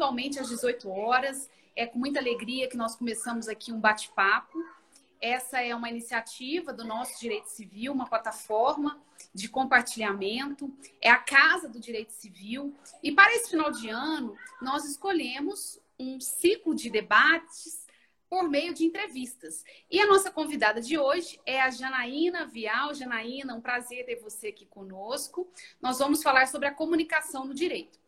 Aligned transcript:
pontualmente 0.00 0.40
às 0.40 0.48
18 0.48 0.88
horas. 0.90 1.50
É 1.76 1.84
com 1.84 1.98
muita 1.98 2.18
alegria 2.18 2.68
que 2.68 2.76
nós 2.76 2.96
começamos 2.96 3.48
aqui 3.48 3.70
um 3.70 3.78
bate-papo. 3.78 4.58
Essa 5.20 5.60
é 5.60 5.74
uma 5.74 5.90
iniciativa 5.90 6.72
do 6.72 6.84
nosso 6.84 7.20
Direito 7.20 7.48
Civil, 7.48 7.92
uma 7.92 8.06
plataforma 8.06 8.98
de 9.34 9.46
compartilhamento, 9.46 10.74
é 11.02 11.10
a 11.10 11.18
Casa 11.18 11.68
do 11.68 11.78
Direito 11.78 12.12
Civil. 12.12 12.74
E 13.02 13.12
para 13.12 13.34
esse 13.34 13.50
final 13.50 13.70
de 13.70 13.90
ano, 13.90 14.34
nós 14.62 14.86
escolhemos 14.86 15.78
um 15.98 16.18
ciclo 16.18 16.74
de 16.74 16.88
debates 16.88 17.86
por 18.30 18.48
meio 18.48 18.72
de 18.72 18.86
entrevistas. 18.86 19.62
E 19.90 20.00
a 20.00 20.06
nossa 20.06 20.30
convidada 20.30 20.80
de 20.80 20.96
hoje 20.96 21.38
é 21.44 21.60
a 21.60 21.70
Janaína 21.70 22.46
Vial. 22.46 22.94
Janaína, 22.94 23.54
um 23.54 23.60
prazer 23.60 24.06
ter 24.06 24.16
você 24.16 24.48
aqui 24.48 24.64
conosco. 24.64 25.46
Nós 25.82 25.98
vamos 25.98 26.22
falar 26.22 26.48
sobre 26.48 26.68
a 26.68 26.74
comunicação 26.74 27.44
no 27.44 27.52
direito. 27.52 27.99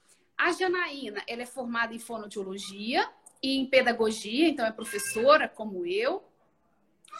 A 0.42 0.50
Janaína, 0.50 1.22
ela 1.28 1.42
é 1.42 1.46
formada 1.46 1.94
em 1.94 2.00
fonoaudiologia 2.00 3.08
e 3.40 3.58
em 3.58 3.64
pedagogia, 3.64 4.48
então 4.48 4.66
é 4.66 4.72
professora 4.72 5.48
como 5.48 5.86
eu, 5.86 6.20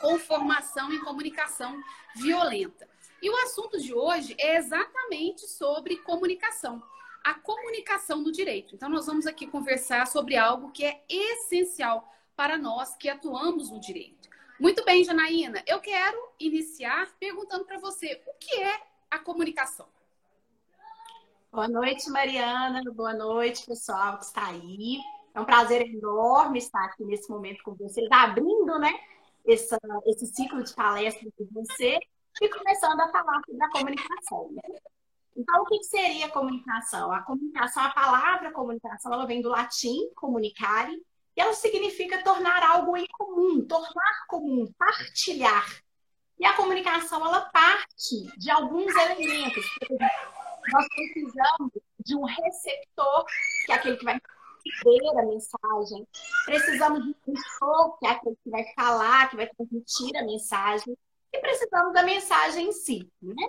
com 0.00 0.18
formação 0.18 0.92
em 0.92 0.98
comunicação 0.98 1.80
violenta. 2.16 2.88
E 3.22 3.30
o 3.30 3.36
assunto 3.44 3.80
de 3.80 3.94
hoje 3.94 4.34
é 4.40 4.56
exatamente 4.56 5.42
sobre 5.42 5.98
comunicação 5.98 6.82
a 7.22 7.34
comunicação 7.34 8.20
no 8.20 8.32
direito. 8.32 8.74
Então, 8.74 8.88
nós 8.88 9.06
vamos 9.06 9.28
aqui 9.28 9.46
conversar 9.46 10.08
sobre 10.08 10.36
algo 10.36 10.72
que 10.72 10.84
é 10.84 11.04
essencial 11.08 12.12
para 12.34 12.58
nós 12.58 12.96
que 12.96 13.08
atuamos 13.08 13.70
no 13.70 13.78
direito. 13.78 14.28
Muito 14.58 14.84
bem, 14.84 15.04
Janaína, 15.04 15.62
eu 15.64 15.78
quero 15.78 16.18
iniciar 16.40 17.14
perguntando 17.20 17.64
para 17.64 17.78
você 17.78 18.20
o 18.26 18.34
que 18.34 18.60
é 18.60 18.82
a 19.08 19.20
comunicação. 19.20 19.86
Boa 21.52 21.68
noite, 21.68 22.08
Mariana. 22.08 22.82
Boa 22.94 23.12
noite, 23.12 23.66
pessoal 23.66 24.16
que 24.16 24.24
está 24.24 24.48
aí. 24.48 24.98
É 25.34 25.38
um 25.38 25.44
prazer 25.44 25.82
enorme 25.82 26.58
estar 26.58 26.82
aqui 26.86 27.04
nesse 27.04 27.28
momento 27.28 27.62
com 27.62 27.74
vocês, 27.74 28.08
abrindo 28.10 28.78
né, 28.78 28.90
esse, 29.44 29.76
esse 30.06 30.26
ciclo 30.28 30.64
de 30.64 30.74
palestras 30.74 31.30
com 31.36 31.46
você 31.52 31.98
e 32.40 32.48
começando 32.48 32.98
a 33.00 33.08
falar 33.10 33.38
sobre 33.44 33.62
a 33.62 33.70
comunicação. 33.70 34.50
Né? 34.50 34.78
Então, 35.36 35.60
o 35.60 35.66
que 35.66 35.84
seria 35.84 36.30
comunicação? 36.30 37.12
A 37.12 37.20
comunicação, 37.20 37.82
a 37.82 37.90
palavra 37.90 38.50
comunicação, 38.50 39.12
ela 39.12 39.26
vem 39.26 39.42
do 39.42 39.50
latim 39.50 40.08
comunicare, 40.14 40.96
e 41.36 41.40
ela 41.40 41.52
significa 41.52 42.24
tornar 42.24 42.62
algo 42.62 42.96
em 42.96 43.06
comum, 43.08 43.62
tornar 43.66 44.26
comum, 44.26 44.72
partilhar. 44.78 45.66
E 46.38 46.46
a 46.46 46.56
comunicação, 46.56 47.22
ela 47.26 47.42
parte 47.42 48.26
de 48.38 48.50
alguns 48.50 48.94
elementos. 48.96 49.66
Nós 50.70 50.86
precisamos 50.88 51.72
de 52.04 52.16
um 52.16 52.24
receptor, 52.24 53.24
que 53.66 53.72
é 53.72 53.74
aquele 53.74 53.96
que 53.96 54.04
vai 54.04 54.20
receber 54.64 55.18
a 55.18 55.26
mensagem. 55.26 56.06
Precisamos 56.44 57.02
de 57.02 57.08
um 57.08 57.14
emissor, 57.26 57.98
que 57.98 58.06
é 58.06 58.10
aquele 58.10 58.36
que 58.42 58.50
vai 58.50 58.64
falar, 58.74 59.30
que 59.30 59.36
vai 59.36 59.48
transmitir 59.48 60.16
a 60.16 60.24
mensagem. 60.24 60.96
E 61.32 61.38
precisamos 61.40 61.92
da 61.92 62.02
mensagem 62.02 62.68
em 62.68 62.72
si, 62.72 63.10
né? 63.20 63.48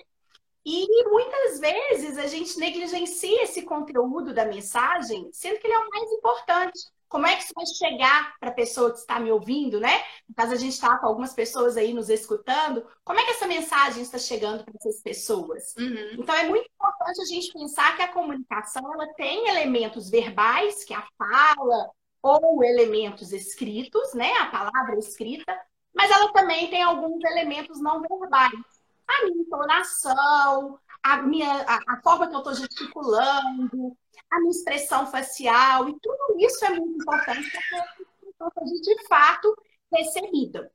E 0.65 1.09
muitas 1.09 1.59
vezes 1.59 2.17
a 2.17 2.25
gente 2.25 2.57
negligencia 2.57 3.43
esse 3.43 3.63
conteúdo 3.63 4.33
da 4.33 4.45
mensagem, 4.45 5.29
sendo 5.33 5.59
que 5.59 5.67
ele 5.67 5.73
é 5.73 5.79
o 5.79 5.89
mais 5.89 6.11
importante. 6.13 6.79
Como 7.13 7.27
é 7.27 7.35
que 7.35 7.43
isso 7.43 7.53
vai 7.55 7.65
chegar 7.67 8.33
para 8.39 8.49
a 8.49 8.53
pessoa 8.53 8.91
que 8.91 8.97
está 8.97 9.19
me 9.19 9.31
ouvindo, 9.31 9.79
né? 9.79 10.01
No 10.27 10.33
caso, 10.33 10.51
a 10.51 10.57
gente 10.57 10.73
está 10.73 10.97
com 10.97 11.05
algumas 11.05 11.31
pessoas 11.31 11.77
aí 11.77 11.93
nos 11.93 12.09
escutando. 12.09 12.83
Como 13.03 13.19
é 13.19 13.23
que 13.23 13.29
essa 13.29 13.45
mensagem 13.45 14.01
está 14.01 14.17
chegando 14.17 14.63
para 14.63 14.73
essas 14.75 14.99
pessoas? 14.99 15.75
Uhum. 15.77 16.15
Então, 16.17 16.33
é 16.33 16.49
muito 16.49 16.67
importante 16.73 17.21
a 17.21 17.25
gente 17.25 17.53
pensar 17.53 17.95
que 17.95 18.01
a 18.01 18.11
comunicação 18.11 18.91
ela 18.91 19.13
tem 19.13 19.47
elementos 19.47 20.09
verbais, 20.09 20.83
que 20.83 20.91
é 20.91 20.97
a 20.97 21.07
fala, 21.15 21.91
ou 22.23 22.63
elementos 22.63 23.31
escritos, 23.31 24.15
né? 24.15 24.33
A 24.39 24.47
palavra 24.47 24.97
escrita, 24.97 25.55
mas 25.93 26.09
ela 26.09 26.33
também 26.33 26.67
tem 26.71 26.81
alguns 26.81 27.23
elementos 27.25 27.79
não 27.79 28.01
verbais. 28.01 28.59
A 29.07 29.25
minha 29.25 29.43
entonação, 29.43 30.79
a, 31.03 31.17
minha, 31.21 31.61
a, 31.61 31.79
a 31.89 32.01
forma 32.01 32.27
que 32.27 32.33
eu 32.33 32.39
estou 32.39 32.55
gesticulando, 32.55 33.95
a 34.35 34.39
minha 34.39 34.51
expressão 34.51 35.07
facial, 35.07 35.89
e 35.89 35.99
tudo 35.99 36.37
isso 36.39 36.65
é 36.65 36.69
muito 36.69 37.01
importante 37.01 37.49
para 37.51 38.51
que 38.51 38.59
a 38.59 38.65
seja 38.65 38.81
de 38.81 39.07
fato 39.07 39.55
recebida. 39.91 40.71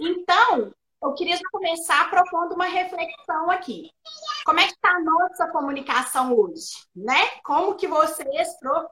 Então, 0.00 0.72
eu 1.02 1.14
queria 1.14 1.36
começar 1.50 2.08
propondo 2.08 2.54
uma 2.54 2.66
reflexão 2.66 3.50
aqui. 3.50 3.90
Como 4.44 4.60
é 4.60 4.66
que 4.66 4.72
está 4.72 4.90
a 4.90 5.00
nossa 5.00 5.48
comunicação 5.48 6.32
hoje? 6.32 6.86
Né? 6.94 7.40
Como 7.44 7.74
que 7.74 7.88
vocês, 7.88 8.48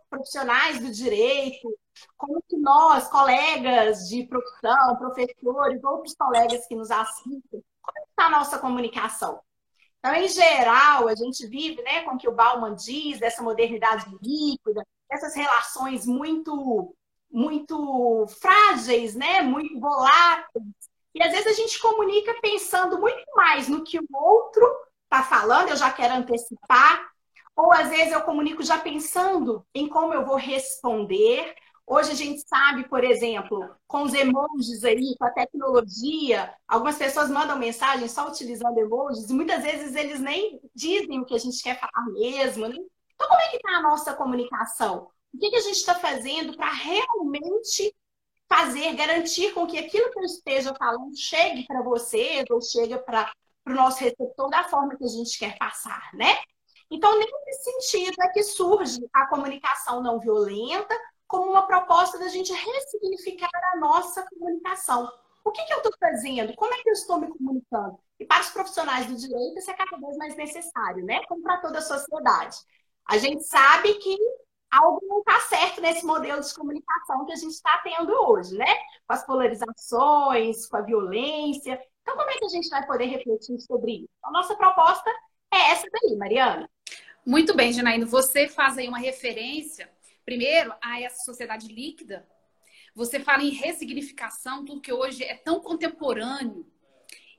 profissionais 0.08 0.80
do 0.80 0.90
direito, 0.90 1.72
como 2.16 2.42
que 2.48 2.56
nós, 2.56 3.08
colegas 3.08 4.08
de 4.08 4.26
profissão, 4.26 4.96
professores, 4.96 5.84
outros 5.84 6.14
colegas 6.16 6.66
que 6.66 6.74
nos 6.74 6.90
assistem, 6.90 7.64
como 7.80 8.06
está 8.08 8.26
a 8.26 8.30
nossa 8.30 8.58
comunicação? 8.58 9.40
Então, 10.00 10.14
em 10.14 10.28
geral, 10.28 11.08
a 11.08 11.14
gente 11.14 11.46
vive 11.46 11.82
né, 11.82 12.02
com 12.02 12.14
o 12.14 12.18
que 12.18 12.28
o 12.28 12.34
Bauman 12.34 12.74
diz, 12.74 13.20
dessa 13.20 13.42
modernidade 13.42 14.06
líquida, 14.22 14.82
essas 15.10 15.34
relações 15.34 16.06
muito, 16.06 16.94
muito 17.30 18.26
frágeis, 18.40 19.14
né, 19.14 19.42
muito 19.42 19.78
voláteis. 19.78 20.64
E 21.14 21.22
às 21.22 21.32
vezes 21.32 21.46
a 21.46 21.52
gente 21.52 21.78
comunica 21.78 22.34
pensando 22.40 22.98
muito 22.98 23.24
mais 23.34 23.68
no 23.68 23.84
que 23.84 23.98
o 23.98 24.06
outro 24.10 24.64
está 25.04 25.22
falando, 25.22 25.68
eu 25.68 25.76
já 25.76 25.90
quero 25.92 26.14
antecipar, 26.14 27.10
ou 27.54 27.72
às 27.72 27.90
vezes 27.90 28.12
eu 28.12 28.22
comunico 28.22 28.62
já 28.62 28.78
pensando 28.78 29.66
em 29.74 29.86
como 29.88 30.14
eu 30.14 30.24
vou 30.24 30.36
responder, 30.36 31.54
Hoje 31.92 32.12
a 32.12 32.14
gente 32.14 32.40
sabe, 32.46 32.88
por 32.88 33.02
exemplo, 33.02 33.68
com 33.88 34.04
os 34.04 34.14
emojis 34.14 34.84
aí, 34.84 35.16
com 35.18 35.24
a 35.24 35.30
tecnologia, 35.32 36.54
algumas 36.68 36.96
pessoas 36.96 37.28
mandam 37.28 37.58
mensagem 37.58 38.06
só 38.06 38.28
utilizando 38.28 38.78
emojis, 38.78 39.28
e 39.28 39.34
muitas 39.34 39.64
vezes 39.64 39.96
eles 39.96 40.20
nem 40.20 40.60
dizem 40.72 41.18
o 41.18 41.24
que 41.24 41.34
a 41.34 41.38
gente 41.38 41.60
quer 41.60 41.80
falar 41.80 42.06
mesmo. 42.12 42.68
Né? 42.68 42.76
Então, 42.76 43.26
como 43.26 43.40
é 43.40 43.48
que 43.48 43.56
está 43.56 43.70
a 43.70 43.82
nossa 43.82 44.14
comunicação? 44.14 45.10
O 45.34 45.38
que, 45.38 45.50
que 45.50 45.56
a 45.56 45.60
gente 45.62 45.78
está 45.78 45.96
fazendo 45.96 46.56
para 46.56 46.70
realmente 46.72 47.92
fazer, 48.48 48.94
garantir 48.94 49.52
com 49.52 49.66
que 49.66 49.76
aquilo 49.76 50.12
que 50.12 50.20
eu 50.20 50.24
esteja 50.24 50.72
falando 50.76 51.16
chegue 51.16 51.66
para 51.66 51.82
vocês 51.82 52.44
ou 52.52 52.62
chegue 52.62 52.96
para 52.98 53.32
o 53.66 53.70
nosso 53.70 53.98
receptor 53.98 54.48
da 54.48 54.62
forma 54.62 54.96
que 54.96 55.04
a 55.04 55.08
gente 55.08 55.36
quer 55.36 55.58
passar, 55.58 56.10
né? 56.14 56.38
Então, 56.88 57.18
nesse 57.18 57.64
sentido 57.64 58.14
é 58.22 58.28
que 58.28 58.44
surge 58.44 59.00
a 59.12 59.26
comunicação 59.26 60.00
não 60.00 60.20
violenta, 60.20 60.96
como 61.30 61.48
uma 61.48 61.64
proposta 61.64 62.18
da 62.18 62.26
gente 62.26 62.52
ressignificar 62.52 63.48
a 63.72 63.76
nossa 63.78 64.26
comunicação. 64.26 65.08
O 65.44 65.52
que, 65.52 65.64
que 65.64 65.72
eu 65.72 65.76
estou 65.76 65.92
fazendo? 65.98 66.54
Como 66.56 66.74
é 66.74 66.82
que 66.82 66.90
eu 66.90 66.92
estou 66.92 67.18
me 67.18 67.28
comunicando? 67.28 67.98
E 68.18 68.24
para 68.26 68.42
os 68.42 68.50
profissionais 68.50 69.06
do 69.06 69.14
direito, 69.14 69.56
isso 69.56 69.70
é 69.70 69.74
cada 69.74 69.96
vez 69.96 70.16
mais 70.16 70.36
necessário, 70.36 71.04
né? 71.04 71.24
Como 71.26 71.40
para 71.40 71.58
toda 71.58 71.78
a 71.78 71.82
sociedade. 71.82 72.56
A 73.06 73.16
gente 73.16 73.44
sabe 73.44 73.94
que 73.94 74.18
algo 74.72 75.00
não 75.06 75.20
está 75.20 75.38
certo 75.42 75.80
nesse 75.80 76.04
modelo 76.04 76.42
de 76.42 76.52
comunicação 76.52 77.24
que 77.24 77.32
a 77.32 77.36
gente 77.36 77.52
está 77.52 77.80
tendo 77.84 78.12
hoje, 78.12 78.58
né? 78.58 78.74
Com 79.06 79.14
as 79.14 79.24
polarizações, 79.24 80.66
com 80.66 80.76
a 80.76 80.82
violência. 80.82 81.80
Então, 82.02 82.16
como 82.16 82.28
é 82.28 82.38
que 82.38 82.44
a 82.44 82.48
gente 82.48 82.68
vai 82.68 82.84
poder 82.84 83.06
refletir 83.06 83.60
sobre 83.60 83.92
isso? 83.98 84.10
A 84.24 84.32
nossa 84.32 84.56
proposta 84.56 85.08
é 85.54 85.70
essa 85.70 85.86
daí, 85.92 86.16
Mariana. 86.16 86.68
Muito 87.24 87.54
bem, 87.54 87.72
Janaína. 87.72 88.04
Você 88.06 88.48
faz 88.48 88.76
aí 88.76 88.88
uma 88.88 88.98
referência 88.98 89.89
Primeiro, 90.30 90.72
a 90.80 91.00
essa 91.00 91.24
sociedade 91.24 91.66
líquida. 91.66 92.24
Você 92.94 93.18
fala 93.18 93.42
em 93.42 93.50
ressignificação, 93.50 94.64
tudo 94.64 94.80
que 94.80 94.92
hoje 94.92 95.24
é 95.24 95.34
tão 95.34 95.58
contemporâneo. 95.58 96.64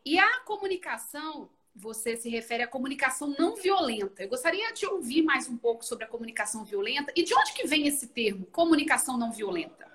E 0.04 0.20
a 0.20 0.42
comunicação, 0.42 1.50
você 1.74 2.18
se 2.18 2.28
refere 2.28 2.64
à 2.64 2.68
comunicação 2.68 3.34
não 3.40 3.56
violenta. 3.56 4.24
Eu 4.24 4.28
gostaria 4.28 4.74
de 4.74 4.86
ouvir 4.86 5.22
mais 5.22 5.48
um 5.48 5.56
pouco 5.56 5.86
sobre 5.86 6.04
a 6.04 6.08
comunicação 6.10 6.66
violenta. 6.66 7.14
E 7.16 7.24
de 7.24 7.34
onde 7.34 7.54
que 7.54 7.66
vem 7.66 7.88
esse 7.88 8.08
termo, 8.08 8.46
comunicação 8.48 9.18
não 9.18 9.32
violenta? 9.32 9.90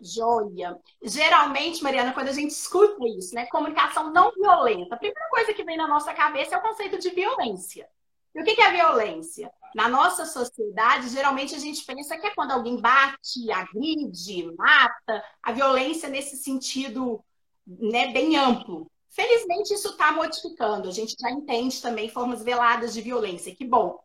Joia. 0.00 0.80
Geralmente, 1.02 1.82
Mariana, 1.82 2.14
quando 2.14 2.28
a 2.28 2.32
gente 2.32 2.52
escuta 2.52 3.06
isso, 3.18 3.34
né? 3.34 3.44
Comunicação 3.48 4.10
não 4.10 4.32
violenta, 4.32 4.94
a 4.94 4.98
primeira 4.98 5.28
coisa 5.28 5.52
que 5.52 5.62
vem 5.62 5.76
na 5.76 5.86
nossa 5.86 6.14
cabeça 6.14 6.54
é 6.54 6.58
o 6.58 6.62
conceito 6.62 6.98
de 6.98 7.10
violência. 7.10 7.86
E 8.34 8.40
o 8.40 8.42
que 8.42 8.58
é 8.58 8.72
violência? 8.72 9.52
Na 9.74 9.88
nossa 9.88 10.24
sociedade, 10.24 11.08
geralmente 11.08 11.54
a 11.54 11.58
gente 11.58 11.84
pensa 11.84 12.16
que 12.16 12.26
é 12.26 12.34
quando 12.34 12.52
alguém 12.52 12.80
bate, 12.80 13.50
agride, 13.50 14.54
mata, 14.56 15.24
a 15.42 15.52
violência 15.52 16.08
nesse 16.08 16.36
sentido 16.36 17.22
né, 17.66 18.12
bem 18.12 18.36
amplo. 18.36 18.90
Felizmente, 19.10 19.74
isso 19.74 19.88
está 19.88 20.12
modificando. 20.12 20.88
A 20.88 20.92
gente 20.92 21.16
já 21.18 21.30
entende 21.30 21.80
também 21.82 22.08
formas 22.08 22.42
veladas 22.42 22.92
de 22.92 23.00
violência, 23.00 23.54
que 23.54 23.64
bom. 23.64 23.98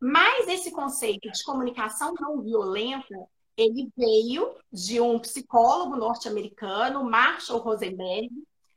Mas 0.00 0.48
esse 0.48 0.70
conceito 0.70 1.30
de 1.30 1.44
comunicação 1.44 2.14
não 2.20 2.42
violenta, 2.42 3.14
ele 3.56 3.90
veio 3.96 4.54
de 4.70 5.00
um 5.00 5.18
psicólogo 5.18 5.96
norte-americano, 5.96 7.04
Marshall 7.04 7.60
Rosenberg, 7.60 8.30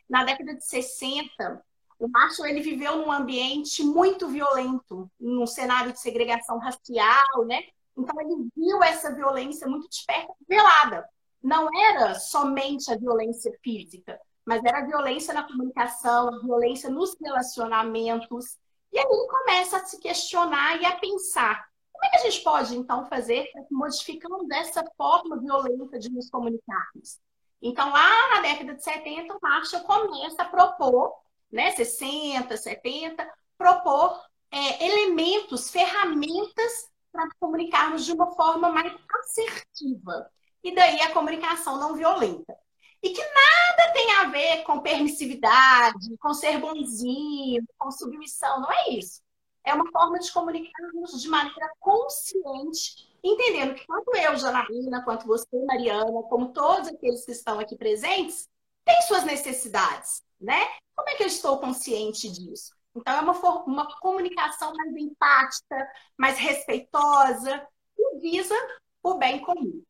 na 0.09 0.24
década 0.24 0.56
de 0.56 0.65
60, 0.65 1.63
o 2.00 2.07
Marshall 2.07 2.48
ele 2.48 2.62
viveu 2.62 2.98
num 2.98 3.12
ambiente 3.12 3.84
muito 3.84 4.28
violento, 4.28 5.12
num 5.19 5.46
cenário 5.46 5.92
de 5.92 6.00
segregação 6.00 6.57
racial, 6.57 7.46
né? 7.46 7.62
Então, 7.98 8.16
ele 8.22 8.50
viu 8.56 8.81
essa 8.81 9.13
violência 9.13 9.68
muito 9.68 9.90
de 9.90 10.06
perto, 10.06 10.34
velada. 10.48 11.07
Não 11.44 11.68
era 11.92 12.16
somente 12.16 12.92
a 12.92 12.98
violência 12.98 13.51
física, 13.62 14.19
mas 14.46 14.63
era 14.63 14.80
a 14.80 14.86
violência 14.86 15.34
na 15.34 15.44
comunicação, 15.44 16.30
a 16.30 16.40
violência 16.40 16.90
nos 16.90 17.16
relacionamentos. 17.22 18.57
E 18.92 18.98
aí 18.98 19.06
ele 19.06 19.28
começa 19.28 19.78
a 19.78 19.86
se 19.86 20.00
questionar 20.00 20.81
e 20.81 20.86
a 20.86 20.98
pensar: 20.98 21.68
como 21.92 22.06
é 22.06 22.10
que 22.10 22.16
a 22.16 22.30
gente 22.30 22.42
pode, 22.42 22.78
então, 22.78 23.06
fazer 23.07 23.46
modificando 23.69 24.48
essa 24.54 24.84
forma 24.98 25.38
violenta 25.38 26.00
de 26.00 26.10
nos 26.10 26.30
comunicarmos? 26.30 27.19
Então, 27.62 27.92
lá 27.92 28.36
na 28.36 28.42
década 28.42 28.74
de 28.74 28.84
70, 28.84 29.36
o 29.36 29.40
Marshall 29.42 29.84
começa 29.84 30.42
a 30.42 30.46
propor, 30.46 31.13
né, 31.51 31.72
60, 31.72 32.56
70, 32.56 33.28
propor 33.57 34.22
é, 34.51 34.86
elementos, 34.86 35.69
ferramentas 35.69 36.90
para 37.12 37.28
comunicarmos 37.40 38.06
de 38.06 38.13
uma 38.13 38.31
forma 38.36 38.69
mais 38.69 38.94
assertiva. 39.22 40.30
E 40.63 40.74
daí 40.74 41.01
a 41.01 41.13
comunicação 41.13 41.80
não 41.80 41.96
violenta. 41.96 42.56
E 43.01 43.12
que 43.12 43.22
nada 43.22 43.94
tem 43.94 44.12
a 44.18 44.24
ver 44.25 44.63
com 44.63 44.81
permissividade, 44.81 46.18
com 46.19 46.34
ser 46.34 46.60
bonzinho, 46.60 47.63
com 47.78 47.92
submissão, 47.92 48.62
não 48.62 48.72
é 48.72 48.90
isso. 48.90 49.22
É 49.63 49.74
uma 49.74 49.90
forma 49.92 50.19
de 50.19 50.31
comunicarmos 50.31 51.22
de 51.22 51.30
maneira 51.30 51.69
consciente 51.80 53.10
entendendo 53.24 53.75
que 53.75 53.86
tanto 53.86 54.16
eu, 54.16 54.38
Janaína, 54.38 55.04
quanto 55.04 55.28
você, 55.28 55.48
Mariana, 55.66 56.24
como 56.24 56.51
todos 56.54 56.88
aqueles 56.88 57.25
que 57.25 57.31
estão 57.31 57.60
aqui 57.60 57.75
presentes, 57.75 58.48
têm 58.86 59.01
suas 59.04 59.24
necessidades, 59.24 60.24
né? 60.39 60.59
Como 60.95 61.09
é 61.09 61.15
que 61.15 61.24
eu 61.24 61.27
estou 61.27 61.59
consciente 61.59 62.30
disso? 62.30 62.74
Então, 62.95 63.15
é 63.15 63.21
uma, 63.21 63.33
uma 63.65 64.00
comunicação 64.00 64.74
mais 64.74 64.95
empática, 64.95 65.91
mais 66.18 66.38
respeitosa, 66.38 67.65
e 67.97 68.19
visa 68.19 68.56
o 69.03 69.15
bem 69.15 69.39
comum. 69.39 69.83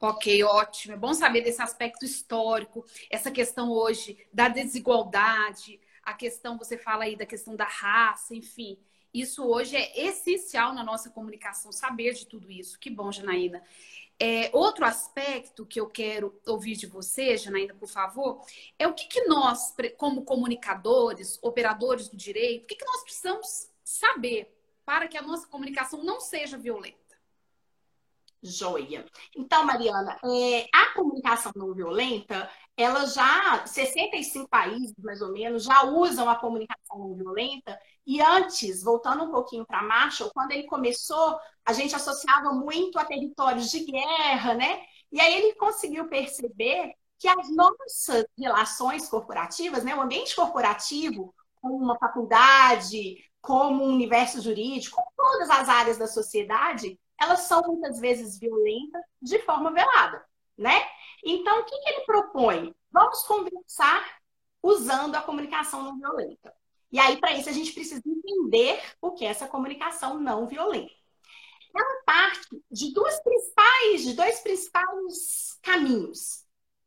Ok, 0.00 0.42
ótimo. 0.42 0.94
É 0.94 0.96
bom 0.96 1.14
saber 1.14 1.42
desse 1.42 1.62
aspecto 1.62 2.04
histórico, 2.04 2.84
essa 3.08 3.30
questão 3.30 3.70
hoje 3.70 4.18
da 4.32 4.48
desigualdade, 4.48 5.80
a 6.02 6.12
questão, 6.12 6.58
você 6.58 6.76
fala 6.76 7.04
aí 7.04 7.14
da 7.14 7.24
questão 7.24 7.54
da 7.54 7.64
raça, 7.64 8.34
enfim. 8.34 8.76
Isso 9.14 9.44
hoje 9.46 9.76
é 9.76 10.06
essencial 10.06 10.74
na 10.74 10.82
nossa 10.82 11.10
comunicação, 11.10 11.70
saber 11.70 12.14
de 12.14 12.26
tudo 12.26 12.50
isso. 12.50 12.78
Que 12.80 12.90
bom, 12.90 13.12
Janaína. 13.12 13.62
É, 14.18 14.50
outro 14.52 14.84
aspecto 14.84 15.66
que 15.66 15.80
eu 15.80 15.88
quero 15.88 16.40
ouvir 16.46 16.76
de 16.76 16.86
você, 16.86 17.36
Janaína, 17.36 17.74
por 17.74 17.88
favor, 17.88 18.44
é 18.78 18.86
o 18.86 18.94
que, 18.94 19.06
que 19.06 19.24
nós, 19.24 19.74
como 19.96 20.24
comunicadores, 20.24 21.38
operadores 21.42 22.08
do 22.08 22.16
direito, 22.16 22.64
o 22.64 22.66
que, 22.66 22.76
que 22.76 22.84
nós 22.84 23.02
precisamos 23.02 23.68
saber 23.84 24.56
para 24.84 25.08
que 25.08 25.18
a 25.18 25.22
nossa 25.22 25.46
comunicação 25.46 26.04
não 26.04 26.20
seja 26.20 26.56
violenta? 26.56 27.02
Joia. 28.42 29.06
Então, 29.36 29.64
Mariana, 29.64 30.18
é, 30.24 30.66
a 30.74 30.92
comunicação 30.94 31.52
não 31.54 31.72
violenta, 31.72 32.50
ela 32.76 33.06
já, 33.06 33.66
65 33.66 34.48
países 34.48 34.94
mais 34.98 35.20
ou 35.20 35.32
menos, 35.32 35.64
já 35.64 35.84
usam 35.84 36.28
a 36.28 36.36
comunicação 36.36 36.98
não 36.98 37.14
violenta. 37.14 37.78
E 38.06 38.20
antes, 38.20 38.82
voltando 38.82 39.24
um 39.24 39.30
pouquinho 39.30 39.66
para 39.66 39.82
Marshall, 39.82 40.30
quando 40.34 40.52
ele 40.52 40.64
começou, 40.64 41.38
a 41.64 41.72
gente 41.72 41.94
associava 41.94 42.52
muito 42.52 42.98
a 42.98 43.04
territórios 43.04 43.70
de 43.70 43.84
guerra, 43.84 44.54
né? 44.54 44.82
E 45.10 45.20
aí 45.20 45.34
ele 45.34 45.54
conseguiu 45.54 46.08
perceber 46.08 46.94
que 47.18 47.28
as 47.28 47.54
nossas 47.54 48.24
relações 48.36 49.08
corporativas, 49.08 49.84
né, 49.84 49.94
o 49.94 50.00
ambiente 50.00 50.34
corporativo, 50.34 51.32
como 51.60 51.76
uma 51.76 51.96
faculdade, 51.96 53.16
como 53.40 53.84
um 53.84 53.92
universo 53.92 54.40
jurídico, 54.40 55.00
todas 55.16 55.48
as 55.50 55.68
áreas 55.68 55.98
da 55.98 56.08
sociedade, 56.08 56.98
elas 57.20 57.42
são 57.42 57.62
muitas 57.62 58.00
vezes 58.00 58.38
violentas 58.38 59.02
de 59.20 59.38
forma 59.40 59.70
velada, 59.72 60.24
né? 60.58 60.80
Então, 61.22 61.60
o 61.60 61.64
que, 61.64 61.78
que 61.78 61.88
ele 61.88 62.04
propõe? 62.04 62.74
Vamos 62.90 63.22
conversar 63.22 64.18
usando 64.62 65.14
a 65.14 65.22
comunicação 65.22 65.82
não 65.82 65.98
violenta. 65.98 66.54
E 66.90 66.98
aí, 66.98 67.18
para 67.18 67.32
isso, 67.32 67.48
a 67.48 67.52
gente 67.52 67.72
precisa 67.72 68.02
entender 68.04 68.80
o 69.00 69.12
que 69.12 69.24
é 69.24 69.28
essa 69.28 69.48
comunicação 69.48 70.18
não 70.18 70.46
violenta. 70.46 70.92
Ela 71.74 72.02
parte 72.04 72.62
de 72.70 72.92
duas 72.92 73.18
principais, 73.22 74.02
de 74.02 74.12
dois 74.12 74.40
principais 74.40 75.58
caminhos. 75.62 76.44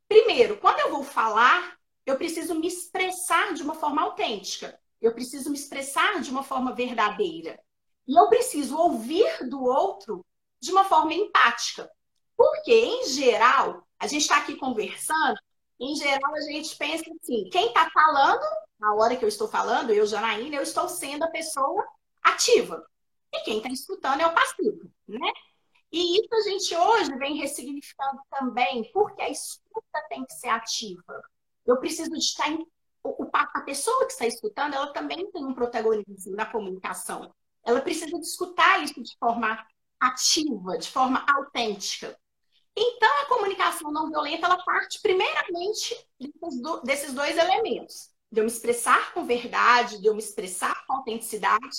Primeiro, 0.08 0.58
quando 0.58 0.80
eu 0.80 0.92
vou 0.92 1.04
falar, 1.04 1.76
eu 2.06 2.18
preciso 2.18 2.54
me 2.54 2.68
expressar 2.68 3.54
de 3.54 3.64
uma 3.64 3.74
forma 3.74 4.04
autêntica. 4.04 4.80
Eu 5.02 5.14
preciso 5.14 5.50
me 5.50 5.58
expressar 5.58 6.22
de 6.22 6.30
uma 6.30 6.44
forma 6.44 6.74
verdadeira. 6.74 7.60
E 8.08 8.16
eu 8.16 8.30
preciso 8.30 8.78
ouvir 8.78 9.50
do 9.50 9.64
outro 9.64 10.24
de 10.60 10.72
uma 10.72 10.84
forma 10.84 11.14
empática. 11.14 11.90
Porque, 12.38 12.72
em 12.72 13.08
geral, 13.08 13.85
a 14.00 14.08
gente 14.08 14.22
está 14.22 14.38
aqui 14.38 14.56
conversando, 14.56 15.38
em 15.80 15.96
geral 15.96 16.34
a 16.34 16.42
gente 16.42 16.76
pensa 16.78 17.04
assim, 17.22 17.50
quem 17.50 17.68
está 17.68 17.90
falando, 17.90 18.44
na 18.80 18.94
hora 18.94 19.16
que 19.16 19.24
eu 19.24 19.30
estou 19.30 19.48
falando, 19.48 19.92
eu, 19.92 20.06
Janaína, 20.06 20.58
eu 20.58 20.64
estou 20.64 20.88
sendo 20.88 21.24
a 21.24 21.30
pessoa 21.30 21.86
ativa. 22.24 22.86
E 23.34 23.42
quem 23.42 23.58
está 23.58 23.70
escutando 23.70 24.22
é 24.22 24.28
o 24.28 24.34
passivo, 24.34 24.90
né? 25.08 25.32
E 25.92 26.20
isso 26.20 26.34
a 26.34 26.42
gente 26.42 26.76
hoje 26.76 27.18
vem 27.18 27.38
ressignificando 27.38 28.20
também, 28.30 28.90
porque 28.92 29.22
a 29.22 29.30
escuta 29.30 30.02
tem 30.10 30.26
que 30.26 30.34
ser 30.34 30.50
ativa. 30.50 31.22
Eu 31.66 31.78
preciso 31.78 32.12
de 32.12 32.18
estar 32.18 32.50
em... 32.50 32.66
A 33.32 33.62
pessoa 33.62 34.06
que 34.06 34.14
está 34.14 34.26
escutando, 34.26 34.74
ela 34.74 34.92
também 34.92 35.30
tem 35.32 35.46
um 35.46 35.54
protagonismo 35.54 36.36
na 36.36 36.46
comunicação. 36.46 37.34
Ela 37.64 37.82
precisa 37.82 38.08
de 38.08 38.26
escutar 38.26 38.84
isso 38.84 39.02
de 39.02 39.16
forma 39.18 39.64
ativa, 40.00 40.78
de 40.78 40.90
forma 40.90 41.24
autêntica. 41.28 42.18
Então, 42.78 43.22
a 43.22 43.26
comunicação 43.28 43.92
não 43.92 44.10
violenta, 44.10 44.46
ela 44.46 44.62
parte 44.64 45.02
primeiramente 45.02 45.96
desses 46.84 47.14
dois 47.14 47.38
elementos. 47.38 48.10
De 48.32 48.42
eu 48.42 48.44
me 48.44 48.52
expressar 48.52 49.14
com 49.14 49.26
verdade, 49.26 50.02
de 50.02 50.08
eu 50.08 50.14
me 50.14 50.20
expressar 50.20 50.86
com 50.86 50.94
autenticidade 50.94 51.78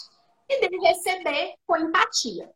e 0.48 0.68
de 0.68 0.76
receber 0.78 1.54
com 1.66 1.76
empatia. 1.76 2.50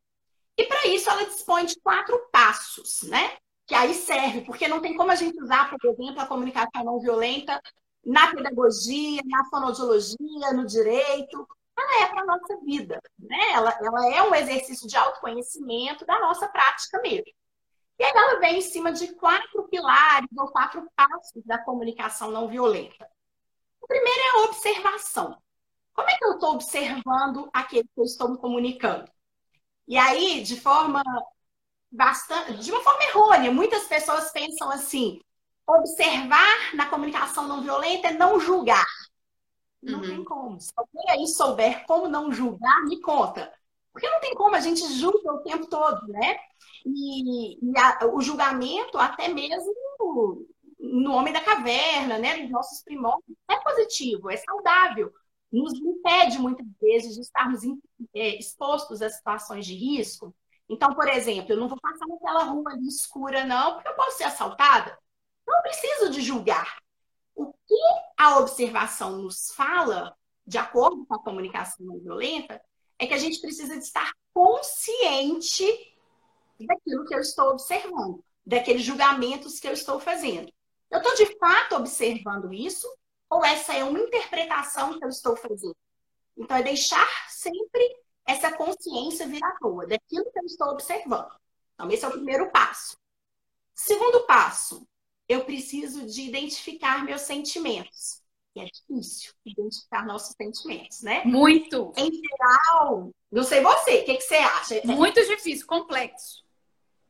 E 0.57 0.65
para 0.65 0.87
isso 0.87 1.11
ela 1.11 1.25
dispõe 1.25 1.67
de 1.67 1.79
quatro 1.81 2.19
passos, 2.33 3.03
né? 3.03 3.37
Que 3.67 3.75
aí 3.75 3.95
serve, 3.95 4.43
porque 4.43 4.69
não 4.69 4.81
tem 4.81 4.97
como 4.97 5.11
a 5.11 5.15
gente 5.15 5.41
usar, 5.43 5.71
por 5.71 5.91
exemplo, 5.91 6.21
a 6.21 6.27
comunicação 6.27 6.85
não 6.85 7.01
violenta 7.01 7.61
na 8.05 8.35
pedagogia, 8.35 9.21
na 9.27 9.45
fonoaudiologia, 9.51 10.53
no 10.55 10.67
direito, 10.67 11.47
ela 11.79 12.05
é 12.05 12.07
para 12.09 12.23
a 12.23 12.27
nossa 12.27 12.59
vida, 12.65 13.01
né? 13.19 13.39
Ela, 13.53 13.79
ela 13.83 14.15
é 14.15 14.23
um 14.23 14.35
exercício 14.35 14.89
de 14.89 14.97
autoconhecimento 14.97 16.07
da 16.07 16.19
nossa 16.21 16.49
prática 16.49 17.01
mesmo. 17.01 17.33
E 18.01 18.03
aí 18.03 18.13
ela 18.15 18.41
vem 18.41 18.57
em 18.57 18.63
cima 18.63 18.91
de 18.93 19.09
quatro 19.09 19.69
pilares 19.69 20.31
ou 20.35 20.49
quatro 20.49 20.91
passos 20.97 21.45
da 21.45 21.59
comunicação 21.59 22.31
não 22.31 22.49
violenta. 22.49 23.07
O 23.79 23.87
primeiro 23.87 24.19
é 24.19 24.31
a 24.31 24.45
observação. 24.47 25.37
Como 25.93 26.09
é 26.09 26.17
que 26.17 26.25
eu 26.25 26.33
estou 26.33 26.55
observando 26.55 27.51
aquele 27.53 27.85
que 27.85 28.01
eu 28.01 28.05
estou 28.05 28.31
me 28.31 28.39
comunicando? 28.39 29.05
E 29.87 29.99
aí, 29.99 30.43
de 30.43 30.59
forma 30.59 31.03
bastante, 31.93 32.55
de 32.55 32.73
uma 32.73 32.83
forma 32.83 33.05
errônea, 33.05 33.53
muitas 33.53 33.87
pessoas 33.87 34.33
pensam 34.33 34.71
assim: 34.71 35.21
observar 35.67 36.75
na 36.75 36.89
comunicação 36.89 37.47
não 37.47 37.61
violenta 37.61 38.09
é 38.09 38.13
não 38.15 38.41
julgar. 38.41 38.87
Não 39.83 40.01
uhum. 40.01 40.07
tem 40.07 40.25
como. 40.25 40.59
Se 40.59 40.73
alguém 40.75 41.11
aí 41.11 41.27
souber 41.27 41.85
como 41.85 42.09
não 42.09 42.33
julgar, 42.33 42.83
me 42.85 42.99
conta. 43.03 43.53
Porque 43.93 44.09
não 44.09 44.21
tem 44.21 44.35
como, 44.35 44.55
a 44.55 44.61
gente 44.61 44.81
julga 44.95 45.33
o 45.33 45.43
tempo 45.43 45.67
todo, 45.67 46.07
né? 46.09 46.39
E, 46.87 47.59
e 47.59 47.79
a, 47.79 48.07
o 48.07 48.21
julgamento, 48.21 48.99
até 48.99 49.29
mesmo 49.29 49.75
no 50.79 51.13
homem 51.13 51.33
da 51.33 51.41
caverna, 51.41 52.19
né? 52.19 52.37
Nos 52.37 52.51
nossos 52.51 52.83
primórdios, 52.83 53.37
é 53.49 53.57
positivo, 53.61 54.31
é 54.31 54.37
saudável. 54.37 55.13
Nos 55.53 55.75
impede, 55.75 56.39
muitas 56.39 56.67
vezes, 56.81 57.15
de 57.15 57.21
estarmos 57.23 57.63
é, 58.15 58.39
expostos 58.39 59.03
a 59.03 59.11
situações 59.11 59.67
de 59.67 59.75
risco. 59.75 60.35
Então, 60.69 60.95
por 60.95 61.09
exemplo, 61.09 61.53
eu 61.53 61.57
não 61.57 61.69
vou 61.69 61.79
passar 61.81 62.07
naquela 62.07 62.45
rua 62.45 62.71
ali 62.71 62.87
escura, 62.87 63.45
não, 63.45 63.75
porque 63.75 63.89
eu 63.89 63.95
posso 63.95 64.19
ser 64.19 64.25
assaltada. 64.25 64.97
Não 65.47 65.63
preciso 65.63 66.11
de 66.11 66.21
julgar. 66.21 66.79
O 67.35 67.53
que 67.53 67.75
a 68.17 68.39
observação 68.39 69.19
nos 69.19 69.51
fala, 69.57 70.15
de 70.47 70.59
acordo 70.59 71.05
com 71.07 71.15
a 71.15 71.23
comunicação 71.23 71.85
não 71.85 71.99
violenta, 71.99 72.63
é 73.01 73.07
que 73.07 73.15
a 73.15 73.19
gente 73.19 73.41
precisa 73.41 73.77
de 73.79 73.83
estar 73.83 74.13
consciente 74.33 75.65
daquilo 76.61 77.07
que 77.07 77.15
eu 77.15 77.21
estou 77.21 77.49
observando, 77.49 78.23
daqueles 78.45 78.83
julgamentos 78.83 79.59
que 79.59 79.67
eu 79.67 79.73
estou 79.73 79.99
fazendo. 79.99 80.53
Eu 80.91 80.99
estou 80.99 81.15
de 81.15 81.39
fato 81.39 81.77
observando 81.77 82.53
isso 82.53 82.87
ou 83.31 83.43
essa 83.43 83.73
é 83.73 83.83
uma 83.83 83.99
interpretação 83.99 84.99
que 84.99 85.05
eu 85.05 85.09
estou 85.09 85.35
fazendo? 85.35 85.77
Então, 86.37 86.57
é 86.57 86.63
deixar 86.63 87.09
sempre 87.31 87.97
essa 88.27 88.55
consciência 88.55 89.27
vir 89.27 89.43
à 89.43 89.57
toa 89.59 89.87
daquilo 89.87 90.31
que 90.31 90.39
eu 90.39 90.45
estou 90.45 90.69
observando. 90.69 91.35
Então, 91.75 91.91
esse 91.91 92.05
é 92.05 92.09
o 92.09 92.13
primeiro 92.13 92.51
passo. 92.51 92.99
Segundo 93.73 94.27
passo, 94.27 94.87
eu 95.27 95.45
preciso 95.47 96.05
de 96.05 96.23
identificar 96.23 97.03
meus 97.03 97.23
sentimentos. 97.23 98.20
E 98.55 98.61
é 98.61 98.65
difícil 98.65 99.33
identificar 99.45 100.05
nossos 100.05 100.35
sentimentos, 100.37 101.03
né? 101.03 101.23
Muito. 101.25 101.93
Em 101.97 102.11
geral, 102.13 103.11
não 103.31 103.45
sei 103.45 103.61
você, 103.61 104.01
o 104.01 104.05
que, 104.05 104.17
que 104.17 104.23
você 104.23 104.37
acha? 104.37 104.83
Muito 104.85 105.25
difícil, 105.25 105.67
complexo. 105.67 106.43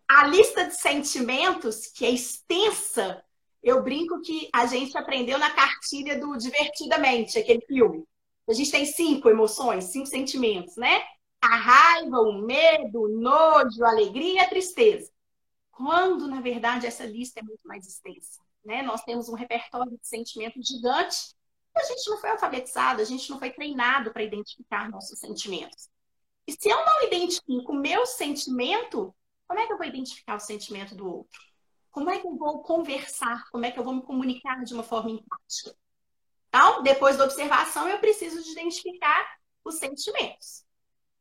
A 0.06 0.26
lista 0.26 0.66
de 0.66 0.74
sentimentos, 0.74 1.86
que 1.86 2.04
é 2.04 2.10
extensa, 2.10 3.24
eu 3.62 3.82
brinco 3.82 4.20
que 4.20 4.50
a 4.52 4.66
gente 4.66 4.96
aprendeu 4.98 5.38
na 5.38 5.50
cartilha 5.50 6.18
do 6.18 6.36
Divertidamente, 6.36 7.38
aquele 7.38 7.64
filme. 7.66 8.04
A 8.48 8.52
gente 8.52 8.70
tem 8.70 8.84
cinco 8.84 9.28
emoções, 9.28 9.84
cinco 9.84 10.06
sentimentos, 10.06 10.76
né? 10.76 11.02
A 11.40 11.56
raiva, 11.56 12.20
o 12.20 12.42
medo, 12.42 13.02
o 13.02 13.08
nojo, 13.08 13.84
a 13.84 13.90
alegria 13.90 14.34
e 14.34 14.38
a 14.40 14.48
tristeza. 14.48 15.10
Quando, 15.70 16.26
na 16.26 16.40
verdade, 16.40 16.86
essa 16.86 17.04
lista 17.04 17.40
é 17.40 17.42
muito 17.42 17.66
mais 17.66 17.86
extensa. 17.86 18.40
Né? 18.64 18.82
Nós 18.82 19.02
temos 19.02 19.28
um 19.28 19.34
repertório 19.34 19.92
de 19.92 20.06
sentimentos 20.06 20.66
gigante. 20.66 21.34
A 21.76 21.82
gente 21.84 22.10
não 22.10 22.18
foi 22.18 22.30
alfabetizado, 22.30 23.00
a 23.00 23.04
gente 23.04 23.30
não 23.30 23.38
foi 23.38 23.50
treinado 23.50 24.12
para 24.12 24.22
identificar 24.22 24.90
nossos 24.90 25.18
sentimentos. 25.18 25.88
E 26.46 26.52
se 26.52 26.68
eu 26.68 26.84
não 26.84 27.04
identifico 27.04 27.72
o 27.72 27.80
meu 27.80 28.04
sentimento, 28.06 29.14
como 29.46 29.60
é 29.60 29.66
que 29.66 29.72
eu 29.72 29.78
vou 29.78 29.86
identificar 29.86 30.36
o 30.36 30.40
sentimento 30.40 30.94
do 30.94 31.06
outro? 31.06 31.40
Como 31.90 32.10
é 32.10 32.20
que 32.20 32.26
eu 32.26 32.36
vou 32.36 32.62
conversar? 32.62 33.48
Como 33.50 33.64
é 33.64 33.70
que 33.70 33.78
eu 33.78 33.84
vou 33.84 33.94
me 33.94 34.02
comunicar 34.02 34.62
de 34.64 34.74
uma 34.74 34.82
forma 34.82 35.10
empática? 35.10 35.76
Então, 36.48 36.82
depois 36.82 37.16
da 37.16 37.24
observação, 37.24 37.88
eu 37.88 37.98
preciso 37.98 38.42
de 38.42 38.50
identificar 38.50 39.36
os 39.64 39.76
sentimentos. 39.76 40.64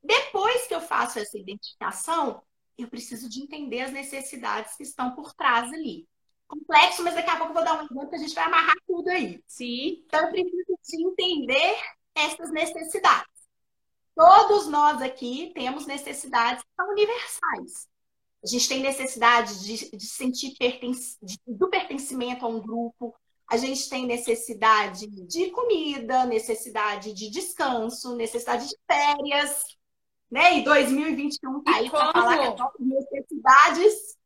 Depois 0.01 0.67
que 0.67 0.73
eu 0.73 0.81
faço 0.81 1.19
essa 1.19 1.37
identificação, 1.37 2.41
eu 2.77 2.87
preciso 2.87 3.29
de 3.29 3.41
entender 3.41 3.81
as 3.81 3.91
necessidades 3.91 4.75
que 4.75 4.83
estão 4.83 5.13
por 5.13 5.33
trás 5.33 5.71
ali. 5.73 6.07
Complexo, 6.49 7.03
mas 7.03 7.13
daqui 7.13 7.29
a 7.29 7.37
pouco 7.37 7.51
eu 7.51 7.55
vou 7.55 7.63
dar 7.63 7.79
um 7.79 7.85
exemplo 7.85 8.09
que 8.09 8.15
a 8.15 8.19
gente 8.19 8.33
vai 8.33 8.43
amarrar 8.45 8.75
tudo 8.87 9.07
aí. 9.07 9.39
Sim. 9.47 10.03
Então, 10.05 10.19
eu 10.21 10.31
preciso 10.31 10.79
de 10.83 11.05
entender 11.05 11.75
essas 12.15 12.51
necessidades. 12.51 13.29
Todos 14.15 14.67
nós 14.67 14.99
aqui 14.99 15.51
temos 15.53 15.85
necessidades 15.85 16.63
que 16.63 16.69
são 16.75 16.89
universais. 16.89 17.87
A 18.43 18.47
gente 18.47 18.67
tem 18.67 18.81
necessidade 18.81 19.63
de, 19.63 19.95
de 19.95 20.05
sentir 20.05 20.55
perten 20.57 20.91
de, 21.21 21.39
do 21.45 21.69
pertencimento 21.69 22.43
a 22.43 22.49
um 22.49 22.59
grupo, 22.59 23.13
a 23.47 23.55
gente 23.55 23.87
tem 23.87 24.07
necessidade 24.07 25.07
de 25.07 25.51
comida, 25.51 26.25
necessidade 26.25 27.13
de 27.13 27.29
descanso, 27.29 28.15
necessidade 28.15 28.67
de 28.67 28.75
férias, 28.87 29.63
né? 30.31 30.57
E 30.57 30.63
2021 30.63 31.63
tá 31.63 31.75
aí 31.75 31.89
para 31.89 32.11
falar 32.11 32.37
que 32.37 32.47
as 32.47 32.59
nossas 32.59 32.81
necessidades 32.81 34.17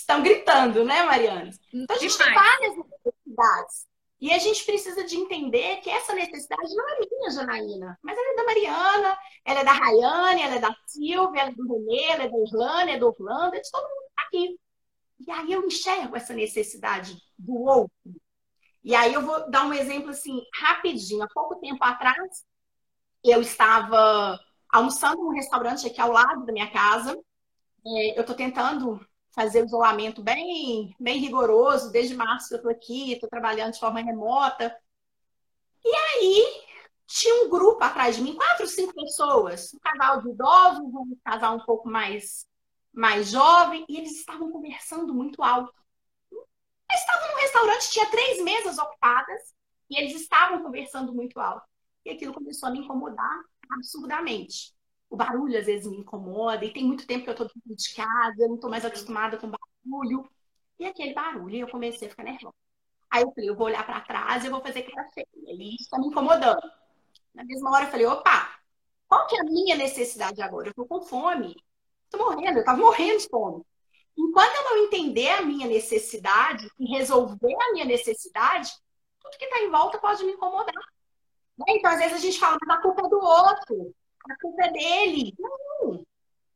estão 0.00 0.22
gritando, 0.22 0.84
né, 0.84 1.02
Mariana? 1.02 1.50
Então 1.72 1.96
a 1.96 1.98
gente 1.98 2.18
tem 2.18 2.34
várias 2.34 2.76
necessidades. 2.76 3.86
E 4.18 4.32
a 4.32 4.38
gente 4.38 4.64
precisa 4.64 5.04
de 5.04 5.16
entender 5.16 5.76
que 5.76 5.90
essa 5.90 6.14
necessidade 6.14 6.74
não 6.74 6.88
é 6.88 6.98
minha, 7.00 7.30
Janaína, 7.30 7.98
mas 8.02 8.16
ela 8.16 8.32
é 8.32 8.36
da 8.36 8.44
Mariana, 8.44 9.18
ela 9.44 9.60
é 9.60 9.64
da 9.64 9.72
Rayane, 9.72 10.42
ela 10.42 10.54
é 10.54 10.58
da 10.58 10.74
Silvia, 10.86 11.40
ela 11.40 11.50
é 11.50 11.54
do 11.54 11.66
Renê, 11.66 12.04
ela 12.04 12.24
é 12.24 12.28
da 12.28 12.38
Irlanda, 12.38 12.90
é 12.92 12.98
do 12.98 13.08
Orlando, 13.08 13.56
é 13.56 13.60
de 13.60 13.70
todo 13.70 13.82
mundo 13.82 14.10
tá 14.14 14.22
aqui. 14.22 14.58
E 15.26 15.30
aí 15.30 15.52
eu 15.52 15.66
enxergo 15.66 16.16
essa 16.16 16.32
necessidade 16.32 17.16
do 17.38 17.54
outro. 17.62 17.92
E 18.82 18.94
aí 18.94 19.12
eu 19.12 19.22
vou 19.22 19.50
dar 19.50 19.66
um 19.66 19.72
exemplo 19.72 20.10
assim, 20.10 20.40
rapidinho. 20.54 21.22
Há 21.22 21.28
pouco 21.34 21.56
tempo 21.56 21.82
atrás, 21.84 22.44
eu 23.22 23.40
estava 23.42 24.38
almoçando 24.70 25.22
num 25.22 25.34
restaurante 25.34 25.86
aqui 25.86 26.00
ao 26.00 26.12
lado 26.12 26.46
da 26.46 26.52
minha 26.52 26.70
casa. 26.70 27.18
É, 27.86 28.16
eu 28.16 28.22
estou 28.22 28.34
tentando 28.34 28.98
fazer 29.36 29.62
o 29.62 29.66
isolamento 29.66 30.22
bem, 30.22 30.96
bem 30.98 31.18
rigoroso. 31.18 31.92
Desde 31.92 32.16
março 32.16 32.54
eu 32.54 32.56
estou 32.56 32.72
aqui, 32.72 33.12
estou 33.12 33.28
trabalhando 33.28 33.74
de 33.74 33.78
forma 33.78 34.00
remota. 34.00 34.74
E 35.84 35.94
aí 35.94 36.64
tinha 37.06 37.44
um 37.44 37.50
grupo 37.50 37.84
atrás 37.84 38.16
de 38.16 38.22
mim, 38.22 38.34
quatro, 38.34 38.66
cinco 38.66 38.94
pessoas, 38.94 39.72
um 39.74 39.78
casal 39.78 40.22
de 40.22 40.30
idosos, 40.30 40.80
um 40.80 41.16
casal 41.22 41.56
um 41.56 41.64
pouco 41.64 41.88
mais, 41.88 42.46
mais 42.92 43.28
jovem, 43.30 43.84
e 43.88 43.98
eles 43.98 44.18
estavam 44.18 44.50
conversando 44.50 45.14
muito 45.14 45.42
alto. 45.42 45.72
Eles 46.32 47.00
estavam 47.00 47.28
num 47.28 47.40
restaurante, 47.42 47.90
tinha 47.90 48.10
três 48.10 48.42
mesas 48.42 48.78
ocupadas, 48.78 49.54
e 49.90 50.00
eles 50.00 50.14
estavam 50.14 50.62
conversando 50.62 51.12
muito 51.14 51.38
alto. 51.38 51.66
E 52.04 52.10
aquilo 52.10 52.32
começou 52.32 52.68
a 52.68 52.72
me 52.72 52.78
incomodar 52.78 53.40
absurdamente 53.70 54.75
o 55.08 55.16
barulho 55.16 55.58
às 55.58 55.66
vezes 55.66 55.86
me 55.86 55.98
incomoda, 55.98 56.64
e 56.64 56.72
tem 56.72 56.84
muito 56.84 57.06
tempo 57.06 57.24
que 57.24 57.30
eu 57.30 57.32
estou 57.32 57.46
dentro 57.46 57.74
de 57.74 57.94
casa, 57.94 58.48
não 58.48 58.56
estou 58.56 58.70
mais 58.70 58.84
acostumada 58.84 59.36
com 59.36 59.50
barulho. 59.50 60.28
E 60.78 60.86
aquele 60.86 61.14
barulho, 61.14 61.56
eu 61.56 61.68
comecei 61.68 62.08
a 62.08 62.10
ficar 62.10 62.24
nervosa. 62.24 62.54
Aí 63.10 63.22
eu 63.22 63.32
falei, 63.32 63.48
eu 63.50 63.56
vou 63.56 63.66
olhar 63.66 63.84
para 63.86 64.00
trás 64.00 64.44
e 64.44 64.48
eu 64.48 64.50
vou 64.50 64.60
fazer 64.60 64.82
cara 64.82 65.08
feia. 65.12 65.26
E 65.34 65.74
isso 65.74 65.84
está 65.84 65.98
me 65.98 66.08
incomodando. 66.08 66.60
Na 67.34 67.44
mesma 67.44 67.70
hora 67.70 67.84
eu 67.86 67.90
falei, 67.90 68.06
opa, 68.06 68.58
qual 69.08 69.26
que 69.26 69.36
é 69.36 69.40
a 69.40 69.44
minha 69.44 69.76
necessidade 69.76 70.42
agora? 70.42 70.68
Eu 70.68 70.70
estou 70.70 70.86
com 70.86 71.00
fome. 71.00 71.56
Estou 72.04 72.20
morrendo, 72.20 72.58
eu 72.58 72.60
estava 72.60 72.78
morrendo 72.78 73.18
de 73.18 73.28
fome. 73.28 73.64
Enquanto 74.18 74.54
eu 74.56 74.64
não 74.64 74.84
entender 74.84 75.28
a 75.28 75.42
minha 75.42 75.66
necessidade 75.66 76.68
e 76.78 76.86
resolver 76.96 77.54
a 77.54 77.72
minha 77.72 77.84
necessidade, 77.84 78.72
tudo 79.20 79.38
que 79.38 79.44
está 79.44 79.60
em 79.60 79.70
volta 79.70 79.98
pode 79.98 80.24
me 80.24 80.32
incomodar. 80.32 80.74
Né? 81.58 81.64
Então, 81.68 81.90
às 81.90 81.98
vezes 81.98 82.14
a 82.14 82.20
gente 82.20 82.38
fala, 82.38 82.58
mas 82.60 82.78
a 82.78 82.82
culpa 82.82 83.06
é 83.06 83.08
do 83.08 83.18
outro 83.18 83.94
a 84.32 84.38
culpa 84.40 84.64
é 84.64 84.72
dele. 84.72 85.34
Não, 85.38 86.04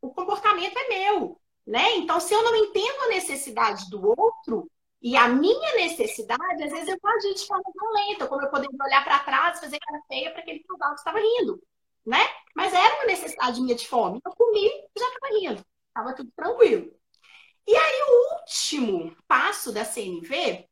o 0.01 0.11
comportamento 0.11 0.77
é 0.77 0.89
meu, 0.89 1.41
né? 1.67 1.97
Então, 1.97 2.21
se 2.21 2.35
eu 2.35 2.43
não 2.43 2.55
entendo 2.57 3.03
a 3.03 3.09
necessidade 3.09 3.89
do 3.91 4.09
outro 4.09 4.71
e 5.03 5.17
a 5.17 5.29
minha 5.29 5.75
necessidade, 5.77 6.65
às 6.65 6.71
vezes 6.71 6.89
eu 6.89 7.11
agir 7.11 7.35
de 7.35 7.47
forma 7.47 7.65
violenta, 7.73 8.27
como 8.27 8.43
eu 8.43 8.51
poderia 8.51 8.77
olhar 8.85 9.05
para 9.05 9.19
trás 9.21 9.59
e 9.59 9.61
fazer 9.61 9.79
cara 9.79 10.03
feia 10.09 10.31
para 10.31 10.41
aquele 10.41 10.65
casal 10.65 10.91
que 10.91 11.01
estava 11.01 11.19
rindo, 11.19 11.63
né? 12.07 12.21
Mas 12.55 12.73
era 12.73 12.97
uma 12.97 13.07
necessidade 13.07 13.61
minha 13.61 13.75
de 13.75 13.89
fome. 13.89 14.21
Eu 14.25 14.33
comi 14.33 14.67
e 14.67 14.99
já 14.99 15.07
estava 15.07 15.39
rindo, 15.39 15.67
estava 15.89 16.15
tudo 16.15 16.31
tranquilo. 16.37 16.93
E 17.67 17.77
aí, 17.77 18.03
o 18.03 18.41
último 18.41 19.17
passo 19.29 19.73
da 19.73 19.85
CNV 19.85 20.69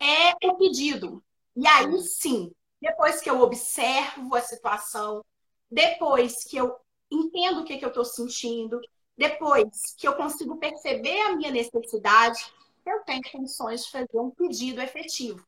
é 0.00 0.46
o 0.46 0.56
pedido. 0.56 1.22
E 1.56 1.66
aí 1.66 2.00
sim, 2.02 2.52
depois 2.80 3.20
que 3.20 3.28
eu 3.28 3.40
observo 3.40 4.34
a 4.34 4.40
situação, 4.40 5.22
depois 5.70 6.44
que 6.44 6.56
eu 6.56 6.76
entendo 7.10 7.60
o 7.60 7.64
que, 7.64 7.78
que 7.78 7.84
eu 7.84 7.90
estou 7.90 8.04
sentindo, 8.04 8.80
depois 9.16 9.94
que 9.96 10.08
eu 10.08 10.14
consigo 10.14 10.56
perceber 10.56 11.20
a 11.22 11.36
minha 11.36 11.50
necessidade, 11.50 12.52
eu 12.86 13.00
tenho 13.04 13.22
condições 13.30 13.84
de 13.84 13.90
fazer 13.90 14.18
um 14.18 14.30
pedido 14.30 14.80
efetivo. 14.80 15.44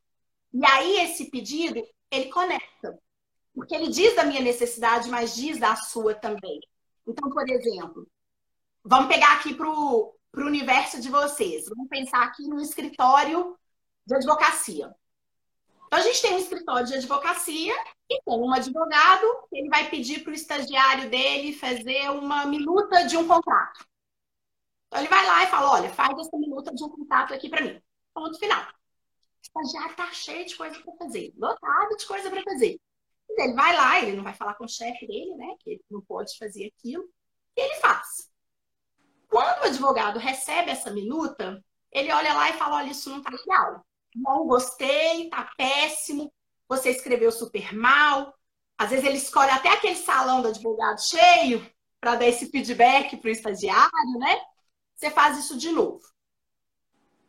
E 0.53 0.65
aí, 0.65 1.01
esse 1.01 1.29
pedido, 1.31 1.81
ele 2.11 2.29
conecta. 2.29 2.99
Porque 3.53 3.73
ele 3.73 3.89
diz 3.89 4.15
da 4.15 4.23
minha 4.23 4.41
necessidade, 4.41 5.09
mas 5.09 5.35
diz 5.35 5.59
da 5.59 5.75
sua 5.75 6.15
também. 6.15 6.59
Então, 7.07 7.29
por 7.29 7.47
exemplo, 7.49 8.07
vamos 8.83 9.07
pegar 9.07 9.33
aqui 9.33 9.53
para 9.53 9.69
o 9.69 10.15
universo 10.35 11.01
de 11.01 11.09
vocês. 11.09 11.65
Vamos 11.67 11.87
pensar 11.89 12.23
aqui 12.23 12.43
no 12.47 12.61
escritório 12.61 13.57
de 14.05 14.15
advocacia. 14.15 14.93
Então, 15.93 16.01
a 16.01 16.07
gente 16.07 16.23
tem 16.23 16.33
um 16.33 16.39
escritório 16.39 16.87
de 16.87 16.95
advocacia 16.95 17.75
e 18.09 18.19
tem 18.23 18.39
um 18.39 18.51
advogado, 18.51 19.27
ele 19.51 19.69
vai 19.69 19.91
pedir 19.91 20.23
para 20.23 20.31
o 20.31 20.33
estagiário 20.33 21.07
dele 21.07 21.53
fazer 21.53 22.09
uma 22.09 22.47
minuta 22.47 23.05
de 23.05 23.15
um 23.15 23.27
contrato. 23.27 23.85
Então, 24.87 25.01
ele 25.01 25.07
vai 25.07 25.23
lá 25.23 25.43
e 25.43 25.47
fala: 25.47 25.71
olha, 25.71 25.89
faz 25.91 26.17
essa 26.17 26.35
minuta 26.35 26.73
de 26.73 26.83
um 26.83 26.89
contrato 26.89 27.31
aqui 27.31 27.47
para 27.47 27.63
mim. 27.63 27.79
Ponto 28.11 28.39
final. 28.39 28.63
O 28.63 29.41
estagiário 29.43 29.91
está 29.91 30.11
cheio 30.11 30.43
de 30.47 30.55
coisa 30.55 30.81
para 30.81 30.93
fazer, 30.95 31.31
lotado 31.37 31.95
de 31.95 32.07
coisa 32.07 32.27
para 32.31 32.41
fazer. 32.41 32.79
Ele 33.29 33.53
vai 33.53 33.75
lá, 33.75 33.99
ele 34.01 34.17
não 34.17 34.23
vai 34.23 34.33
falar 34.33 34.55
com 34.55 34.65
o 34.65 34.69
chefe 34.69 35.05
dele, 35.05 35.35
né? 35.35 35.55
Que 35.59 35.73
ele 35.73 35.85
não 35.91 36.01
pode 36.01 36.35
fazer 36.39 36.73
aquilo. 36.75 37.03
E 37.55 37.61
ele 37.61 37.75
faz. 37.75 38.31
Quando 39.29 39.61
o 39.61 39.65
advogado 39.65 40.17
recebe 40.17 40.71
essa 40.71 40.89
minuta, 40.89 41.63
ele 41.91 42.11
olha 42.11 42.33
lá 42.33 42.49
e 42.49 42.53
fala: 42.53 42.77
olha, 42.77 42.89
isso 42.89 43.11
não 43.11 43.19
está 43.19 43.29
legal. 43.29 43.85
Não 44.15 44.45
gostei, 44.45 45.29
tá 45.29 45.51
péssimo 45.57 46.31
você 46.67 46.89
escreveu 46.89 47.31
super 47.31 47.73
mal. 47.73 48.33
Às 48.77 48.89
vezes 48.89 49.05
ele 49.05 49.17
escolhe 49.17 49.51
até 49.51 49.69
aquele 49.69 49.95
salão 49.95 50.41
do 50.41 50.47
advogado 50.47 50.99
cheio 51.01 51.69
para 51.99 52.15
dar 52.15 52.25
esse 52.25 52.49
feedback 52.49 53.17
para 53.17 53.29
o 53.29 53.31
estagiário, 53.31 54.19
né? 54.19 54.41
Você 54.95 55.09
faz 55.09 55.37
isso 55.37 55.57
de 55.57 55.71
novo. 55.71 56.01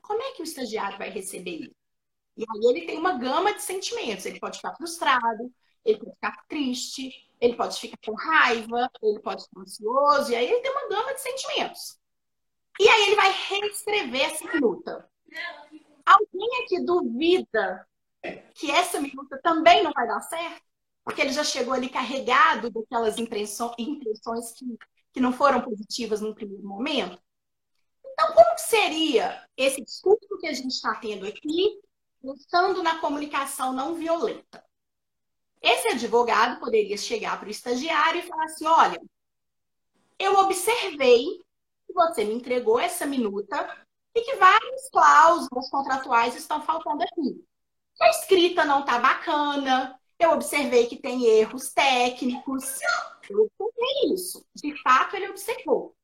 Como 0.01 0.23
é 0.23 0.33
que 0.33 0.43
o 0.43 0.45
estagiário 0.45 0.99
vai 0.99 1.11
receber 1.11 1.63
isso? 1.63 1.75
E 2.37 2.43
aí 2.43 2.71
ele 2.71 2.87
tem 2.87 2.99
uma 2.99 3.17
gama 3.17 3.55
de 3.55 3.63
sentimentos. 3.63 4.27
Ele 4.27 4.41
pode 4.41 4.57
ficar 4.57 4.75
frustrado, 4.75 5.53
ele 5.85 5.99
pode 5.99 6.15
ficar 6.15 6.47
triste, 6.49 7.11
ele 7.41 7.55
pode 7.55 7.79
ficar 7.79 7.99
com 8.05 8.15
raiva, 8.15 8.91
ele 9.03 9.21
pode 9.21 9.45
ficar 9.45 9.61
ansioso, 9.61 10.33
e 10.33 10.37
aí 10.37 10.47
ele 10.47 10.61
tem 10.61 10.71
uma 10.73 10.89
gama 10.89 11.15
de 11.15 11.21
sentimentos. 11.21 11.99
E 12.81 12.89
aí 12.89 13.03
ele 13.05 13.15
vai 13.17 13.31
reescrever 13.31 14.23
essa 14.23 14.53
minuta. 14.53 15.09
Alguém 16.05 16.63
aqui 16.63 16.81
duvida 16.81 17.87
que 18.55 18.71
essa 18.71 19.01
minuta 19.01 19.39
também 19.43 19.83
não 19.83 19.93
vai 19.93 20.07
dar 20.07 20.21
certo, 20.21 20.63
porque 21.03 21.21
ele 21.21 21.33
já 21.33 21.45
chegou 21.45 21.75
ali 21.75 21.89
carregado 21.89 22.71
daquelas 22.71 23.19
impressões, 23.19 24.53
que, 24.55 24.79
que 25.13 25.21
não 25.21 25.33
foram 25.33 25.61
positivas 25.61 26.21
no 26.21 26.35
primeiro 26.35 26.67
momento. 26.67 27.23
Então, 28.05 28.33
como 28.33 28.59
seria 28.59 29.47
esse 29.57 29.83
discurso 29.83 30.39
que 30.39 30.47
a 30.47 30.53
gente 30.53 30.73
está 30.73 30.95
tendo 30.95 31.27
aqui 31.27 31.81
pensando 32.25 32.83
na 32.83 32.99
comunicação 33.01 33.73
não 33.73 33.95
violenta. 33.95 34.65
Esse 35.61 35.89
advogado 35.89 36.59
poderia 36.59 36.97
chegar 36.97 37.39
para 37.39 37.49
o 37.49 37.51
estagiário 37.51 38.21
e 38.21 38.27
falar 38.27 38.45
assim: 38.45 38.67
olha, 38.67 39.01
eu 40.19 40.35
observei 40.39 41.43
que 41.87 41.93
você 41.93 42.25
me 42.25 42.35
entregou 42.35 42.81
essa 42.81 43.05
minuta 43.05 43.87
e 44.15 44.21
que 44.23 44.37
várias 44.37 44.89
cláusulas 44.91 45.69
contratuais 45.71 46.37
estão 46.37 46.63
faltando 46.63 47.03
aqui. 47.03 47.45
A 48.01 48.11
escrita 48.11 48.65
não 48.65 48.81
está 48.81 48.99
bacana, 48.99 49.99
eu 50.19 50.31
observei 50.31 50.87
que 50.87 50.97
tem 50.97 51.25
erros 51.25 51.73
técnicos. 51.73 52.65
Eu 53.29 53.51
observei 53.59 54.15
isso. 54.15 54.47
De 54.55 54.81
fato, 54.83 55.17
ele 55.17 55.29
observou. 55.29 55.95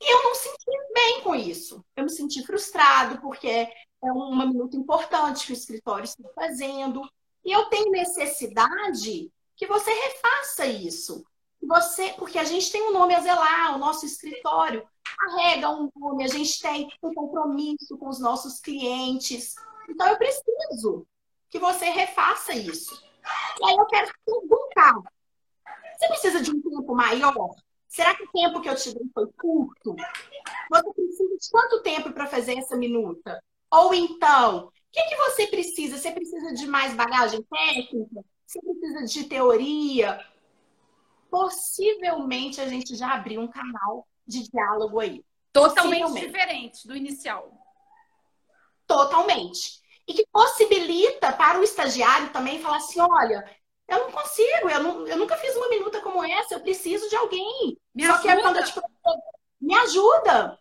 E 0.00 0.14
eu 0.14 0.22
não 0.22 0.34
senti 0.34 0.70
bem 0.94 1.22
com 1.22 1.34
isso. 1.34 1.84
Eu 1.96 2.04
me 2.04 2.10
senti 2.10 2.44
frustrado, 2.46 3.20
porque 3.20 3.48
é 3.48 4.12
uma 4.12 4.46
minuta 4.46 4.76
importante 4.76 5.46
que 5.46 5.52
o 5.52 5.54
escritório 5.54 6.04
está 6.04 6.28
fazendo. 6.34 7.02
E 7.44 7.52
eu 7.52 7.64
tenho 7.66 7.90
necessidade 7.90 9.32
que 9.56 9.66
você 9.66 9.90
refaça 9.90 10.66
isso. 10.66 11.24
Você, 11.62 12.14
porque 12.14 12.38
a 12.38 12.44
gente 12.44 12.70
tem 12.70 12.82
um 12.82 12.92
nome 12.92 13.14
a 13.14 13.20
zelar, 13.20 13.74
o 13.74 13.78
nosso 13.78 14.06
escritório 14.06 14.86
carrega 15.18 15.70
um 15.70 15.90
nome, 15.96 16.24
a 16.24 16.28
gente 16.28 16.60
tem 16.60 16.88
um 17.02 17.12
compromisso 17.12 17.98
com 17.98 18.08
os 18.08 18.20
nossos 18.20 18.60
clientes. 18.60 19.54
Então 19.88 20.06
eu 20.06 20.16
preciso 20.16 21.06
que 21.50 21.58
você 21.58 21.86
refaça 21.86 22.54
isso. 22.54 23.02
E 23.60 23.68
aí 23.68 23.76
eu 23.76 23.86
quero 23.86 24.10
perguntar: 24.24 24.94
você 25.96 26.08
precisa 26.08 26.40
de 26.40 26.50
um 26.50 26.60
tempo 26.60 26.94
maior? 26.94 27.54
Será 27.88 28.14
que 28.14 28.22
o 28.22 28.30
tempo 28.30 28.60
que 28.60 28.68
eu 28.68 28.76
te 28.76 28.94
dei 28.94 29.06
foi 29.12 29.26
curto? 29.32 29.96
Você 30.70 30.92
precisa 30.92 31.36
de 31.36 31.50
quanto 31.50 31.82
tempo 31.82 32.12
para 32.12 32.26
fazer 32.26 32.58
essa 32.58 32.76
minuta? 32.76 33.42
Ou 33.70 33.94
então, 33.94 34.66
o 34.66 34.72
que, 34.92 35.02
que 35.02 35.16
você 35.16 35.46
precisa? 35.46 35.96
Você 35.96 36.12
precisa 36.12 36.52
de 36.54 36.66
mais 36.66 36.94
bagagem 36.94 37.42
técnica? 37.42 38.24
Você 38.46 38.60
precisa 38.60 39.04
de 39.04 39.24
teoria? 39.24 40.24
Possivelmente 41.30 42.60
a 42.60 42.68
gente 42.68 42.96
já 42.96 43.14
abriu 43.14 43.40
um 43.40 43.48
canal 43.48 44.06
de 44.26 44.48
diálogo 44.48 45.00
aí. 45.00 45.24
Totalmente 45.52 46.14
diferente 46.14 46.86
do 46.86 46.96
inicial. 46.96 47.52
Totalmente. 48.86 49.80
E 50.06 50.14
que 50.14 50.26
possibilita 50.32 51.32
para 51.32 51.58
o 51.58 51.62
estagiário 51.62 52.32
também 52.32 52.60
falar 52.60 52.78
assim: 52.78 53.00
olha, 53.00 53.44
eu 53.88 53.98
não 54.00 54.12
consigo, 54.12 54.68
eu, 54.70 54.82
não, 54.82 55.06
eu 55.06 55.16
nunca 55.16 55.36
fiz 55.36 55.54
uma 55.56 55.68
minuta 55.68 56.00
como 56.00 56.22
essa, 56.24 56.54
eu 56.54 56.60
preciso 56.60 57.08
de 57.08 57.16
alguém. 57.16 57.76
Me 57.94 58.06
Só 58.06 58.14
ajuda. 58.14 58.22
que 58.22 58.28
é 58.28 58.42
quando 58.42 58.56
eu 58.56 58.64
te 58.64 58.72
me 59.60 59.74
ajuda. 59.74 60.58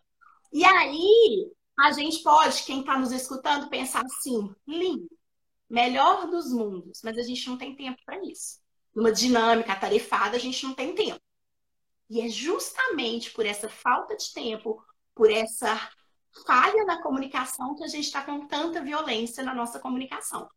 E 0.51 0.65
aí, 0.65 1.51
a 1.77 1.91
gente 1.91 2.23
pode, 2.23 2.63
quem 2.63 2.79
está 2.79 2.97
nos 2.97 3.11
escutando, 3.11 3.69
pensar 3.69 4.03
assim: 4.03 4.53
lindo, 4.67 5.09
melhor 5.69 6.27
dos 6.27 6.51
mundos, 6.51 7.01
mas 7.03 7.17
a 7.17 7.21
gente 7.21 7.47
não 7.49 7.57
tem 7.57 7.75
tempo 7.75 8.01
para 8.05 8.23
isso. 8.25 8.59
Numa 8.97 9.11
dinâmica 9.11 9.73
atarefada, 9.73 10.37
a 10.37 10.39
gente 10.39 10.65
não 10.65 10.73
tem 10.73 10.95
tempo. 10.95 11.21
E 12.09 12.19
é 12.19 12.27
justamente 12.29 13.29
por 13.29 13.45
essa 13.45 13.69
falta 13.69 14.17
de 14.17 14.33
tempo, 14.33 14.83
por 15.13 15.29
essa 15.29 15.79
falha 16.47 16.83
na 16.83 16.99
comunicação 17.03 17.75
que 17.75 17.83
a 17.83 17.87
gente 17.87 18.05
está 18.05 18.23
com 18.23 18.47
tanta 18.47 18.81
violência 18.81 19.43
na 19.43 19.53
nossa 19.53 19.79
comunicação. 19.79 20.49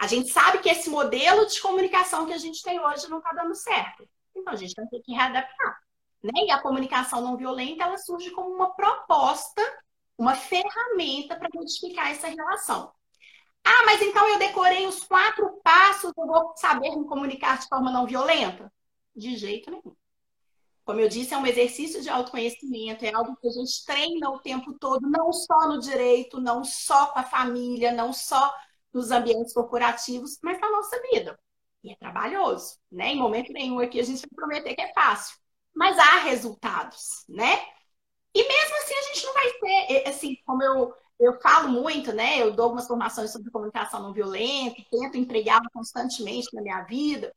A 0.00 0.08
gente 0.08 0.30
sabe 0.30 0.58
que 0.58 0.68
esse 0.68 0.90
modelo 0.90 1.46
de 1.46 1.60
comunicação 1.60 2.26
que 2.26 2.32
a 2.32 2.38
gente 2.38 2.60
tem 2.60 2.80
hoje 2.80 3.08
não 3.08 3.18
está 3.18 3.30
dando 3.32 3.54
certo. 3.54 4.04
Então 4.34 4.52
a 4.52 4.56
gente 4.56 4.74
vai 4.74 4.86
ter 4.88 5.00
que 5.02 5.12
readaptar. 5.12 5.78
Né? 6.24 6.32
E 6.44 6.50
a 6.50 6.60
comunicação 6.60 7.20
não 7.20 7.36
violenta 7.36 7.84
ela 7.84 7.98
surge 7.98 8.32
como 8.32 8.50
uma 8.52 8.74
proposta, 8.74 9.62
uma 10.18 10.34
ferramenta 10.34 11.36
para 11.36 11.48
modificar 11.54 12.10
essa 12.10 12.26
relação. 12.26 12.92
Ah, 13.68 13.84
mas 13.84 14.00
então 14.00 14.28
eu 14.28 14.38
decorei 14.38 14.86
os 14.86 15.02
quatro 15.02 15.60
passos, 15.60 16.12
eu 16.16 16.24
vou 16.24 16.52
saber 16.54 16.94
me 16.94 17.04
comunicar 17.04 17.58
de 17.58 17.66
forma 17.66 17.90
não 17.90 18.06
violenta? 18.06 18.72
De 19.14 19.36
jeito 19.36 19.72
nenhum. 19.72 19.96
Como 20.84 21.00
eu 21.00 21.08
disse, 21.08 21.34
é 21.34 21.36
um 21.36 21.46
exercício 21.46 22.00
de 22.00 22.08
autoconhecimento, 22.08 23.04
é 23.04 23.12
algo 23.12 23.34
que 23.34 23.48
a 23.48 23.50
gente 23.50 23.84
treina 23.84 24.30
o 24.30 24.38
tempo 24.38 24.72
todo, 24.78 25.10
não 25.10 25.32
só 25.32 25.66
no 25.66 25.80
direito, 25.80 26.40
não 26.40 26.62
só 26.62 27.06
com 27.06 27.18
a 27.18 27.24
família, 27.24 27.90
não 27.90 28.12
só 28.12 28.54
nos 28.94 29.10
ambientes 29.10 29.52
corporativos, 29.52 30.38
mas 30.44 30.60
na 30.60 30.70
nossa 30.70 31.00
vida. 31.10 31.36
E 31.82 31.90
é 31.90 31.96
trabalhoso, 31.96 32.78
né? 32.90 33.08
Em 33.08 33.18
momento 33.18 33.52
nenhum 33.52 33.80
aqui 33.80 33.98
a 33.98 34.04
gente 34.04 34.20
vai 34.20 34.30
prometer 34.36 34.76
que 34.76 34.80
é 34.82 34.92
fácil, 34.92 35.36
mas 35.74 35.98
há 35.98 36.20
resultados, 36.20 37.24
né? 37.28 37.66
E 38.32 38.46
mesmo 38.46 38.76
assim 38.76 38.94
a 38.94 39.02
gente 39.02 39.26
não 39.26 39.34
vai 39.34 39.52
ter, 39.54 40.08
assim, 40.08 40.36
como 40.46 40.62
eu, 40.62 40.94
eu 41.18 41.40
falo 41.40 41.68
muito, 41.68 42.12
né? 42.12 42.40
Eu 42.40 42.52
dou 42.52 42.64
algumas 42.64 42.86
formações 42.86 43.30
sobre 43.32 43.50
comunicação 43.50 44.02
não 44.02 44.12
violenta, 44.12 44.82
tento 44.90 45.16
empregá-la 45.16 45.68
constantemente 45.72 46.54
na 46.54 46.62
minha 46.62 46.82
vida. 46.82 47.34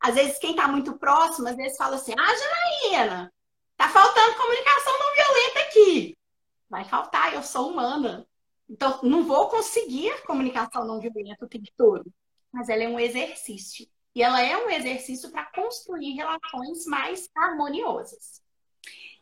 Às 0.00 0.14
vezes, 0.14 0.38
quem 0.38 0.52
está 0.52 0.68
muito 0.68 0.98
próximo, 0.98 1.48
às 1.48 1.56
vezes 1.56 1.76
fala 1.76 1.96
assim: 1.96 2.14
Ah, 2.16 2.92
Janaína, 2.92 3.32
tá 3.76 3.88
faltando 3.88 4.36
comunicação 4.36 4.92
não 4.98 5.14
violenta 5.14 5.60
aqui. 5.60 6.18
Vai 6.70 6.84
faltar, 6.84 7.34
eu 7.34 7.42
sou 7.42 7.70
humana. 7.70 8.26
Então, 8.68 9.00
não 9.02 9.24
vou 9.24 9.48
conseguir 9.48 10.22
comunicação 10.26 10.84
não 10.84 11.00
violenta 11.00 11.44
o 11.44 11.48
tempo 11.48 11.66
todo. 11.76 12.12
Mas 12.52 12.68
ela 12.68 12.82
é 12.82 12.88
um 12.88 13.00
exercício. 13.00 13.86
E 14.14 14.22
ela 14.22 14.42
é 14.42 14.56
um 14.56 14.70
exercício 14.70 15.30
para 15.30 15.46
construir 15.52 16.14
relações 16.14 16.84
mais 16.86 17.28
harmoniosas. 17.34 18.42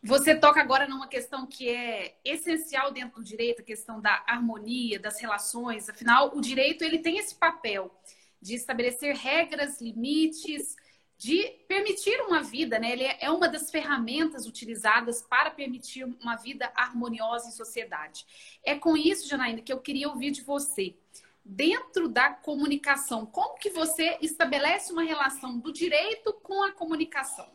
Você 0.02 0.36
toca 0.36 0.60
agora 0.60 0.86
numa 0.86 1.08
questão 1.08 1.46
que 1.46 1.68
é 1.68 2.16
essencial 2.24 2.92
dentro 2.92 3.16
do 3.16 3.24
direito, 3.24 3.62
a 3.62 3.64
questão 3.64 4.00
da 4.00 4.22
harmonia, 4.26 5.00
das 5.00 5.20
relações. 5.20 5.88
Afinal, 5.88 6.36
o 6.36 6.40
direito 6.40 6.84
ele 6.84 6.98
tem 6.98 7.18
esse 7.18 7.34
papel 7.34 7.92
de 8.40 8.54
estabelecer 8.54 9.16
regras, 9.16 9.80
limites, 9.80 10.76
de 11.18 11.42
permitir 11.66 12.20
uma 12.20 12.42
vida, 12.42 12.78
né? 12.78 12.92
Ele 12.92 13.04
é 13.04 13.30
uma 13.30 13.48
das 13.48 13.70
ferramentas 13.70 14.46
utilizadas 14.46 15.22
para 15.22 15.50
permitir 15.50 16.04
uma 16.04 16.36
vida 16.36 16.70
harmoniosa 16.76 17.48
em 17.48 17.52
sociedade. 17.52 18.26
É 18.62 18.74
com 18.74 18.96
isso, 18.96 19.28
Janaína, 19.28 19.62
que 19.62 19.72
eu 19.72 19.80
queria 19.80 20.08
ouvir 20.08 20.30
de 20.30 20.42
você. 20.42 20.94
Dentro 21.42 22.08
da 22.08 22.30
comunicação, 22.30 23.24
como 23.24 23.58
que 23.58 23.70
você 23.70 24.18
estabelece 24.20 24.92
uma 24.92 25.04
relação 25.04 25.58
do 25.58 25.72
direito 25.72 26.32
com 26.42 26.62
a 26.62 26.72
comunicação? 26.72 27.48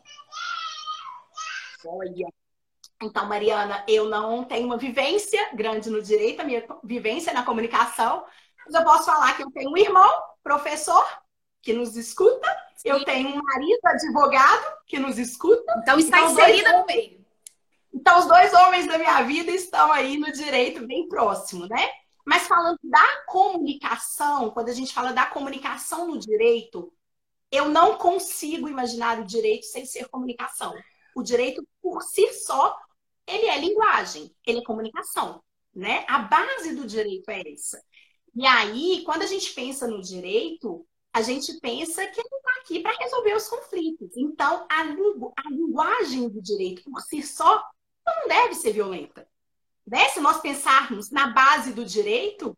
Olha, 1.84 2.28
então, 3.02 3.26
Mariana, 3.26 3.84
eu 3.88 4.08
não 4.08 4.44
tenho 4.44 4.66
uma 4.66 4.78
vivência 4.78 5.50
grande 5.54 5.90
no 5.90 6.00
direito, 6.00 6.40
a 6.40 6.44
minha 6.44 6.64
vivência 6.84 7.30
é 7.30 7.34
na 7.34 7.44
comunicação, 7.44 8.24
mas 8.64 8.74
eu 8.74 8.84
posso 8.84 9.04
falar 9.04 9.36
que 9.36 9.42
eu 9.42 9.50
tenho 9.50 9.70
um 9.70 9.76
irmão 9.76 10.10
professor 10.42 11.04
que 11.60 11.72
nos 11.72 11.96
escuta, 11.96 12.48
Sim. 12.76 12.90
eu 12.90 13.04
tenho 13.04 13.28
um 13.28 13.42
marido 13.42 13.80
advogado 13.84 14.76
que 14.86 14.98
nos 14.98 15.18
escuta. 15.18 15.72
Então 15.78 15.98
está 15.98 16.20
então, 16.20 16.32
inserida 16.32 16.78
no 16.78 16.86
meio. 16.86 17.24
Então 17.92 18.18
os 18.18 18.26
dois 18.26 18.52
homens 18.54 18.86
da 18.86 18.98
minha 18.98 19.22
vida 19.22 19.50
estão 19.50 19.92
aí 19.92 20.16
no 20.16 20.32
direito 20.32 20.86
bem 20.86 21.08
próximo, 21.08 21.66
né? 21.66 21.88
Mas 22.24 22.46
falando 22.46 22.78
da 22.82 23.24
comunicação, 23.26 24.50
quando 24.50 24.68
a 24.68 24.72
gente 24.72 24.94
fala 24.94 25.12
da 25.12 25.26
comunicação 25.26 26.06
no 26.06 26.18
direito, 26.18 26.92
eu 27.50 27.68
não 27.68 27.96
consigo 27.96 28.68
imaginar 28.68 29.20
o 29.20 29.24
direito 29.24 29.66
sem 29.66 29.84
ser 29.84 30.08
comunicação. 30.08 30.72
O 31.14 31.22
direito 31.22 31.66
por 31.80 32.02
si 32.02 32.32
só, 32.32 32.76
ele 33.26 33.46
é 33.46 33.58
linguagem, 33.58 34.34
ele 34.46 34.58
é 34.58 34.64
comunicação, 34.64 35.42
né? 35.74 36.04
A 36.08 36.20
base 36.20 36.74
do 36.74 36.86
direito 36.86 37.30
é 37.30 37.42
essa. 37.52 37.82
E 38.34 38.46
aí, 38.46 39.02
quando 39.04 39.22
a 39.22 39.26
gente 39.26 39.52
pensa 39.52 39.86
no 39.86 40.00
direito, 40.00 40.86
a 41.12 41.20
gente 41.20 41.58
pensa 41.60 42.06
que 42.06 42.20
ele 42.20 42.28
está 42.28 42.50
aqui 42.60 42.80
para 42.80 42.96
resolver 42.96 43.34
os 43.34 43.48
conflitos. 43.48 44.16
Então, 44.16 44.66
a, 44.70 44.82
lingu 44.84 45.32
a 45.36 45.50
linguagem 45.50 46.28
do 46.28 46.40
direito 46.40 46.82
por 46.84 47.00
si 47.02 47.22
só 47.22 47.62
não 48.06 48.28
deve 48.28 48.54
ser 48.54 48.72
violenta. 48.72 49.28
Né? 49.86 50.08
Se 50.08 50.20
nós 50.20 50.40
pensarmos 50.40 51.10
na 51.10 51.28
base 51.28 51.74
do 51.74 51.84
direito, 51.84 52.56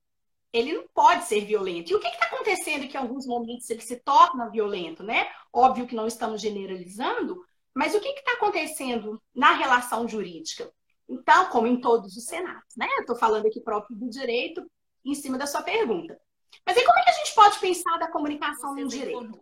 ele 0.53 0.73
não 0.73 0.87
pode 0.95 1.25
ser 1.25 1.45
violento. 1.45 1.91
E 1.91 1.97
o 1.97 2.01
que 2.01 2.07
está 2.07 2.27
acontecendo 2.27 2.87
que 2.87 2.97
em 2.97 3.01
alguns 3.01 3.27
momentos 3.27 3.69
ele 3.69 3.81
se 3.81 3.97
torna 3.97 4.49
violento, 4.51 5.03
né? 5.03 5.29
Óbvio 5.53 5.87
que 5.87 5.97
não 5.97 6.07
estamos 6.07 6.41
generalizando, 6.41 7.45
mas 7.75 7.95
o 7.95 8.01
que 8.01 8.09
está 8.09 8.33
acontecendo 8.33 9.21
na 9.35 9.53
relação 9.53 10.07
jurídica? 10.09 10.73
Então, 11.09 11.47
como 11.51 11.67
em 11.67 11.81
todos 11.81 12.17
os 12.17 12.25
senados, 12.25 12.77
né? 12.77 12.89
Eu 12.97 13.01
estou 13.01 13.17
falando 13.17 13.47
aqui 13.47 13.61
próprio 13.61 13.97
do 13.97 14.09
direito, 14.09 14.65
em 15.05 15.15
cima 15.15 15.37
da 15.37 15.47
sua 15.47 15.63
pergunta. 15.63 16.19
Mas 16.65 16.77
e 16.77 16.85
como 16.85 16.99
é 16.99 17.03
que 17.03 17.11
a 17.11 17.15
gente 17.15 17.35
pode 17.35 17.59
pensar 17.59 17.99
da 17.99 18.09
comunicação 18.09 18.75
no 18.75 18.89
direito? 18.89 19.39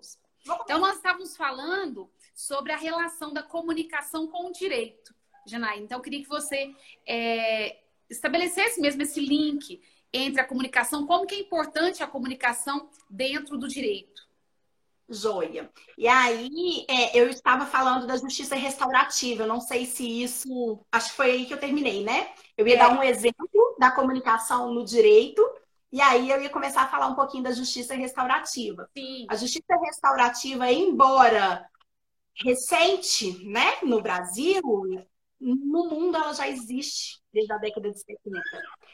Então, 0.64 0.80
nós 0.80 0.96
estávamos 0.96 1.36
falando 1.36 2.10
sobre 2.34 2.72
a 2.72 2.76
relação 2.76 3.32
da 3.32 3.42
comunicação 3.42 4.26
com 4.26 4.48
o 4.48 4.52
direito, 4.52 5.14
Janaína. 5.46 5.84
Então, 5.84 5.98
eu 5.98 6.02
queria 6.02 6.22
que 6.22 6.28
você 6.28 6.74
é, 7.06 7.80
estabelecesse 8.10 8.80
mesmo 8.80 9.02
esse 9.02 9.20
link 9.20 9.80
entre 10.12 10.40
a 10.40 10.44
comunicação, 10.44 11.06
como 11.06 11.26
que 11.26 11.36
é 11.36 11.40
importante 11.40 12.02
a 12.02 12.08
comunicação 12.08 12.90
dentro 13.08 13.56
do 13.56 13.68
direito. 13.68 14.11
Joia. 15.08 15.70
E 15.98 16.08
aí, 16.08 16.86
é, 16.88 17.18
eu 17.18 17.28
estava 17.28 17.66
falando 17.66 18.06
da 18.06 18.16
justiça 18.16 18.54
restaurativa. 18.54 19.42
Eu 19.42 19.48
não 19.48 19.60
sei 19.60 19.86
se 19.86 20.22
isso. 20.22 20.80
Acho 20.90 21.10
que 21.10 21.16
foi 21.16 21.30
aí 21.30 21.46
que 21.46 21.54
eu 21.54 21.60
terminei, 21.60 22.04
né? 22.04 22.30
Eu 22.56 22.66
ia 22.66 22.76
é. 22.76 22.78
dar 22.78 22.90
um 22.90 23.02
exemplo 23.02 23.48
da 23.78 23.90
comunicação 23.90 24.72
no 24.72 24.84
direito 24.84 25.42
E 25.90 26.00
aí 26.00 26.30
eu 26.30 26.40
ia 26.40 26.50
começar 26.50 26.82
a 26.82 26.88
falar 26.88 27.08
um 27.08 27.14
pouquinho 27.14 27.42
da 27.42 27.52
justiça 27.52 27.94
restaurativa. 27.94 28.88
Sim. 28.96 29.26
A 29.28 29.36
justiça 29.36 29.76
restaurativa, 29.84 30.70
embora 30.70 31.68
recente, 32.34 33.44
né, 33.44 33.76
no 33.82 34.00
Brasil, 34.00 34.62
no 35.42 35.88
mundo 35.88 36.16
ela 36.16 36.32
já 36.32 36.48
existe 36.48 37.20
desde 37.32 37.52
a 37.52 37.58
década 37.58 37.90
de 37.90 37.98
70. 37.98 38.40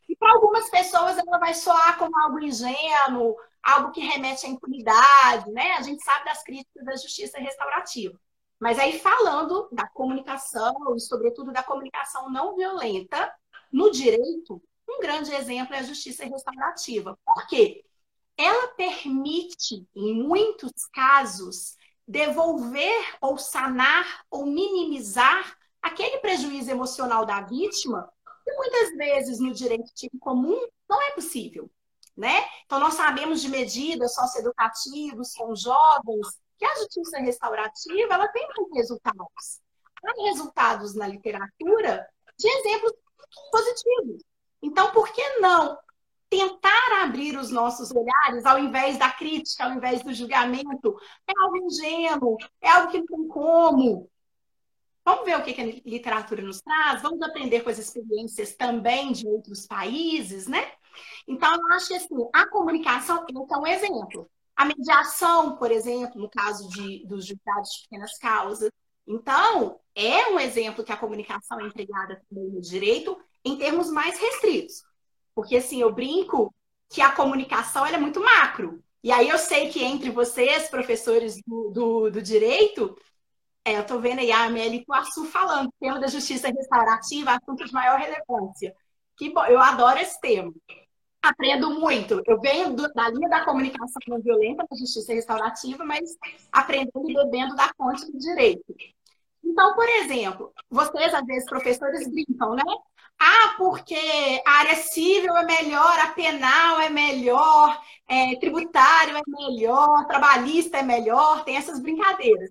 E 0.08 0.16
para 0.16 0.32
algumas 0.32 0.70
pessoas 0.70 1.18
ela 1.18 1.38
vai 1.38 1.52
soar 1.52 1.98
como 1.98 2.18
algo 2.18 2.40
ingênuo, 2.40 3.37
algo 3.62 3.92
que 3.92 4.00
remete 4.00 4.46
à 4.46 4.48
impunidade, 4.48 5.50
né? 5.50 5.72
A 5.72 5.82
gente 5.82 6.02
sabe 6.02 6.24
das 6.24 6.42
críticas 6.42 6.84
da 6.84 6.96
justiça 6.96 7.38
restaurativa. 7.38 8.18
Mas 8.58 8.78
aí 8.78 8.98
falando 8.98 9.68
da 9.70 9.87
comunicação 9.88 10.74
e 10.96 11.00
sobretudo 11.00 11.52
da 11.52 11.62
comunicação 11.62 12.30
não 12.30 12.56
violenta 12.56 13.32
no 13.70 13.90
direito, 13.90 14.62
um 14.88 15.00
grande 15.00 15.32
exemplo 15.34 15.74
é 15.74 15.80
a 15.80 15.82
justiça 15.82 16.24
restaurativa. 16.24 17.18
Por 17.24 17.46
quê? 17.46 17.84
Ela 18.37 18.68
permite, 18.68 19.87
em 19.94 20.22
muitos 20.22 20.72
casos, 20.92 21.76
devolver 22.06 23.16
ou 23.20 23.37
sanar 23.37 24.24
ou 24.30 24.46
minimizar 24.46 25.58
aquele 25.83 26.19
prejuízo 26.19 26.71
emocional 26.71 27.25
da 27.25 27.41
vítima 27.41 28.11
que 28.45 28.53
muitas 28.55 28.97
vezes 28.97 29.38
no 29.38 29.53
direito 29.53 29.93
comum 30.21 30.59
não 30.88 31.03
é 31.03 31.11
possível, 31.12 31.71
né? 32.17 32.45
Então 32.64 32.81
nós 32.81 32.95
sabemos 32.95 33.41
de 33.41 33.49
medidas 33.49 34.14
socioeducativas 34.14 35.35
com 35.35 35.55
jovens 35.55 36.38
que 36.59 36.64
a 36.64 36.75
justiça 36.77 37.19
restaurativa 37.19 38.14
ela 38.14 38.29
tem 38.29 38.47
resultados. 38.75 39.61
Há 40.05 40.23
resultados 40.25 40.95
na 40.95 41.07
literatura 41.07 42.07
de 42.38 42.49
exemplos 42.49 42.93
positivos. 43.51 44.23
Então, 44.62 44.93
por 44.93 45.09
que 45.12 45.38
não 45.38 45.79
tentar 46.31 47.03
abrir 47.03 47.37
os 47.38 47.51
nossos 47.51 47.91
olhares 47.91 48.45
ao 48.45 48.59
invés 48.59 48.99
da 48.99 49.11
crítica, 49.11 49.64
ao 49.64 49.73
invés 49.73 50.03
do 50.03 50.12
julgamento? 50.12 50.97
É 51.27 51.33
algo 51.41 51.57
ingênuo, 51.59 52.37
é 52.61 52.69
algo 52.69 52.91
que 52.91 52.99
não 52.99 53.07
tem 53.07 53.29
como. 53.29 54.11
Vamos 55.09 55.25
ver 55.25 55.38
o 55.38 55.42
que 55.42 55.59
a 55.59 55.64
literatura 55.64 56.42
nos 56.42 56.61
traz, 56.61 57.01
vamos 57.01 57.23
aprender 57.23 57.62
com 57.62 57.71
as 57.71 57.79
experiências 57.79 58.55
também 58.55 59.11
de 59.11 59.27
outros 59.27 59.66
países, 59.66 60.47
né? 60.47 60.71
Então, 61.27 61.51
eu 61.51 61.73
acho 61.73 61.88
que 61.88 61.94
assim, 61.94 62.14
a 62.31 62.47
comunicação 62.47 63.25
é 63.27 63.57
um 63.57 63.66
exemplo. 63.66 64.31
A 64.55 64.66
mediação, 64.66 65.57
por 65.57 65.71
exemplo, 65.71 66.21
no 66.21 66.29
caso 66.29 66.68
de, 66.68 67.07
dos 67.07 67.25
julgados 67.25 67.71
de 67.71 67.83
pequenas 67.85 68.18
causas. 68.18 68.71
Então, 69.07 69.81
é 69.94 70.27
um 70.27 70.38
exemplo 70.38 70.85
que 70.85 70.92
a 70.92 70.97
comunicação 70.99 71.59
é 71.59 71.64
empregada 71.64 72.23
também 72.29 72.51
no 72.51 72.61
direito 72.61 73.18
em 73.42 73.57
termos 73.57 73.90
mais 73.90 74.21
restritos. 74.21 74.83
Porque, 75.35 75.57
assim, 75.57 75.81
eu 75.81 75.90
brinco 75.90 76.55
que 76.90 77.01
a 77.01 77.12
comunicação 77.12 77.87
é 77.87 77.97
muito 77.97 78.21
macro. 78.21 78.85
E 79.03 79.11
aí 79.11 79.31
eu 79.31 79.38
sei 79.38 79.71
que 79.71 79.83
entre 79.83 80.11
vocês, 80.11 80.68
professores 80.68 81.40
do, 81.47 81.71
do, 81.71 82.11
do 82.11 82.21
direito, 82.21 82.94
é, 83.68 83.76
eu 83.76 83.83
estou 83.83 84.00
vendo 84.00 84.20
aí 84.20 84.33
a 84.33 84.44
Amélia 84.44 84.81
Ituaçu 84.81 85.26
falando, 85.26 85.72
tema 85.78 86.00
da 86.00 86.07
justiça 86.07 86.48
restaurativa, 86.48 87.33
assunto 87.33 87.64
de 87.66 87.72
maior 87.72 87.98
relevância. 87.98 88.74
Que 89.16 89.31
bom, 89.31 89.44
eu 89.44 89.61
adoro 89.61 89.98
esse 89.98 90.18
tema. 90.20 90.50
Aprendo 91.22 91.78
muito. 91.78 92.22
Eu 92.26 92.40
venho 92.40 92.74
do, 92.74 92.90
da 92.94 93.11
linha 93.11 93.28
da 93.28 93.44
comunicação 93.44 94.00
não 94.07 94.22
violenta, 94.22 94.64
da 94.70 94.76
justiça 94.76 95.12
restaurativa, 95.12 95.85
mas 95.85 96.16
aprendendo 96.50 97.11
e 97.11 97.14
bebendo 97.14 97.54
da 97.57 97.70
fonte 97.76 98.11
do 98.11 98.18
direito. 98.18 98.64
Então, 99.44 99.74
por 99.74 99.88
exemplo, 99.88 100.52
vocês, 100.70 101.12
às 101.12 101.26
vezes, 101.26 101.48
professores, 101.48 102.09
brincam, 102.09 102.54
né? 102.54 102.62
Ah, 103.20 103.54
porque 103.59 103.98
a 104.46 104.50
área 104.50 104.76
civil 104.76 105.37
é 105.37 105.44
melhor, 105.44 105.98
a 105.98 106.12
penal 106.12 106.81
é 106.81 106.88
melhor, 106.88 107.83
é, 108.09 108.37
tributário 108.37 109.16
é 109.16 109.22
melhor, 109.26 110.07
trabalhista 110.07 110.78
é 110.78 110.83
melhor, 110.83 111.44
tem 111.44 111.57
essas 111.57 111.81
brincadeiras 111.81 112.50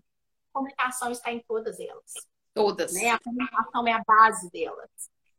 comunicação 0.58 1.12
está 1.12 1.32
em 1.32 1.44
todas 1.48 1.80
elas. 1.80 2.14
Todas. 2.54 2.94
Né? 2.94 3.12
A 3.12 3.20
comunicação 3.20 3.88
é 3.88 3.94
a 3.94 4.04
base 4.06 4.50
delas. 4.52 4.90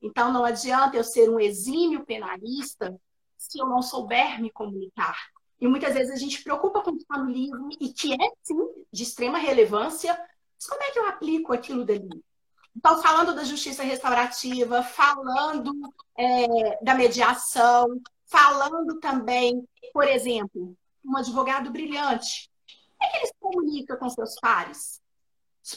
Então, 0.00 0.32
não 0.32 0.44
adianta 0.44 0.96
eu 0.96 1.04
ser 1.04 1.28
um 1.28 1.40
exímio 1.40 2.04
penalista 2.04 2.98
se 3.36 3.58
eu 3.58 3.66
não 3.66 3.82
souber 3.82 4.40
me 4.40 4.50
comunicar. 4.50 5.16
E 5.60 5.66
muitas 5.66 5.94
vezes 5.94 6.12
a 6.12 6.16
gente 6.16 6.42
preocupa 6.42 6.82
com 6.82 6.90
o 6.90 6.96
que 6.96 7.02
está 7.02 7.18
no 7.18 7.30
livro 7.30 7.68
e 7.80 7.92
que 7.92 8.14
é, 8.14 8.30
sim, 8.42 8.56
de 8.92 9.02
extrema 9.02 9.38
relevância, 9.38 10.16
mas 10.54 10.66
como 10.66 10.82
é 10.82 10.90
que 10.92 10.98
eu 10.98 11.08
aplico 11.08 11.52
aquilo 11.52 11.84
dali? 11.84 12.24
Então, 12.76 13.02
falando 13.02 13.34
da 13.34 13.42
justiça 13.42 13.82
restaurativa, 13.82 14.84
falando 14.84 15.72
é, 16.16 16.84
da 16.84 16.94
mediação, 16.94 18.00
falando 18.26 19.00
também, 19.00 19.66
por 19.92 20.06
exemplo, 20.06 20.76
um 21.04 21.16
advogado 21.16 21.72
brilhante. 21.72 22.48
Como 22.96 23.02
é 23.02 23.10
que 23.10 23.16
ele 23.16 23.26
se 23.26 23.34
comunica 23.40 23.96
com 23.96 24.08
seus 24.08 24.38
pares? 24.38 25.00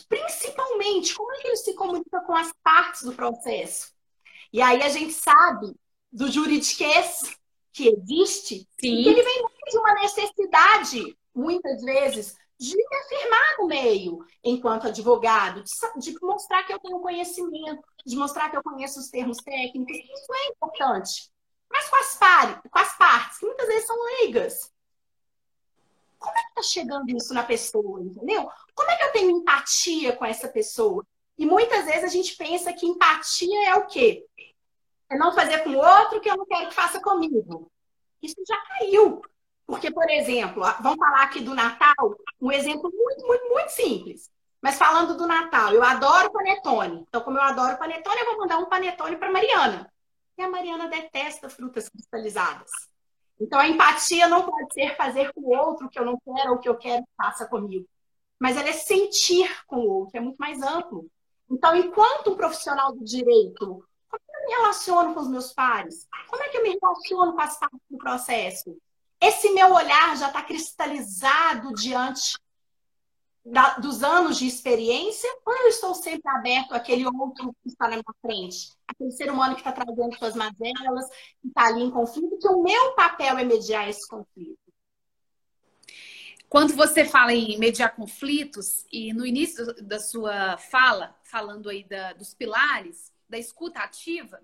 Principalmente, 0.08 1.14
como 1.16 1.32
é 1.34 1.38
que 1.40 1.48
ele 1.48 1.58
se 1.58 1.74
comunica 1.74 2.22
com 2.22 2.36
as 2.36 2.52
partes 2.64 3.04
do 3.04 3.14
processo? 3.14 3.92
E 4.54 4.62
aí 4.62 4.82
a 4.82 4.90
gente 4.90 5.14
sabe 5.14 5.76
do 6.12 6.32
juridiquês 6.32 7.38
que 7.74 7.88
existe, 7.88 8.68
Sim. 8.80 9.04
que 9.04 9.10
ele 9.10 9.24
vem 9.24 9.46
de 9.70 9.78
uma 9.78 9.94
necessidade, 9.96 11.18
muitas 11.34 11.82
vezes, 11.82 12.36
de 12.60 12.76
me 12.76 12.96
afirmar 12.96 13.58
no 13.58 13.68
meio, 13.68 14.20
enquanto 14.44 14.88
advogado, 14.88 15.64
de, 15.64 15.72
de, 16.12 16.20
mostrar 16.22 16.64
que 16.64 16.74
eu 16.74 16.80
tenho 16.80 17.00
conhecimento, 17.00 17.82
de 18.06 18.16
mostrar 18.16 18.50
que 18.50 18.58
eu 18.58 18.62
conheço 18.62 19.00
os 19.00 19.10
termos 19.10 19.38
técnicos. 19.38 19.98
Isso 19.98 20.34
é 20.34 20.48
importante. 20.50 21.32
Mas 21.72 21.90
com 21.90 21.96
as, 21.96 22.16
par, 22.18 22.62
com 22.62 22.80
as 22.80 22.98
partes, 22.98 23.40
que 23.40 23.46
muitas 23.46 23.68
vezes 23.68 23.88
são 23.88 23.96
leigas, 24.04 24.72
como 26.22 26.38
é 26.38 26.42
que 26.44 26.50
está 26.50 26.62
chegando 26.62 27.10
isso 27.10 27.34
na 27.34 27.44
pessoa, 27.44 28.00
entendeu? 28.00 28.48
Como 28.76 28.90
é 28.90 28.96
que 28.96 29.04
eu 29.06 29.12
tenho 29.12 29.32
empatia 29.32 30.16
com 30.16 30.24
essa 30.24 30.48
pessoa? 30.48 31.04
E 31.38 31.46
muitas 31.46 31.86
vezes 31.86 32.04
a 32.04 32.08
gente 32.08 32.36
pensa 32.36 32.72
que 32.72 32.86
empatia 32.86 33.70
é 33.70 33.76
o 33.76 33.88
quê? 33.88 34.26
É 35.10 35.18
não 35.18 35.34
fazer 35.34 35.64
com 35.64 35.72
o 35.72 35.78
outro 35.78 36.22
que 36.22 36.30
eu 36.30 36.38
não 36.38 36.46
quero 36.46 36.70
que 36.70 36.76
faça 36.76 37.02
comigo. 37.02 37.70
Isso 38.22 38.36
já 38.48 38.56
caiu. 38.68 39.22
Porque, 39.66 39.90
por 39.92 40.08
exemplo, 40.10 40.64
vamos 40.82 41.00
falar 41.00 41.24
aqui 41.24 41.42
do 41.42 41.56
Natal, 41.56 42.18
um 42.40 42.52
exemplo 42.52 42.92
muito, 42.94 43.26
muito, 43.26 43.50
muito 43.50 43.70
simples. 43.70 44.30
Mas 44.62 44.78
falando 44.78 45.18
do 45.18 45.26
Natal, 45.26 45.74
eu 45.74 45.84
adoro 45.84 46.32
panetone. 46.32 47.04
Então, 47.08 47.22
como 47.22 47.38
eu 47.38 47.44
adoro 47.44 47.78
panetone, 47.78 48.20
eu 48.20 48.26
vou 48.26 48.38
mandar 48.38 48.60
um 48.60 48.70
panetone 48.70 49.18
para 49.18 49.32
Mariana. 49.32 49.92
E 50.38 50.44
a 50.44 50.50
Mariana 50.50 50.88
detesta 50.88 51.50
frutas 51.50 51.90
cristalizadas. 51.90 52.70
Então, 53.42 53.60
a 53.60 53.68
empatia 53.68 54.28
não 54.28 54.44
pode 54.44 54.72
ser 54.72 54.96
fazer 54.96 55.34
com 55.34 55.42
o 55.42 55.58
outro 55.58 55.88
o 55.88 55.90
que 55.90 56.00
eu 56.00 56.06
não 56.06 56.20
quero 56.24 56.52
ou 56.52 56.58
o 56.58 56.60
que 56.60 56.70
eu 56.70 56.78
quero 56.78 57.02
que 57.02 57.10
faça 57.18 57.48
comigo. 57.48 57.88
Mas 58.40 58.56
ela 58.56 58.70
é 58.70 58.74
sentir 58.74 59.50
com 59.66 59.78
o 59.78 59.90
outro, 59.90 60.16
é 60.16 60.20
muito 60.20 60.38
mais 60.38 60.62
amplo. 60.62 61.08
Então, 61.50 61.76
enquanto 61.76 62.32
um 62.32 62.38
profissional 62.38 62.94
do 62.94 63.04
direito, 63.04 63.84
como 64.08 64.24
é 64.30 64.42
eu 64.42 64.48
me 64.48 64.54
relaciono 64.54 65.14
com 65.16 65.22
os 65.22 65.28
meus 65.28 65.54
pares? 65.54 66.08
Como 66.30 66.44
é 66.44 66.50
que 66.50 66.58
eu 66.58 66.64
me 66.64 66.78
relaciono 66.80 67.34
com 67.34 67.42
as 67.42 67.58
partes 67.58 67.80
do 67.90 67.98
processo? 67.98 68.78
Esse 69.20 69.52
meu 69.52 69.74
olhar 69.74 70.16
já 70.18 70.28
está 70.28 70.44
cristalizado 70.44 71.74
diante 71.74 72.38
da, 73.44 73.76
dos 73.76 74.04
anos 74.04 74.38
de 74.38 74.46
experiência, 74.48 75.30
ou 75.46 75.54
eu 75.54 75.68
estou 75.68 75.96
sempre 75.96 76.30
aberto 76.30 76.74
àquele 76.74 77.06
outro 77.06 77.56
que 77.62 77.70
está 77.70 77.86
na 77.88 77.96
minha 77.96 78.16
frente? 78.22 78.72
Aquele 78.88 79.12
ser 79.12 79.32
humano 79.32 79.56
que 79.56 79.62
está 79.62 79.72
trazendo 79.72 80.18
suas 80.18 80.36
mazelas, 80.36 81.10
que 81.42 81.48
está 81.48 81.66
ali 81.66 81.84
em 81.84 81.92
conflito, 81.92 82.38
que 82.38 82.48
o 82.48 82.62
meu 82.62 82.94
papel 82.94 83.38
é 83.38 83.44
mediar 83.44 83.90
esse 83.90 84.08
conflito. 84.08 84.58
Quando 86.48 86.76
você 86.76 87.06
fala 87.06 87.34
em 87.34 87.58
mediar 87.58 87.96
conflitos, 87.96 88.86
e 88.92 89.14
no 89.14 89.26
início 89.26 89.74
da 89.82 90.00
sua 90.00 90.58
fala, 90.58 91.16
falando 91.24 91.70
aí 91.70 91.84
da, 91.84 92.14
dos 92.14 92.34
pilares 92.34 93.12
da 93.28 93.38
escuta 93.38 93.80
ativa, 93.80 94.42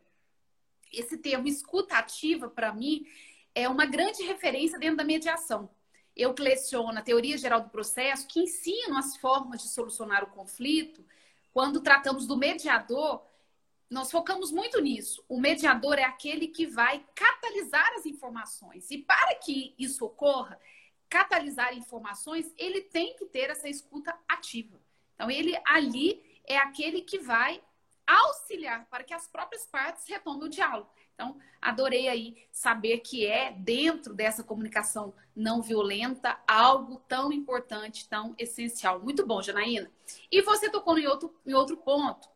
esse 0.91 1.17
termo 1.17 1.47
escuta 1.47 1.97
ativa, 1.97 2.49
para 2.49 2.73
mim, 2.73 3.05
é 3.53 3.67
uma 3.67 3.85
grande 3.85 4.23
referência 4.23 4.79
dentro 4.79 4.97
da 4.97 5.03
mediação 5.03 5.69
eu 6.17 6.33
leciono 6.37 6.97
a 6.97 7.01
teoria 7.01 7.37
geral 7.37 7.61
do 7.61 7.69
processo, 7.69 8.27
que 8.27 8.39
ensino 8.39 8.97
as 8.97 9.15
formas 9.17 9.61
de 9.61 9.69
solucionar 9.69 10.23
o 10.23 10.31
conflito, 10.31 11.05
quando 11.53 11.81
tratamos 11.81 12.25
do 12.25 12.35
mediador, 12.35 13.23
nós 13.89 14.11
focamos 14.11 14.51
muito 14.51 14.81
nisso. 14.81 15.23
O 15.29 15.39
mediador 15.39 15.97
é 15.97 16.03
aquele 16.03 16.47
que 16.47 16.65
vai 16.65 17.05
catalisar 17.15 17.93
as 17.93 18.05
informações. 18.05 18.91
E 18.91 18.97
para 18.97 19.35
que 19.35 19.73
isso 19.77 20.05
ocorra, 20.05 20.59
catalisar 21.09 21.75
informações, 21.75 22.53
ele 22.57 22.81
tem 22.81 23.15
que 23.15 23.25
ter 23.25 23.49
essa 23.49 23.69
escuta 23.69 24.17
ativa. 24.27 24.79
Então, 25.15 25.31
ele 25.31 25.57
ali 25.65 26.21
é 26.45 26.57
aquele 26.57 27.01
que 27.01 27.19
vai 27.19 27.61
auxiliar 28.05 28.85
para 28.89 29.03
que 29.03 29.13
as 29.13 29.27
próprias 29.27 29.65
partes 29.65 30.07
retomem 30.07 30.43
o 30.43 30.49
diálogo. 30.49 30.89
Então, 31.17 31.35
adorei 31.59 32.07
aí 32.07 32.37
saber 32.51 32.99
que 32.99 33.25
é, 33.25 33.51
dentro 33.51 34.13
dessa 34.13 34.43
comunicação 34.43 35.15
não 35.35 35.63
violenta, 35.63 36.39
algo 36.47 37.01
tão 37.07 37.33
importante, 37.33 38.07
tão 38.07 38.35
essencial. 38.37 38.99
Muito 38.99 39.25
bom, 39.25 39.41
Janaína. 39.41 39.91
E 40.31 40.43
você 40.43 40.69
tocou 40.69 40.95
em 40.99 41.07
outro, 41.07 41.35
em 41.43 41.55
outro 41.55 41.75
ponto. 41.75 42.29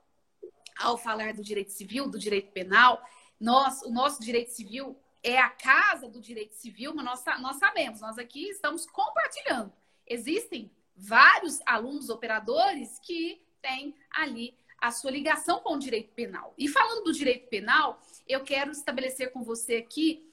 Ao 0.75 0.97
falar 0.97 1.35
do 1.35 1.43
direito 1.43 1.71
civil, 1.71 2.09
do 2.09 2.17
direito 2.17 2.51
penal, 2.51 3.07
nós, 3.39 3.83
o 3.83 3.91
nosso 3.91 4.19
direito 4.19 4.49
civil, 4.49 4.97
é 5.21 5.37
a 5.37 5.51
casa 5.51 6.09
do 6.09 6.19
direito 6.19 6.55
civil, 6.55 6.95
mas 6.95 7.05
nós, 7.05 7.39
nós 7.39 7.57
sabemos, 7.57 8.01
nós 8.01 8.17
aqui 8.17 8.49
estamos 8.49 8.87
compartilhando. 8.87 9.71
Existem 10.07 10.71
vários 10.95 11.59
alunos 11.67 12.09
operadores 12.09 12.97
que 12.97 13.45
têm 13.61 13.95
ali 14.09 14.57
a 14.81 14.91
sua 14.91 15.11
ligação 15.11 15.59
com 15.59 15.75
o 15.75 15.79
direito 15.79 16.11
penal. 16.13 16.53
E 16.57 16.67
falando 16.67 17.03
do 17.03 17.13
direito 17.13 17.47
penal, 17.47 18.01
eu 18.27 18.43
quero 18.43 18.71
estabelecer 18.71 19.31
com 19.31 19.43
você 19.43 19.75
aqui 19.75 20.27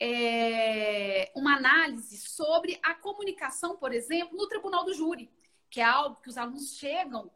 é, 0.00 1.30
uma 1.36 1.56
análise 1.56 2.16
sobre 2.16 2.80
a 2.82 2.94
comunicação, 2.94 3.76
por 3.76 3.92
exemplo, 3.92 4.36
no 4.36 4.48
tribunal 4.48 4.84
do 4.84 4.92
júri, 4.92 5.30
que 5.70 5.80
é 5.80 5.84
algo 5.84 6.20
que 6.20 6.28
os 6.28 6.36
alunos 6.36 6.76
chegam 6.76 7.30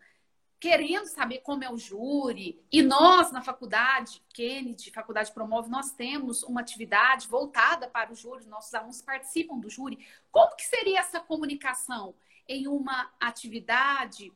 querendo 0.59 1.07
saber 1.07 1.41
como 1.41 1.63
é 1.63 1.71
o 1.71 1.79
júri. 1.79 2.61
E 2.73 2.83
nós, 2.83 3.31
na 3.31 3.43
faculdade, 3.43 4.23
Kennedy, 4.35 4.91
Faculdade 4.91 5.33
Promove, 5.33 5.71
nós 5.71 5.93
temos 5.93 6.43
uma 6.43 6.61
atividade 6.61 7.29
voltada 7.29 7.89
para 7.89 8.13
o 8.13 8.17
júri, 8.17 8.47
nossos 8.47 8.75
alunos 8.75 9.01
participam 9.01 9.59
do 9.59 9.71
júri. 9.71 10.05
Como 10.33 10.57
que 10.57 10.65
seria 10.65 11.01
essa 11.01 11.21
comunicação 11.21 12.15
em 12.49 12.67
uma 12.67 13.13
atividade, 13.21 14.33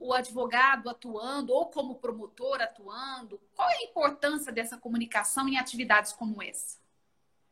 o 0.00 0.12
advogado 0.12 0.88
atuando 0.88 1.52
ou 1.52 1.66
como 1.66 1.96
promotor 1.96 2.60
atuando? 2.60 3.40
Qual 3.54 3.68
é 3.68 3.74
a 3.74 3.84
importância 3.84 4.52
dessa 4.52 4.76
comunicação 4.76 5.48
em 5.48 5.58
atividades 5.58 6.12
como 6.12 6.42
essa? 6.42 6.78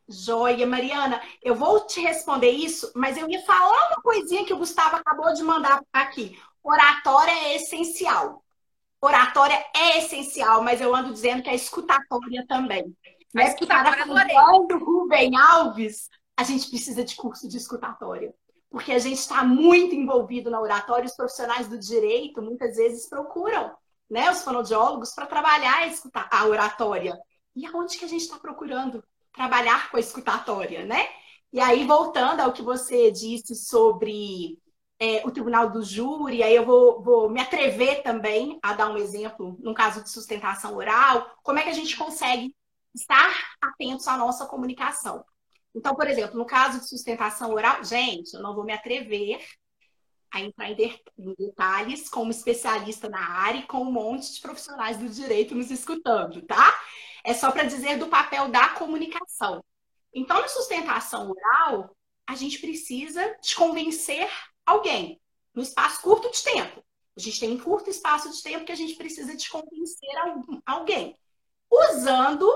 Joia, 0.07 0.67
Mariana, 0.67 1.21
eu 1.41 1.55
vou 1.55 1.85
te 1.87 1.99
responder 1.99 2.51
isso, 2.51 2.91
mas 2.95 3.17
eu 3.17 3.27
ia 3.29 3.41
falar 3.43 3.87
uma 3.87 4.01
coisinha 4.01 4.45
que 4.45 4.53
o 4.53 4.57
Gustavo 4.57 4.97
acabou 4.97 5.33
de 5.33 5.41
mandar 5.41 5.81
aqui. 5.91 6.39
Oratória 6.63 7.31
é 7.31 7.55
essencial. 7.55 8.43
Oratória 9.01 9.63
é 9.75 9.99
essencial, 9.99 10.61
mas 10.61 10.79
eu 10.79 10.95
ando 10.95 11.11
dizendo 11.11 11.43
que 11.43 11.49
é 11.49 11.55
escutatória 11.55 12.45
também. 12.47 12.95
A 13.35 13.39
né? 13.39 13.47
escutatória 13.47 14.33
Quando 14.33 14.77
Rubem 14.77 15.35
Alves, 15.35 16.09
a 16.37 16.43
gente 16.43 16.69
precisa 16.69 17.03
de 17.03 17.15
curso 17.15 17.47
de 17.47 17.57
escutatória. 17.57 18.33
Porque 18.69 18.91
a 18.91 18.99
gente 18.99 19.19
está 19.19 19.43
muito 19.43 19.95
envolvido 19.95 20.49
na 20.49 20.59
oratória, 20.59 21.05
os 21.05 21.15
profissionais 21.15 21.67
do 21.67 21.77
direito 21.77 22.41
muitas 22.41 22.75
vezes 22.75 23.07
procuram 23.07 23.75
né, 24.09 24.29
os 24.29 24.43
fonoaudiólogos 24.43 25.13
para 25.13 25.25
trabalhar 25.25 25.89
a, 26.13 26.39
a 26.39 26.45
oratória. 26.45 27.17
E 27.55 27.65
aonde 27.65 27.97
que 27.97 28.05
a 28.05 28.07
gente 28.07 28.21
está 28.21 28.37
procurando? 28.37 29.03
trabalhar 29.35 29.91
com 29.91 29.97
a 29.97 29.99
escutatória, 29.99 30.85
né? 30.85 31.07
E 31.51 31.59
aí, 31.59 31.85
voltando 31.85 32.39
ao 32.41 32.53
que 32.53 32.61
você 32.61 33.11
disse 33.11 33.55
sobre 33.55 34.59
é, 34.99 35.25
o 35.25 35.31
tribunal 35.31 35.69
do 35.69 35.83
júri, 35.83 36.41
aí 36.41 36.55
eu 36.55 36.65
vou, 36.65 37.03
vou, 37.03 37.29
me 37.29 37.41
atrever 37.41 38.01
também 38.01 38.59
a 38.63 38.73
dar 38.73 38.89
um 38.89 38.97
exemplo, 38.97 39.57
num 39.59 39.73
caso 39.73 40.01
de 40.01 40.09
sustentação 40.09 40.75
oral, 40.75 41.29
como 41.43 41.59
é 41.59 41.63
que 41.63 41.69
a 41.69 41.73
gente 41.73 41.95
consegue 41.97 42.55
estar 42.93 43.31
atentos 43.61 44.07
à 44.07 44.17
nossa 44.17 44.45
comunicação. 44.45 45.23
Então, 45.75 45.93
por 45.93 46.07
exemplo, 46.07 46.37
no 46.37 46.45
caso 46.45 46.79
de 46.79 46.87
sustentação 46.87 47.51
oral, 47.51 47.83
gente, 47.83 48.33
eu 48.33 48.41
não 48.41 48.55
vou 48.55 48.63
me 48.63 48.71
atrever 48.71 49.45
a 50.31 50.39
entrar 50.39 50.71
em, 50.71 50.75
detalhes 51.37 52.09
como 52.09 52.31
especialista 52.31 53.09
na 53.09 53.19
área 53.19 53.59
e 53.59 53.67
com 53.67 53.79
um 53.79 53.91
monte 53.91 54.33
de 54.33 54.41
profissionais 54.41 54.97
do 54.97 55.09
direito 55.09 55.53
nos 55.53 55.69
escutando, 55.69 56.41
tá? 56.43 56.73
É 57.23 57.33
só 57.33 57.51
para 57.51 57.63
dizer 57.63 57.97
do 57.97 58.07
papel 58.07 58.49
da 58.49 58.69
comunicação. 58.69 59.63
Então, 60.13 60.39
na 60.41 60.47
sustentação 60.47 61.29
oral, 61.29 61.95
a 62.25 62.35
gente 62.35 62.59
precisa 62.59 63.37
de 63.41 63.53
convencer 63.55 64.29
alguém 64.65 65.21
no 65.53 65.61
espaço 65.61 66.01
curto 66.01 66.31
de 66.31 66.41
tempo. 66.41 66.83
A 67.17 67.19
gente 67.19 67.39
tem 67.39 67.51
um 67.51 67.59
curto 67.59 67.89
espaço 67.89 68.29
de 68.31 68.41
tempo 68.41 68.65
que 68.65 68.71
a 68.71 68.77
gente 68.77 68.95
precisa 68.95 69.35
de 69.35 69.49
convencer 69.49 70.09
alguém 70.65 71.17
usando 71.69 72.49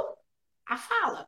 a 0.65 0.77
fala. 0.77 1.27